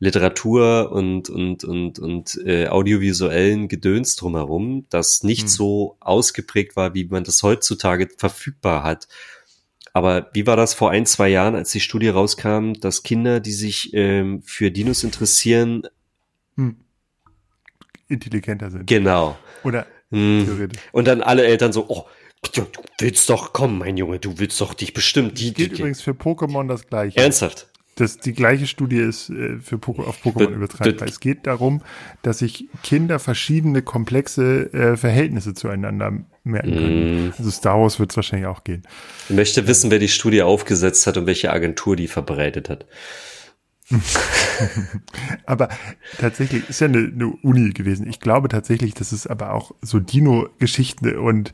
[0.00, 5.48] Literatur und und und und äh, audiovisuellen Gedöns drumherum, das nicht Hm.
[5.48, 9.06] so ausgeprägt war, wie man das heutzutage verfügbar hat.
[9.92, 13.52] Aber wie war das vor ein, zwei Jahren, als die Studie rauskam, dass Kinder, die
[13.52, 15.82] sich ähm, für Dinos interessieren,
[16.58, 16.76] hm,
[18.08, 18.86] intelligenter sind.
[18.86, 19.36] genau.
[19.64, 20.44] Oder Hm.
[20.46, 20.80] theoretisch.
[20.92, 22.06] Und dann alle Eltern so, oh,
[22.54, 25.38] du, du willst doch kommen, mein Junge, du willst doch dich bestimmt.
[25.38, 25.76] Die, die, Gilt die.
[25.80, 27.18] übrigens für Pokémon das gleiche.
[27.18, 27.68] Ernsthaft?
[27.96, 30.92] Das, die gleiche Studie ist äh, für Poke, auf Pokémon übertragbar.
[30.92, 31.82] d- Es geht darum,
[32.22, 36.12] dass sich Kinder verschiedene komplexe äh, Verhältnisse zueinander
[36.44, 37.26] merken können.
[37.26, 37.32] Mm.
[37.36, 38.84] Also Star Wars wird es wahrscheinlich auch gehen.
[39.28, 42.86] Ich möchte wissen, wer die Studie aufgesetzt hat und welche Agentur die verbreitet hat.
[45.46, 45.68] Aber
[46.18, 48.06] tatsächlich ist ja eine, eine Uni gewesen.
[48.06, 51.52] Ich glaube tatsächlich, dass es aber auch so Dino-Geschichten und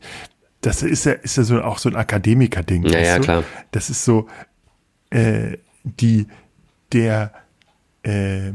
[0.61, 2.85] das ist ja, ist ja so auch so ein Akademiker-Ding.
[2.85, 3.43] Ja, ja, klar.
[3.71, 4.27] Das ist so,
[5.11, 6.25] äh, die,
[6.91, 7.31] der,
[8.03, 8.51] äh,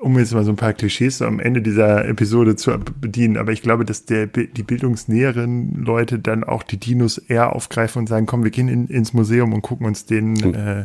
[0.00, 3.52] um jetzt mal so ein paar Klischees so am Ende dieser Episode zu bedienen, aber
[3.52, 8.26] ich glaube, dass der, die bildungsnäheren Leute dann auch die Dinos eher aufgreifen und sagen,
[8.26, 10.54] komm, wir gehen in, ins Museum und gucken uns den Hm.
[10.54, 10.84] äh,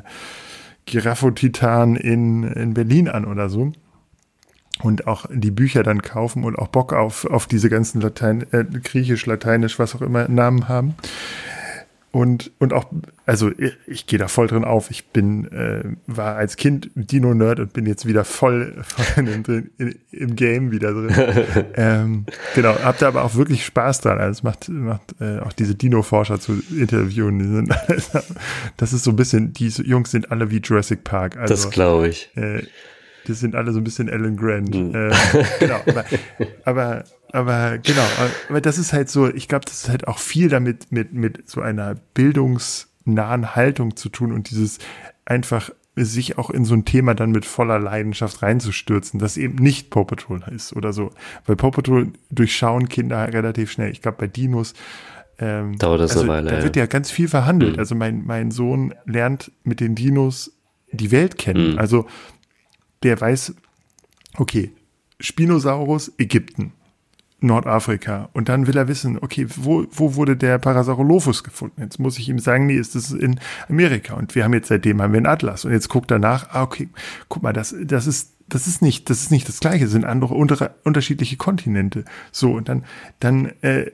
[0.85, 3.71] Giraffotitan in, in Berlin an oder so.
[4.81, 8.65] Und auch die Bücher dann kaufen und auch Bock auf, auf diese ganzen Latein, äh,
[8.65, 10.95] Griechisch, Lateinisch, was auch immer Namen haben.
[12.13, 12.85] Und, und auch,
[13.25, 14.91] also ich, ich gehe da voll drin auf.
[14.91, 19.95] Ich bin, äh, war als Kind Dino-Nerd und bin jetzt wieder voll, voll in, in,
[20.11, 21.11] im Game wieder drin.
[21.73, 24.19] ähm, genau, hab da aber auch wirklich Spaß dran.
[24.19, 27.39] Also es macht, macht äh, auch diese Dino-Forscher zu interviewen.
[27.39, 27.75] Die sind,
[28.77, 31.37] das ist so ein bisschen, die Jungs sind alle wie Jurassic Park.
[31.37, 32.29] Also, das glaube ich.
[32.37, 32.61] äh,
[33.25, 34.75] das sind alle so ein bisschen Alan Grant.
[34.75, 34.93] Mhm.
[34.93, 35.11] Äh,
[35.59, 36.05] genau, aber,
[36.63, 37.03] aber
[37.33, 38.05] aber genau,
[38.47, 41.49] aber das ist halt so, ich glaube, das ist halt auch viel damit mit, mit
[41.49, 44.77] so einer bildungsnahen Haltung zu tun und dieses
[45.25, 49.89] einfach sich auch in so ein Thema dann mit voller Leidenschaft reinzustürzen, das eben nicht
[49.89, 51.09] Paw Patrol ist oder so.
[51.47, 53.91] Weil Paw Patrol durchschauen Kinder relativ schnell.
[53.91, 54.75] Ich glaube, bei Dinos
[55.39, 56.49] ähm, dauert das also, eine Weile.
[56.51, 56.63] Da ja.
[56.63, 57.73] wird ja ganz viel verhandelt.
[57.73, 57.79] Mhm.
[57.79, 60.51] Also mein, mein Sohn lernt mit den Dinos
[60.91, 61.73] die Welt kennen.
[61.73, 61.79] Mhm.
[61.79, 62.05] Also
[63.01, 63.55] der weiß,
[64.37, 64.71] okay,
[65.19, 66.73] Spinosaurus, Ägypten.
[67.43, 68.29] Nordafrika.
[68.33, 71.81] Und dann will er wissen, okay, wo, wo wurde der Parasaurolophus gefunden?
[71.81, 73.39] Jetzt muss ich ihm sagen, nee, ist das in
[73.69, 74.15] Amerika.
[74.15, 75.65] Und wir haben jetzt seitdem haben wir einen Atlas.
[75.65, 76.89] Und jetzt guckt er nach, ah, okay,
[77.29, 80.05] guck mal, das, das ist, das ist nicht, das ist nicht das Gleiche, das sind
[80.05, 82.05] andere unter, unterschiedliche Kontinente.
[82.31, 82.83] So, und dann,
[83.19, 83.91] dann, äh,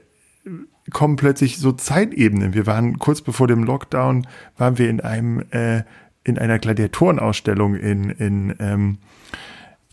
[0.90, 2.54] kommen plötzlich so Zeitebenen.
[2.54, 5.82] Wir waren kurz bevor dem Lockdown, waren wir in einem, äh,
[6.24, 8.98] in einer Gladiatorenausstellung in, in, ähm,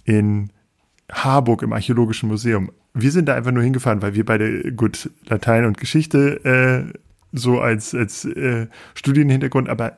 [0.04, 0.50] in
[1.12, 2.72] Harburg im Archäologischen Museum.
[3.00, 6.44] Wir sind da einfach nur hingefahren, weil wir beide gut Latein und Geschichte
[6.94, 6.98] äh,
[7.32, 9.98] so als, als äh, Studienhintergrund, aber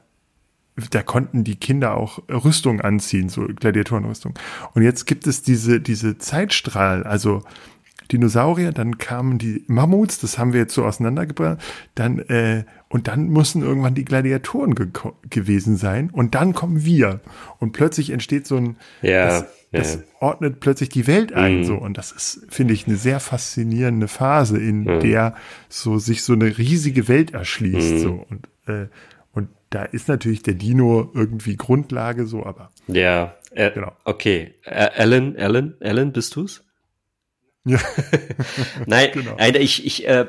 [0.92, 4.34] da konnten die Kinder auch Rüstung anziehen, so Gladiatorenrüstung.
[4.74, 7.44] Und jetzt gibt es diese, diese Zeitstrahl, also
[8.12, 11.60] Dinosaurier, dann kamen die Mammuts, das haben wir jetzt so auseinandergebracht,
[11.96, 14.88] dann, äh, und dann mussten irgendwann die Gladiatoren ge
[15.30, 17.20] gewesen sein und dann kommen wir.
[17.60, 19.80] Und plötzlich entsteht so ein, Ja, das, ja.
[19.80, 21.64] das ordnet plötzlich die Welt ein, Mhm.
[21.64, 21.76] so.
[21.76, 25.00] Und das ist, finde ich, eine sehr faszinierende Phase, in Mhm.
[25.02, 25.36] der
[25.70, 27.98] so sich so eine riesige Welt erschließt, Mhm.
[28.00, 28.26] so.
[28.30, 28.88] Und, äh,
[29.34, 33.92] und da ist natürlich der Dino irgendwie Grundlage, so, aber Ja, äh, Genau.
[34.06, 34.56] okay.
[34.64, 36.64] Äh, Alan, Alan, Alan, bist du's?
[37.66, 37.80] Ja.
[38.86, 39.36] Nein, Genau.
[39.38, 40.26] nein ich, ich, äh,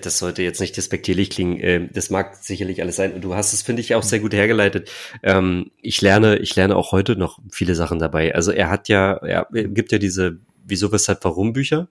[0.00, 1.60] das sollte jetzt nicht despektierlich klingen.
[1.60, 3.12] Äh, das mag sicherlich alles sein.
[3.12, 4.90] Und du hast es, finde ich, auch sehr gut hergeleitet.
[5.22, 8.34] Ähm, ich lerne, ich lerne auch heute noch viele Sachen dabei.
[8.34, 11.88] Also er hat ja, er gibt ja diese Wieso, Weshalb, Warum Bücher.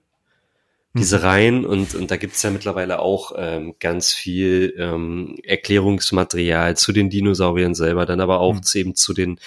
[0.92, 6.90] Diese Reihen und, und da gibt's ja mittlerweile auch ähm, ganz viel ähm, Erklärungsmaterial zu
[6.92, 8.62] den Dinosauriern selber, dann aber auch Mhm.
[8.64, 9.38] zu, eben zu den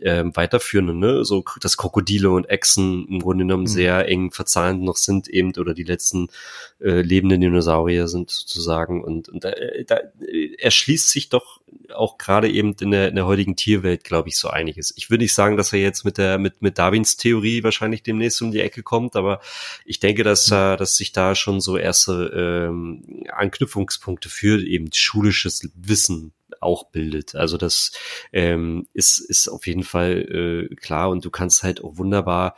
[0.00, 3.68] ähm, weiterführenden, ne, so dass Krokodile und Echsen im Grunde genommen Mhm.
[3.68, 6.28] sehr eng verzahnt noch sind eben oder die letzten
[6.80, 11.60] äh, lebenden Dinosaurier sind sozusagen und, und da, äh, da äh, erschließt sich doch
[11.94, 14.92] auch gerade eben in der, in der heutigen Tierwelt, glaube ich, so einiges.
[14.96, 18.42] Ich würde nicht sagen, dass er jetzt mit der mit mit Darwins Theorie wahrscheinlich demnächst
[18.42, 19.40] um die Ecke kommt, aber
[19.84, 25.68] ich denke, dass äh, dass sich da schon so erste ähm, Anknüpfungspunkte für eben schulisches
[25.74, 26.32] Wissen
[26.64, 27.34] auch bildet.
[27.34, 27.92] Also das
[28.32, 32.56] ähm, ist, ist auf jeden Fall äh, klar und du kannst halt auch wunderbar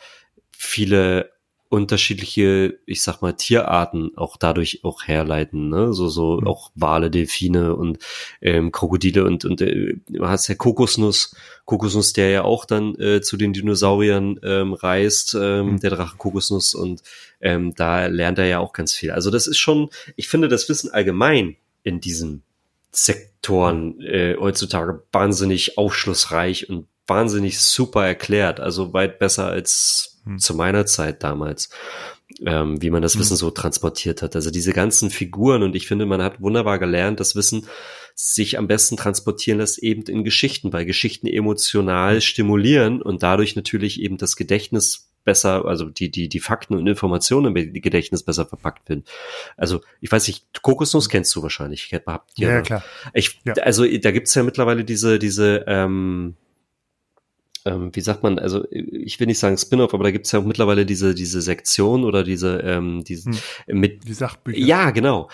[0.51, 1.31] viele
[1.69, 5.93] unterschiedliche, ich sag mal, Tierarten auch dadurch auch herleiten, ne?
[5.93, 6.47] So, so Mhm.
[6.47, 7.99] auch Wale, Delfine und
[8.41, 11.35] ähm, Krokodile und, und äh, du hast ja Kokosnuss,
[11.65, 15.81] Kokosnuss, der ja auch dann äh, zu den Dinosauriern ähm, reist, ähm, Mhm.
[15.81, 17.03] der Drache Kokosnuss und
[17.41, 19.11] ähm, da lernt er ja auch ganz viel.
[19.11, 22.43] Also das ist schon, ich finde das Wissen allgemein in diesen
[22.97, 28.59] Sektoren äh, heutzutage wahnsinnig aufschlussreich und wahnsinnig super erklärt.
[28.61, 30.39] Also weit besser als Hm.
[30.39, 31.71] zu meiner Zeit damals,
[32.45, 33.21] ähm, wie man das Hm.
[33.21, 34.35] Wissen so transportiert hat.
[34.35, 37.67] Also diese ganzen Figuren und ich finde, man hat wunderbar gelernt, das Wissen
[38.15, 44.01] sich am besten transportieren lässt eben in Geschichten, weil Geschichten emotional stimulieren und dadurch natürlich
[44.01, 48.89] eben das Gedächtnis besser, also die, die, die Fakten und Informationen im Gedächtnis besser verpackt
[48.89, 49.05] werden.
[49.59, 51.93] Also, ich weiß nicht, Kokosnuss kennst du wahrscheinlich.
[52.07, 52.85] Habt ihr, Ja, ja, klar.
[53.13, 53.53] Ich, Ja.
[53.63, 56.37] also da gibt's ja mittlerweile diese, diese, ähm,
[57.67, 60.45] ähm, wie sagt man, also ich will nicht sagen Spin-off, aber da gibt's ja auch
[60.45, 63.31] mittlerweile diese, diese Sektion oder diese, ähm, diese
[63.67, 63.81] Hm.
[63.81, 64.59] mit Die Sachbücher.
[64.59, 65.29] ja, genau.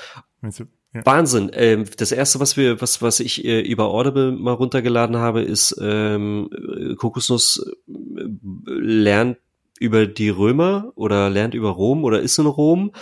[0.94, 1.06] Ja.
[1.06, 1.50] Wahnsinn.
[1.54, 5.74] Ähm, das erste, was wir, was, was ich äh, über Audible mal runtergeladen habe, ist
[5.80, 8.24] ähm, äh, Kokosnuss äh,
[8.66, 9.38] lernt
[9.78, 12.92] über die Römer oder lernt über Rom oder ist in Rom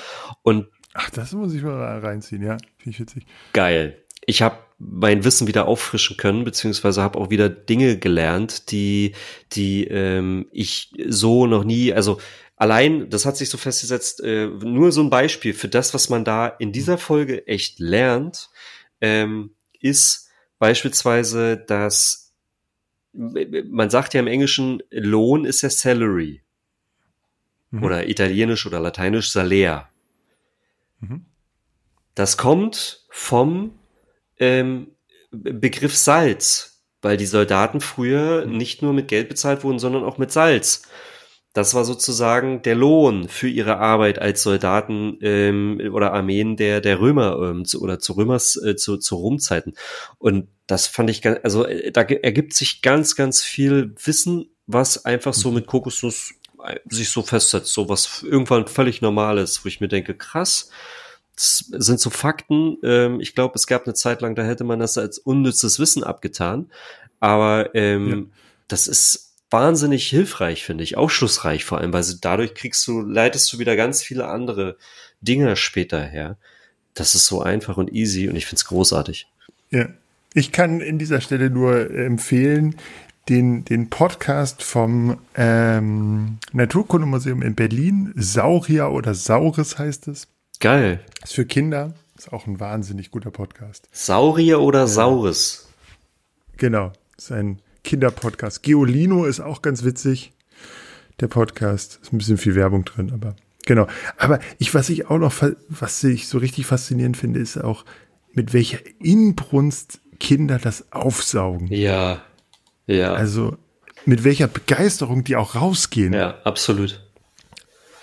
[0.43, 2.57] und Ach, das muss ich mal reinziehen, ja.
[2.79, 3.27] Finde ich witzig.
[3.53, 4.03] geil.
[4.27, 9.15] Ich habe mein Wissen wieder auffrischen können, beziehungsweise habe auch wieder Dinge gelernt, die,
[9.53, 12.21] die ähm, ich so noch nie, also
[12.57, 16.25] allein, das hat sich so festgesetzt, äh, nur so ein Beispiel für das, was man
[16.25, 18.51] da in dieser Folge echt lernt,
[19.01, 20.29] ähm, ist
[20.59, 22.35] beispielsweise, dass
[23.13, 26.43] man sagt ja im Englischen, Lohn ist ja Salary
[27.71, 27.83] Mhm.
[27.83, 29.89] oder italienisch oder lateinisch Salär.
[31.01, 31.27] Mhm.
[32.15, 33.79] Das kommt vom
[34.39, 34.89] ähm,
[35.31, 40.33] Begriff Salz, weil die Soldaten früher nicht nur mit Geld bezahlt wurden, sondern auch mit
[40.33, 40.83] Salz.
[41.53, 47.01] Das war sozusagen der Lohn für ihre Arbeit als Soldaten ähm, oder Armeen der der
[47.01, 49.75] Römer ähm, zu, oder zu Römers äh, zu, zu Romzeiten.
[50.19, 55.05] Und das fand ich ganz, also äh, da ergibt sich ganz ganz viel Wissen, was
[55.05, 56.35] einfach so mit Kokosnuss
[56.89, 60.71] sich so festsetzt, so was irgendwann völlig Normales, wo ich mir denke, krass,
[61.35, 62.77] das sind so Fakten.
[62.83, 66.05] Ähm, ich glaube, es gab eine Zeit lang, da hätte man das als unnützes Wissen
[66.05, 66.71] abgetan.
[67.19, 68.39] Aber ähm, ja.
[68.69, 73.59] das ist wahnsinnig hilfreich, finde ich, aufschlussreich vor allem, weil dadurch kriegst du, leitest du
[73.59, 74.77] wieder ganz viele andere
[75.21, 76.37] Dinge später her.
[76.95, 79.27] Das ist so einfach und easy und ich finde es großartig.
[79.71, 79.89] Ja,
[80.35, 82.77] ich kann in dieser Stelle nur empfehlen,
[83.29, 90.29] den, den Podcast vom ähm, Naturkundemuseum in Berlin, Saurier oder Saures heißt es.
[90.59, 91.01] Geil.
[91.23, 93.89] Ist für Kinder, ist auch ein wahnsinnig guter Podcast.
[93.93, 95.69] Saurier oder Saures?
[96.57, 98.63] Genau, ist ein Kinderpodcast.
[98.63, 100.33] Geolino ist auch ganz witzig.
[101.21, 103.37] Der Podcast ist ein bisschen viel Werbung drin, aber
[103.67, 103.87] genau.
[104.17, 105.35] Aber ich, was ich auch noch,
[105.69, 107.85] was ich so richtig faszinierend finde, ist auch,
[108.33, 111.67] mit welcher Inbrunst Kinder das aufsaugen.
[111.69, 112.23] Ja,
[112.91, 113.13] ja.
[113.15, 113.57] Also
[114.07, 116.13] mit welcher Begeisterung die auch rausgehen.
[116.13, 117.03] Ja, absolut.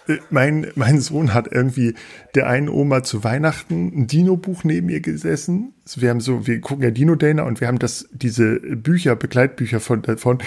[0.08, 1.96] Äh, mein, mein Sohn hat irgendwie
[2.36, 5.74] der einen Oma zu Weihnachten ein Dino-Buch neben ihr gesessen.
[5.84, 9.80] Also wir haben so, wir gucken ja Dino-Dana und wir haben das, diese Bücher, Begleitbücher
[9.80, 10.40] von, davon,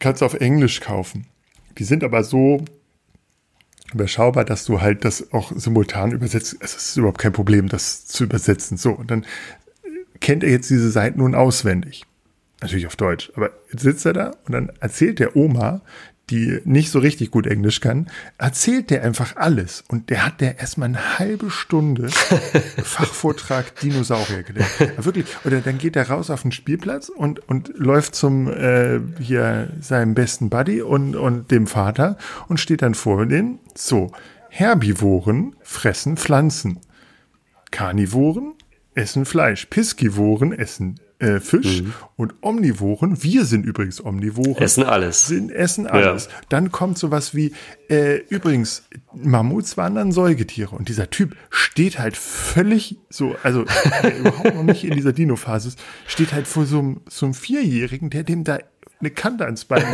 [0.00, 1.26] kannst du auf Englisch kaufen.
[1.78, 2.64] Die sind aber so
[3.94, 6.56] überschaubar, dass du halt das auch simultan übersetzt.
[6.60, 8.76] Es ist überhaupt kein Problem, das zu übersetzen.
[8.76, 9.26] So, und dann
[10.20, 12.04] kennt er jetzt diese Seiten nun auswendig.
[12.62, 13.32] Natürlich auf Deutsch.
[13.34, 15.82] Aber jetzt sitzt er da und dann erzählt der Oma,
[16.30, 18.08] die nicht so richtig gut Englisch kann,
[18.38, 19.84] erzählt der einfach alles.
[19.88, 22.08] Und der hat der erstmal eine halbe Stunde
[22.82, 24.70] Fachvortrag Dinosaurier gelernt.
[24.78, 25.26] Ja, wirklich.
[25.44, 30.14] Oder dann geht er raus auf den Spielplatz und, und läuft zum äh, hier seinem
[30.14, 32.16] besten Buddy und, und dem Vater
[32.48, 33.58] und steht dann vor dem.
[33.74, 34.12] So,
[34.48, 36.78] Herbivoren fressen Pflanzen.
[37.70, 38.54] Karnivoren
[38.94, 39.66] essen Fleisch.
[39.66, 41.94] Piskivoren essen äh, Fisch mhm.
[42.16, 44.62] und Omnivoren, wir sind übrigens Omnivoren.
[44.62, 45.28] Essen alles.
[45.28, 46.26] Sind, essen alles.
[46.26, 46.30] Ja.
[46.48, 47.52] Dann kommt sowas wie,
[47.88, 48.82] äh, übrigens,
[49.14, 53.64] Mammuts waren dann Säugetiere und dieser Typ steht halt völlig so, also
[54.02, 55.72] der überhaupt noch nicht in dieser Dino-Phase
[56.06, 58.58] steht halt vor so einem, so einem Vierjährigen, der dem da
[58.98, 59.84] eine Kante ans Bein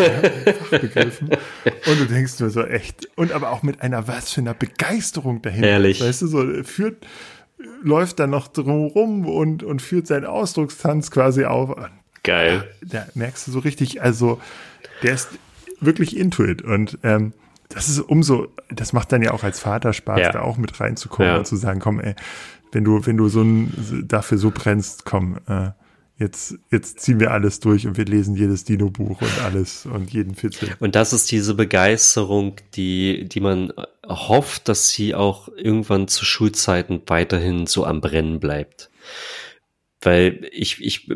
[0.71, 1.31] Fachbegriffen.
[1.31, 5.41] Und du denkst nur so echt, und aber auch mit einer was für einer Begeisterung
[5.41, 5.69] dahinter.
[5.69, 6.01] Ehrlich.
[6.01, 7.07] Weißt du, so führt,
[7.83, 11.75] läuft dann noch drumrum und, und führt seinen Ausdruckstanz quasi auf.
[12.23, 12.69] Geil.
[12.83, 14.41] Da merkst du so richtig, also
[15.03, 15.31] der ist
[15.81, 17.33] wirklich into it und ähm,
[17.69, 20.33] das ist umso, das macht dann ja auch als Vater Spaß, ja.
[20.33, 21.39] da auch mit reinzukommen ja.
[21.39, 22.15] und zu sagen, komm, ey,
[22.73, 25.71] wenn du, wenn du so ein, dafür so brennst, komm, äh,
[26.19, 30.35] jetzt, jetzt ziehen wir alles durch und wir lesen jedes Dino-Buch und alles und jeden
[30.35, 30.71] Fitzel.
[30.81, 33.73] Und das ist diese Begeisterung, die, die man
[34.07, 38.91] hofft, dass sie auch irgendwann zu Schulzeiten weiterhin so am Brennen bleibt.
[40.01, 41.11] Weil ich, ich,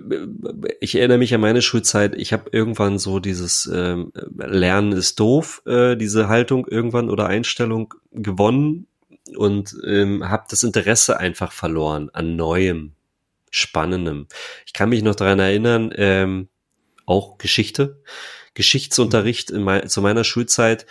[0.80, 5.62] ich erinnere mich an meine Schulzeit, ich habe irgendwann so dieses ähm, Lernen ist doof,
[5.66, 8.86] äh, diese Haltung irgendwann oder Einstellung gewonnen
[9.36, 12.92] und ähm, habe das Interesse einfach verloren an Neuem.
[13.52, 14.26] Spannendem.
[14.66, 16.48] Ich kann mich noch daran erinnern, ähm,
[17.06, 18.02] auch Geschichte,
[18.54, 20.86] Geschichtsunterricht in mein, zu meiner Schulzeit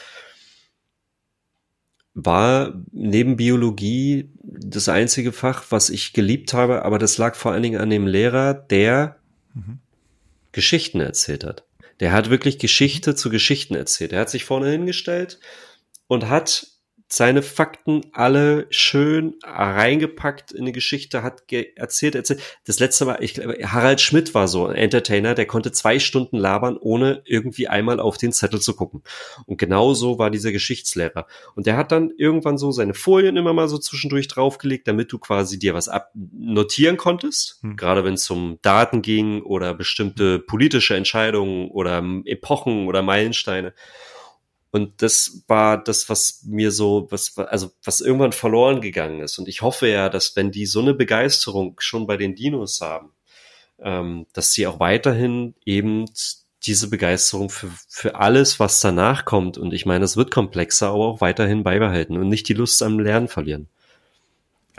[2.14, 7.64] war neben Biologie das einzige Fach, was ich geliebt habe, aber das lag vor allen
[7.64, 9.18] Dingen an dem Lehrer, der
[9.54, 9.80] mhm.
[10.52, 11.66] Geschichten erzählt hat.
[12.00, 14.12] Der hat wirklich Geschichte zu Geschichten erzählt.
[14.12, 15.40] Er hat sich vorne hingestellt
[16.08, 16.68] und hat
[17.14, 21.44] seine Fakten alle schön reingepackt in die Geschichte, hat
[21.76, 22.42] erzählt, erzählt.
[22.66, 26.38] Das letzte Mal, ich glaube, Harald Schmidt war so ein Entertainer, der konnte zwei Stunden
[26.38, 29.04] labern, ohne irgendwie einmal auf den Zettel zu gucken.
[29.46, 31.28] Und genau so war dieser Geschichtslehrer.
[31.56, 35.20] Und der hat dann irgendwann so seine Folien immer mal so zwischendurch draufgelegt, damit du
[35.20, 37.60] quasi dir was abnotieren konntest.
[37.62, 37.76] Hm.
[37.76, 43.74] Gerade wenn es um Daten ging oder bestimmte politische Entscheidungen oder Epochen oder Meilensteine.
[44.72, 49.38] Und das war das, was mir so, was, also was irgendwann verloren gegangen ist.
[49.38, 53.12] Und ich hoffe ja, dass wenn die so eine Begeisterung schon bei den Dinos haben,
[53.80, 56.06] ähm, dass sie auch weiterhin eben
[56.64, 59.58] diese Begeisterung für, für alles, was danach kommt.
[59.58, 63.00] Und ich meine, es wird komplexer, aber auch weiterhin beibehalten und nicht die Lust am
[63.00, 63.68] Lernen verlieren.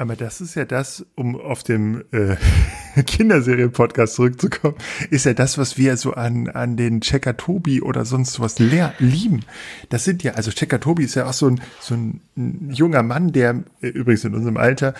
[0.02, 2.34] Aber das ist ja das, um auf dem äh,
[3.06, 4.74] Kinderserien-Podcast zurückzukommen,
[5.10, 9.44] ist ja das, was wir so an, an den Checker Tobi oder sonst was lieben.
[9.90, 12.20] Das sind ja, also Checker Tobi ist ja auch so ein, so ein
[12.72, 14.94] junger Mann, der äh, übrigens in unserem Alter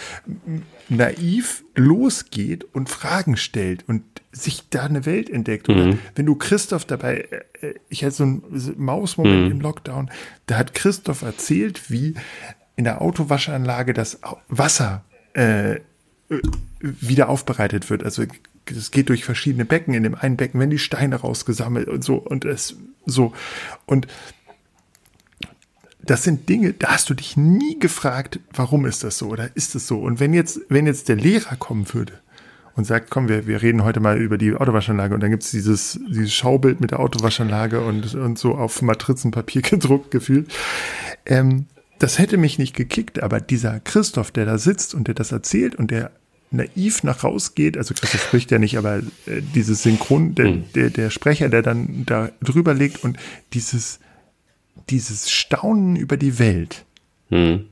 [0.88, 5.68] naiv losgeht und Fragen stellt und sich da eine Welt entdeckt.
[5.68, 5.98] Oder mhm.
[6.14, 7.26] wenn du Christoph dabei,
[7.60, 9.50] äh, äh, ich hatte so einen Mausmoment mhm.
[9.50, 10.12] im Lockdown,
[10.46, 12.14] da hat Christoph erzählt, wie
[12.76, 15.04] in der Autowaschanlage das Wasser
[15.34, 15.80] äh,
[16.80, 18.04] wieder aufbereitet wird.
[18.04, 18.24] Also
[18.66, 19.94] es geht durch verschiedene Becken.
[19.94, 23.32] In dem einen Becken werden die Steine rausgesammelt und so und es so
[23.86, 24.06] und
[26.04, 29.74] das sind Dinge, da hast du dich nie gefragt, warum ist das so oder ist
[29.74, 29.98] es so?
[29.98, 32.14] Und wenn jetzt, wenn jetzt der Lehrer kommen würde
[32.74, 36.00] und sagt, komm, wir, wir reden heute mal über die Autowaschanlage und dann gibt's dieses,
[36.08, 40.52] dieses Schaubild mit der Autowaschanlage und, und so auf Matrizenpapier gedruckt gefühlt.
[41.24, 41.66] Ähm,
[42.02, 45.76] das hätte mich nicht gekickt, aber dieser Christoph, der da sitzt und der das erzählt
[45.76, 46.10] und der
[46.50, 50.64] naiv nach rausgeht, also Christoph spricht ja nicht, aber äh, dieses Synchron, der, mhm.
[50.74, 53.18] der, der Sprecher, der dann da drüber legt und
[53.52, 54.00] dieses,
[54.90, 56.84] dieses Staunen über die Welt.
[57.30, 57.66] Mhm.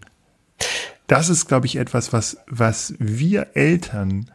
[1.08, 4.30] Das ist, glaube ich, etwas, was, was wir Eltern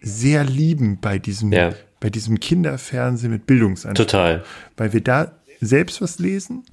[0.00, 1.74] sehr lieben bei diesem, ja.
[2.00, 4.04] bei diesem Kinderfernsehen mit Bildungsanspruch.
[4.04, 4.44] Total.
[4.76, 5.30] Weil wir da
[5.60, 6.64] selbst was lesen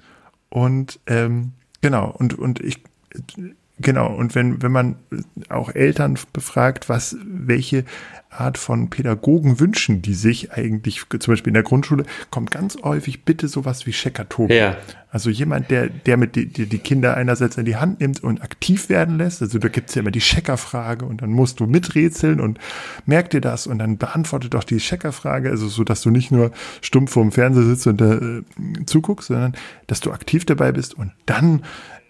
[0.49, 1.51] und ähm,
[1.81, 2.84] genau, und, und ich
[3.81, 4.95] Genau, und wenn, wenn man
[5.47, 7.85] auch Eltern befragt, was, welche
[8.30, 13.23] Art von Pädagogen wünschen die sich eigentlich, zum Beispiel in der Grundschule, kommt ganz häufig
[13.23, 14.53] bitte sowas wie Checker-Tobi.
[14.53, 14.77] Ja.
[15.11, 18.43] Also jemand, der, der mit die, die, die Kinder einerseits in die Hand nimmt und
[18.43, 19.41] aktiv werden lässt.
[19.41, 22.60] Also da gibt's ja immer die Checker-Frage und dann musst du miträtseln und
[23.07, 26.51] merk dir das und dann beantwortet doch die Checker-Frage, also so, dass du nicht nur
[26.81, 29.53] stumpf vorm Fernseher sitzt und äh, zuguckst, sondern
[29.88, 31.64] dass du aktiv dabei bist und dann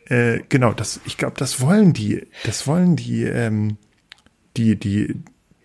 [0.10, 3.77] äh, genau, das, ich glaube, das wollen die, das wollen die, ähm,
[4.57, 5.15] die, die,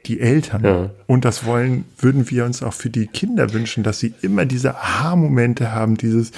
[0.06, 0.64] die Eltern.
[0.64, 0.90] Ja.
[1.06, 4.76] Und das wollen, würden wir uns auch für die Kinder wünschen, dass sie immer diese
[4.76, 6.32] Aha-Momente haben, dieses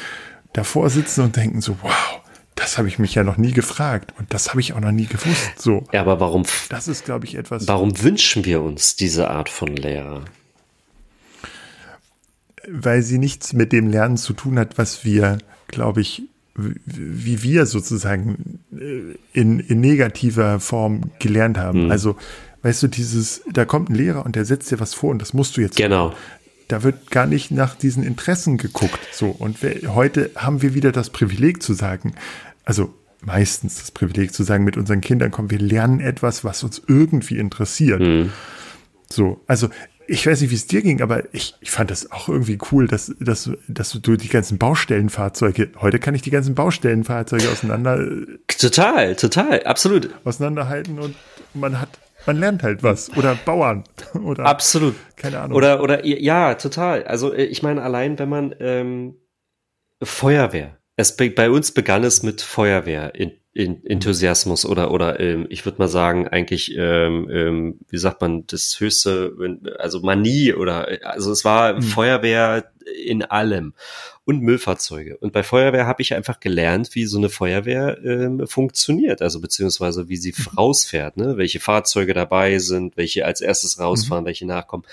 [0.52, 2.20] davor sitzen und denken so, wow,
[2.54, 5.06] das habe ich mich ja noch nie gefragt und das habe ich auch noch nie
[5.06, 5.58] gewusst.
[5.58, 5.84] So.
[5.92, 6.44] Ja, aber warum?
[6.68, 7.66] Das ist, glaube ich, etwas.
[7.66, 10.24] Warum wünschen wir uns diese Art von Lehrer?
[12.68, 15.38] Weil sie nichts mit dem Lernen zu tun hat, was wir,
[15.68, 16.22] glaube ich,
[16.56, 21.84] wie wir sozusagen äh, in, in negativer Form gelernt haben.
[21.84, 21.90] Mhm.
[21.90, 22.16] Also,
[22.62, 25.34] weißt du, dieses, da kommt ein Lehrer und der setzt dir was vor und das
[25.34, 25.76] musst du jetzt.
[25.76, 26.08] Genau.
[26.08, 26.18] Machen.
[26.68, 28.98] Da wird gar nicht nach diesen Interessen geguckt.
[29.12, 29.28] So.
[29.28, 32.14] Und wir, heute haben wir wieder das Privileg zu sagen,
[32.64, 36.82] also meistens das Privileg zu sagen, mit unseren Kindern kommen, wir lernen etwas, was uns
[36.86, 38.00] irgendwie interessiert.
[38.00, 38.32] Mhm.
[39.08, 39.68] So, also
[40.08, 42.86] ich weiß nicht, wie es dir ging, aber ich, ich fand das auch irgendwie cool,
[42.86, 48.06] dass, dass, dass du die ganzen Baustellenfahrzeuge, heute kann ich die ganzen Baustellenfahrzeuge auseinander.
[48.46, 50.10] Total, total, absolut.
[50.24, 51.14] Auseinanderhalten und
[51.54, 51.90] man hat,
[52.26, 53.16] man lernt halt was.
[53.16, 53.84] Oder Bauern.
[54.14, 54.94] Oder, absolut.
[55.16, 55.56] Keine Ahnung.
[55.56, 57.04] Oder, oder, ja, total.
[57.04, 59.16] Also, äh, ich meine, allein wenn man, ähm,
[60.02, 60.78] Feuerwehr.
[60.96, 65.88] Es, bei uns begann es mit Feuerwehr in Enthusiasmus oder oder ähm, ich würde mal
[65.88, 69.34] sagen eigentlich ähm, ähm, wie sagt man das höchste
[69.78, 71.82] also Manie oder also es war mhm.
[71.82, 72.70] Feuerwehr
[73.04, 73.72] in allem
[74.24, 79.22] und Müllfahrzeuge und bei Feuerwehr habe ich einfach gelernt wie so eine Feuerwehr ähm, funktioniert
[79.22, 80.58] also beziehungsweise wie sie mhm.
[80.58, 84.28] rausfährt ne welche Fahrzeuge dabei sind welche als erstes rausfahren mhm.
[84.28, 84.84] welche nachkommen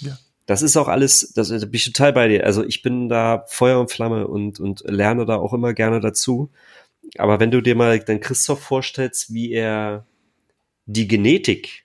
[0.00, 2.44] ja das ist auch alles, das, da bin ich total bei dir.
[2.44, 6.50] Also ich bin da Feuer und Flamme und, und lerne da auch immer gerne dazu.
[7.18, 10.06] Aber wenn du dir mal dann Christoph vorstellst, wie er
[10.86, 11.84] die Genetik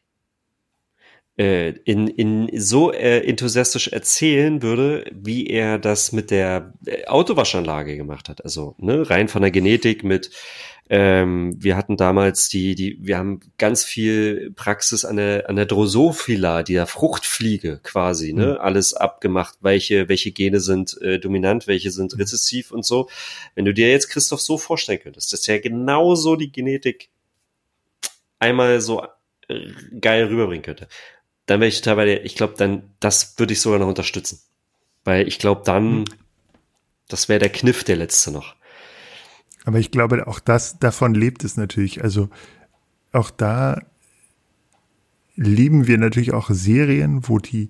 [1.37, 7.95] äh, in, in so äh, enthusiastisch erzählen würde, wie er das mit der äh, Autowaschanlage
[7.95, 8.43] gemacht hat.
[8.43, 10.31] Also ne, rein von der Genetik mit
[10.91, 15.67] ähm, wir hatten damals die, die, wir haben ganz viel Praxis an der, an der
[15.67, 18.57] Drosophila, der Fruchtfliege quasi, ne, mhm.
[18.57, 22.21] alles abgemacht, welche, welche Gene sind äh, dominant, welche sind mhm.
[22.21, 23.07] rezessiv und so.
[23.53, 27.09] Wenn du dir jetzt Christoph so vorstellen könntest, dass er genauso die Genetik
[28.39, 29.05] einmal so
[29.47, 29.67] äh,
[30.01, 30.87] geil rüberbringen könnte,
[31.45, 34.41] dann wäre ich dir, ich glaube, dann, das würde ich sogar noch unterstützen.
[35.03, 36.05] Weil ich glaube, dann, mhm.
[37.07, 38.55] das wäre der Kniff, der letzte noch.
[39.69, 42.03] Aber ich glaube, auch das, davon lebt es natürlich.
[42.03, 42.29] Also
[43.11, 43.79] auch da
[45.35, 47.69] lieben wir natürlich auch Serien, wo die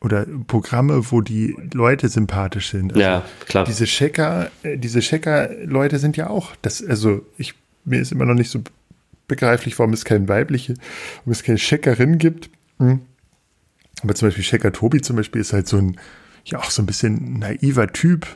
[0.00, 2.94] oder Programme, wo die Leute sympathisch sind.
[2.94, 3.64] Also ja, klar.
[3.64, 7.54] Diese Checker, äh, diese Checker-Leute sind ja auch, das, also ich,
[7.84, 8.60] mir ist immer noch nicht so
[9.28, 10.74] begreiflich, warum es keine weibliche,
[11.18, 12.50] warum es keine Checkerin gibt.
[12.78, 13.02] Hm.
[14.02, 15.96] Aber zum Beispiel Checker Tobi zum Beispiel ist halt so ein,
[16.44, 18.26] ja auch so ein bisschen naiver Typ,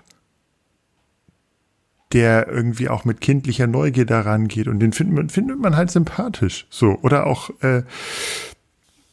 [2.14, 5.90] der irgendwie auch mit kindlicher Neugier daran geht und den findet man, findet man halt
[5.90, 6.66] sympathisch.
[6.70, 6.98] So.
[7.02, 7.82] Oder auch äh,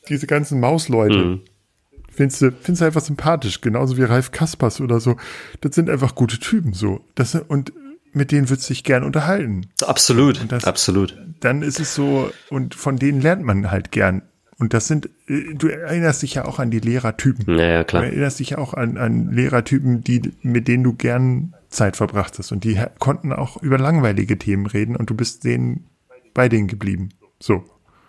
[0.07, 1.17] diese ganzen Mausleute.
[1.17, 1.41] Mhm.
[2.13, 5.15] Findest du, findest du einfach sympathisch, genauso wie Ralf Kaspers oder so.
[5.61, 7.01] Das sind einfach gute Typen so.
[7.15, 7.73] Das, und
[8.13, 9.67] mit denen würdest du dich gern unterhalten.
[9.81, 11.17] Absolut, das, absolut.
[11.39, 14.21] Dann ist es so, und von denen lernt man halt gern.
[14.59, 17.55] Und das sind, äh, du erinnerst dich ja auch an die Lehrertypen.
[17.55, 18.03] Naja, klar.
[18.03, 22.38] Du erinnerst dich ja auch an, an Lehrertypen, die, mit denen du gern Zeit verbracht
[22.38, 22.52] hast.
[22.52, 25.89] Und die konnten auch über langweilige Themen reden und du bist denen
[26.34, 27.10] bei denen geblieben.
[27.39, 27.64] So.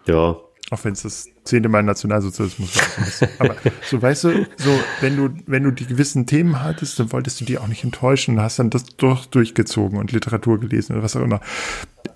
[0.06, 0.36] Ja,
[0.70, 3.28] Auch wenn es das zehnte Mal Nationalsozialismus war.
[3.38, 3.56] Aber
[3.88, 7.44] so, weißt du, so, wenn du, wenn du die gewissen Themen hattest, dann wolltest du
[7.44, 11.16] die auch nicht enttäuschen und hast dann das durch, durchgezogen und Literatur gelesen oder was
[11.16, 11.40] auch immer.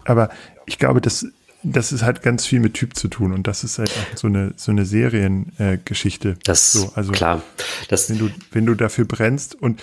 [0.04, 0.30] Aber
[0.66, 1.26] ich glaube, das,
[1.62, 4.26] das ist halt ganz viel mit Typ zu tun und das ist halt auch so
[4.26, 6.30] eine, so eine Seriengeschichte.
[6.30, 7.42] Äh, das, so, also, klar.
[7.88, 9.80] Das, wenn du, wenn du dafür brennst und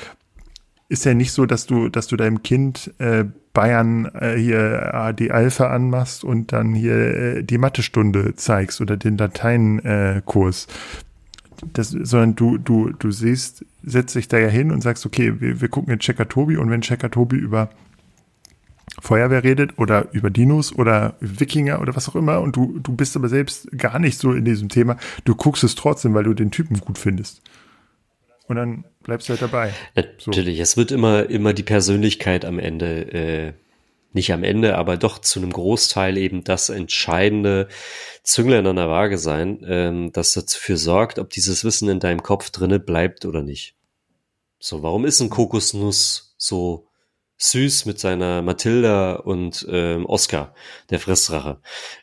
[0.93, 5.31] ist ja nicht so, dass du, dass du deinem Kind äh, Bayern äh, hier AD
[5.31, 10.65] Alpha anmachst und dann hier äh, die Mathestunde zeigst oder den Lateinkurs.
[10.65, 15.41] Äh, das, sondern du, du, du siehst, setzt dich da ja hin und sagst, okay,
[15.41, 17.69] wir, wir gucken jetzt Checker Tobi und wenn Checker Tobi über
[18.99, 23.15] Feuerwehr redet oder über Dinos oder Wikinger oder was auch immer und du, du bist
[23.15, 26.51] aber selbst gar nicht so in diesem Thema, du guckst es trotzdem, weil du den
[26.51, 27.41] Typen gut findest.
[28.47, 29.73] Und dann bleibst du halt dabei.
[29.95, 33.53] Natürlich, es wird immer, immer die Persönlichkeit am Ende, äh,
[34.11, 37.67] nicht am Ende, aber doch zu einem Großteil eben das entscheidende
[38.23, 42.49] Zünglein an der Waage sein, ähm, das dafür sorgt, ob dieses Wissen in deinem Kopf
[42.49, 43.75] drinne bleibt oder nicht.
[44.59, 46.87] So, warum ist ein Kokosnuss so
[47.43, 50.53] süß mit seiner Mathilda und ähm, Oscar,
[50.89, 51.59] der Fressrache?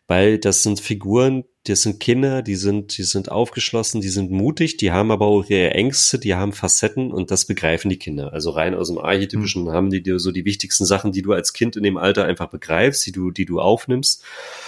[0.07, 4.77] Weil das sind Figuren, das sind Kinder, die sind, die sind aufgeschlossen, die sind mutig,
[4.77, 8.33] die haben aber auch ihre Ängste, die haben Facetten und das begreifen die Kinder.
[8.33, 9.71] Also rein aus dem Archetypischen mhm.
[9.71, 12.49] haben die dir so die wichtigsten Sachen, die du als Kind in dem Alter einfach
[12.49, 14.23] begreifst, die du, die du aufnimmst.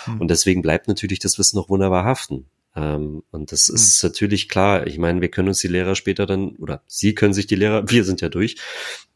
[0.07, 0.21] Mhm.
[0.21, 2.47] Und deswegen bleibt natürlich das Wissen noch wunderbar haften.
[2.75, 3.75] Ähm, und das mhm.
[3.75, 4.87] ist natürlich klar.
[4.87, 7.89] Ich meine, wir können uns die Lehrer später dann, oder Sie können sich die Lehrer,
[7.91, 8.57] wir sind ja durch,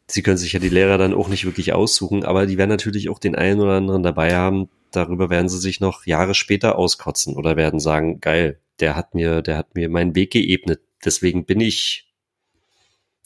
[0.09, 3.09] Sie können sich ja die Lehrer dann auch nicht wirklich aussuchen, aber die werden natürlich
[3.09, 7.35] auch den einen oder anderen dabei haben, darüber werden sie sich noch Jahre später auskotzen
[7.35, 10.81] oder werden sagen, geil, der hat mir, der hat mir meinen Weg geebnet.
[11.05, 12.13] Deswegen bin ich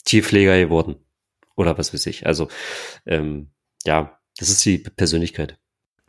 [0.05, 0.95] Tierpfleger geworden.
[1.55, 2.25] Oder was weiß ich.
[2.25, 2.47] Also,
[3.05, 3.51] ähm,
[3.85, 5.57] ja, das ist die Persönlichkeit.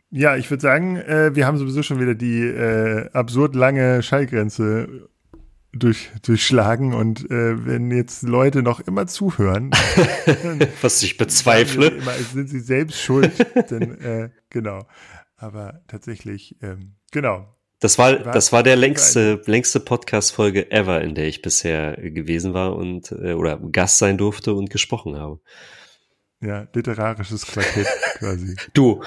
[0.09, 5.09] Ja, ich würde sagen, äh, wir haben sowieso schon wieder die äh, absurd lange Schallgrenze
[5.73, 9.71] durch, durchschlagen und äh, wenn jetzt Leute noch immer zuhören,
[10.81, 13.33] was ich bezweifle, immer, sind sie selbst schuld,
[13.69, 14.85] denn äh, genau.
[15.35, 17.53] Aber tatsächlich, ähm, genau.
[17.79, 22.77] Das war, das war der längste, längste Podcast-Folge ever, in der ich bisher gewesen war
[22.77, 25.41] und äh, oder Gast sein durfte und gesprochen habe.
[26.39, 27.87] Ja, literarisches Quartett
[28.19, 28.55] quasi.
[28.73, 29.03] Du.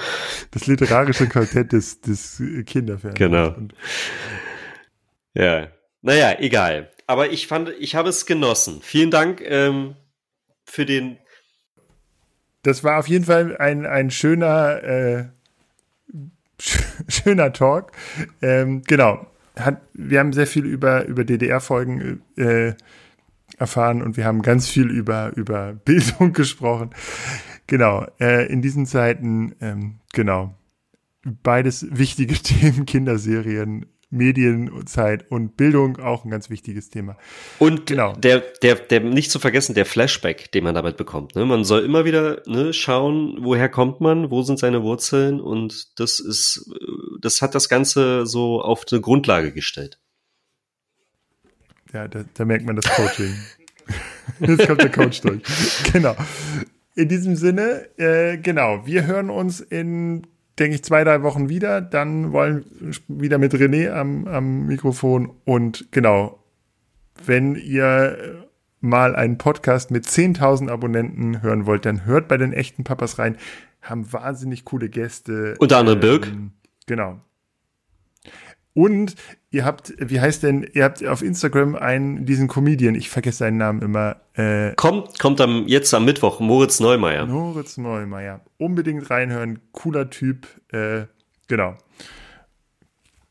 [0.51, 3.17] Das literarische Quartett des, des Kinderfernsehens.
[3.17, 3.55] Genau.
[3.55, 3.73] Und
[5.33, 5.69] ja.
[6.07, 6.89] Naja, egal.
[7.05, 8.79] Aber ich fand, ich habe es genossen.
[8.81, 9.95] Vielen Dank ähm,
[10.63, 11.17] für den.
[12.63, 15.25] Das war auf jeden Fall ein, ein schöner äh,
[17.09, 17.91] schöner Talk.
[18.41, 19.27] Ähm, genau.
[19.59, 22.73] Hat, wir haben sehr viel über, über DDR-Folgen äh,
[23.57, 26.91] erfahren und wir haben ganz viel über, über Bildung gesprochen.
[27.67, 28.07] Genau.
[28.17, 30.55] Äh, in diesen Zeiten, ähm, genau.
[31.43, 37.17] Beides wichtige Themen, Kinderserien, Medienzeit und Bildung auch ein ganz wichtiges Thema.
[37.59, 38.13] Und genau.
[38.13, 41.35] der, der, der nicht zu vergessen, der Flashback, den man damit bekommt.
[41.35, 41.45] Ne?
[41.45, 46.19] Man soll immer wieder ne, schauen, woher kommt man, wo sind seine Wurzeln und das
[46.19, 46.69] ist,
[47.19, 49.99] das hat das Ganze so auf eine Grundlage gestellt.
[51.93, 53.33] Ja, da, da merkt man das Coaching.
[54.39, 55.41] Jetzt kommt der Coach durch.
[55.91, 56.15] Genau.
[56.95, 60.27] In diesem Sinne, äh, genau, wir hören uns in
[60.59, 61.81] denke ich, zwei, drei Wochen wieder.
[61.81, 62.65] Dann wollen
[63.07, 65.31] wieder mit René am, am Mikrofon.
[65.45, 66.43] Und genau,
[67.25, 68.45] wenn ihr
[68.79, 73.37] mal einen Podcast mit 10.000 Abonnenten hören wollt, dann hört bei den echten Papas rein.
[73.81, 75.55] Haben wahnsinnig coole Gäste.
[75.59, 76.31] Unter anderem ähm, Birk.
[76.85, 77.19] Genau.
[78.77, 79.15] Und
[79.49, 83.57] ihr habt, wie heißt denn, ihr habt auf Instagram einen, diesen Comedian, ich vergesse seinen
[83.57, 84.17] Namen immer.
[84.35, 87.25] Äh, kommt, kommt am, jetzt am Mittwoch, Moritz Neumeier.
[87.25, 88.41] Moritz Neumeier.
[88.59, 91.07] Unbedingt reinhören, cooler Typ, äh,
[91.47, 91.73] genau.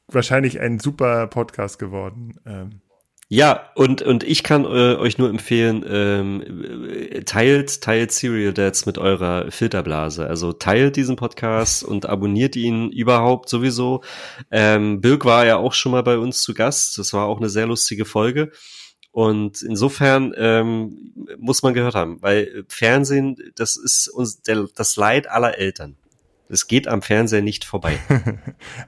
[0.09, 2.40] Wahrscheinlich ein super Podcast geworden.
[2.44, 2.81] Ähm,
[3.28, 8.98] ja, und, und ich kann äh, euch nur empfehlen, ähm, teilt, teilt Serial Dads mit
[8.98, 10.28] eurer Filterblase.
[10.28, 14.05] Also teilt diesen Podcast und abonniert ihn überhaupt sowieso.
[14.53, 16.98] Ähm, Birk war ja auch schon mal bei uns zu Gast.
[16.98, 18.53] Das war auch eine sehr lustige Folge.
[19.11, 25.28] Und insofern ähm, muss man gehört haben, weil Fernsehen, das ist uns der, das Leid
[25.28, 25.97] aller Eltern.
[26.48, 27.98] Es geht am Fernseher nicht vorbei.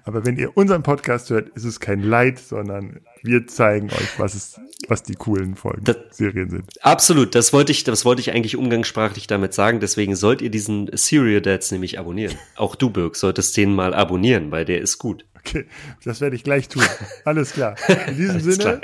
[0.05, 4.35] Aber wenn ihr unseren Podcast hört, ist es kein Leid, sondern wir zeigen euch, was
[4.35, 6.64] es, was die coolen Folgen, das, Serien sind.
[6.82, 9.80] Absolut, das wollte ich, das wollte ich eigentlich umgangssprachlich damit sagen.
[9.80, 12.36] Deswegen sollt ihr diesen Serial Dads nämlich abonnieren.
[12.56, 15.24] Auch du, Birk, solltest den mal abonnieren, weil der ist gut.
[15.36, 15.66] Okay,
[16.05, 16.82] das werde ich gleich tun.
[17.24, 17.74] Alles klar.
[18.09, 18.80] In diesem Sinne, klar.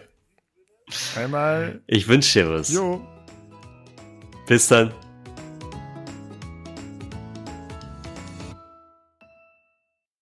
[1.17, 1.81] einmal.
[1.87, 2.73] Ich wünsche dir was.
[2.73, 3.01] Jo.
[4.47, 4.93] Bis dann.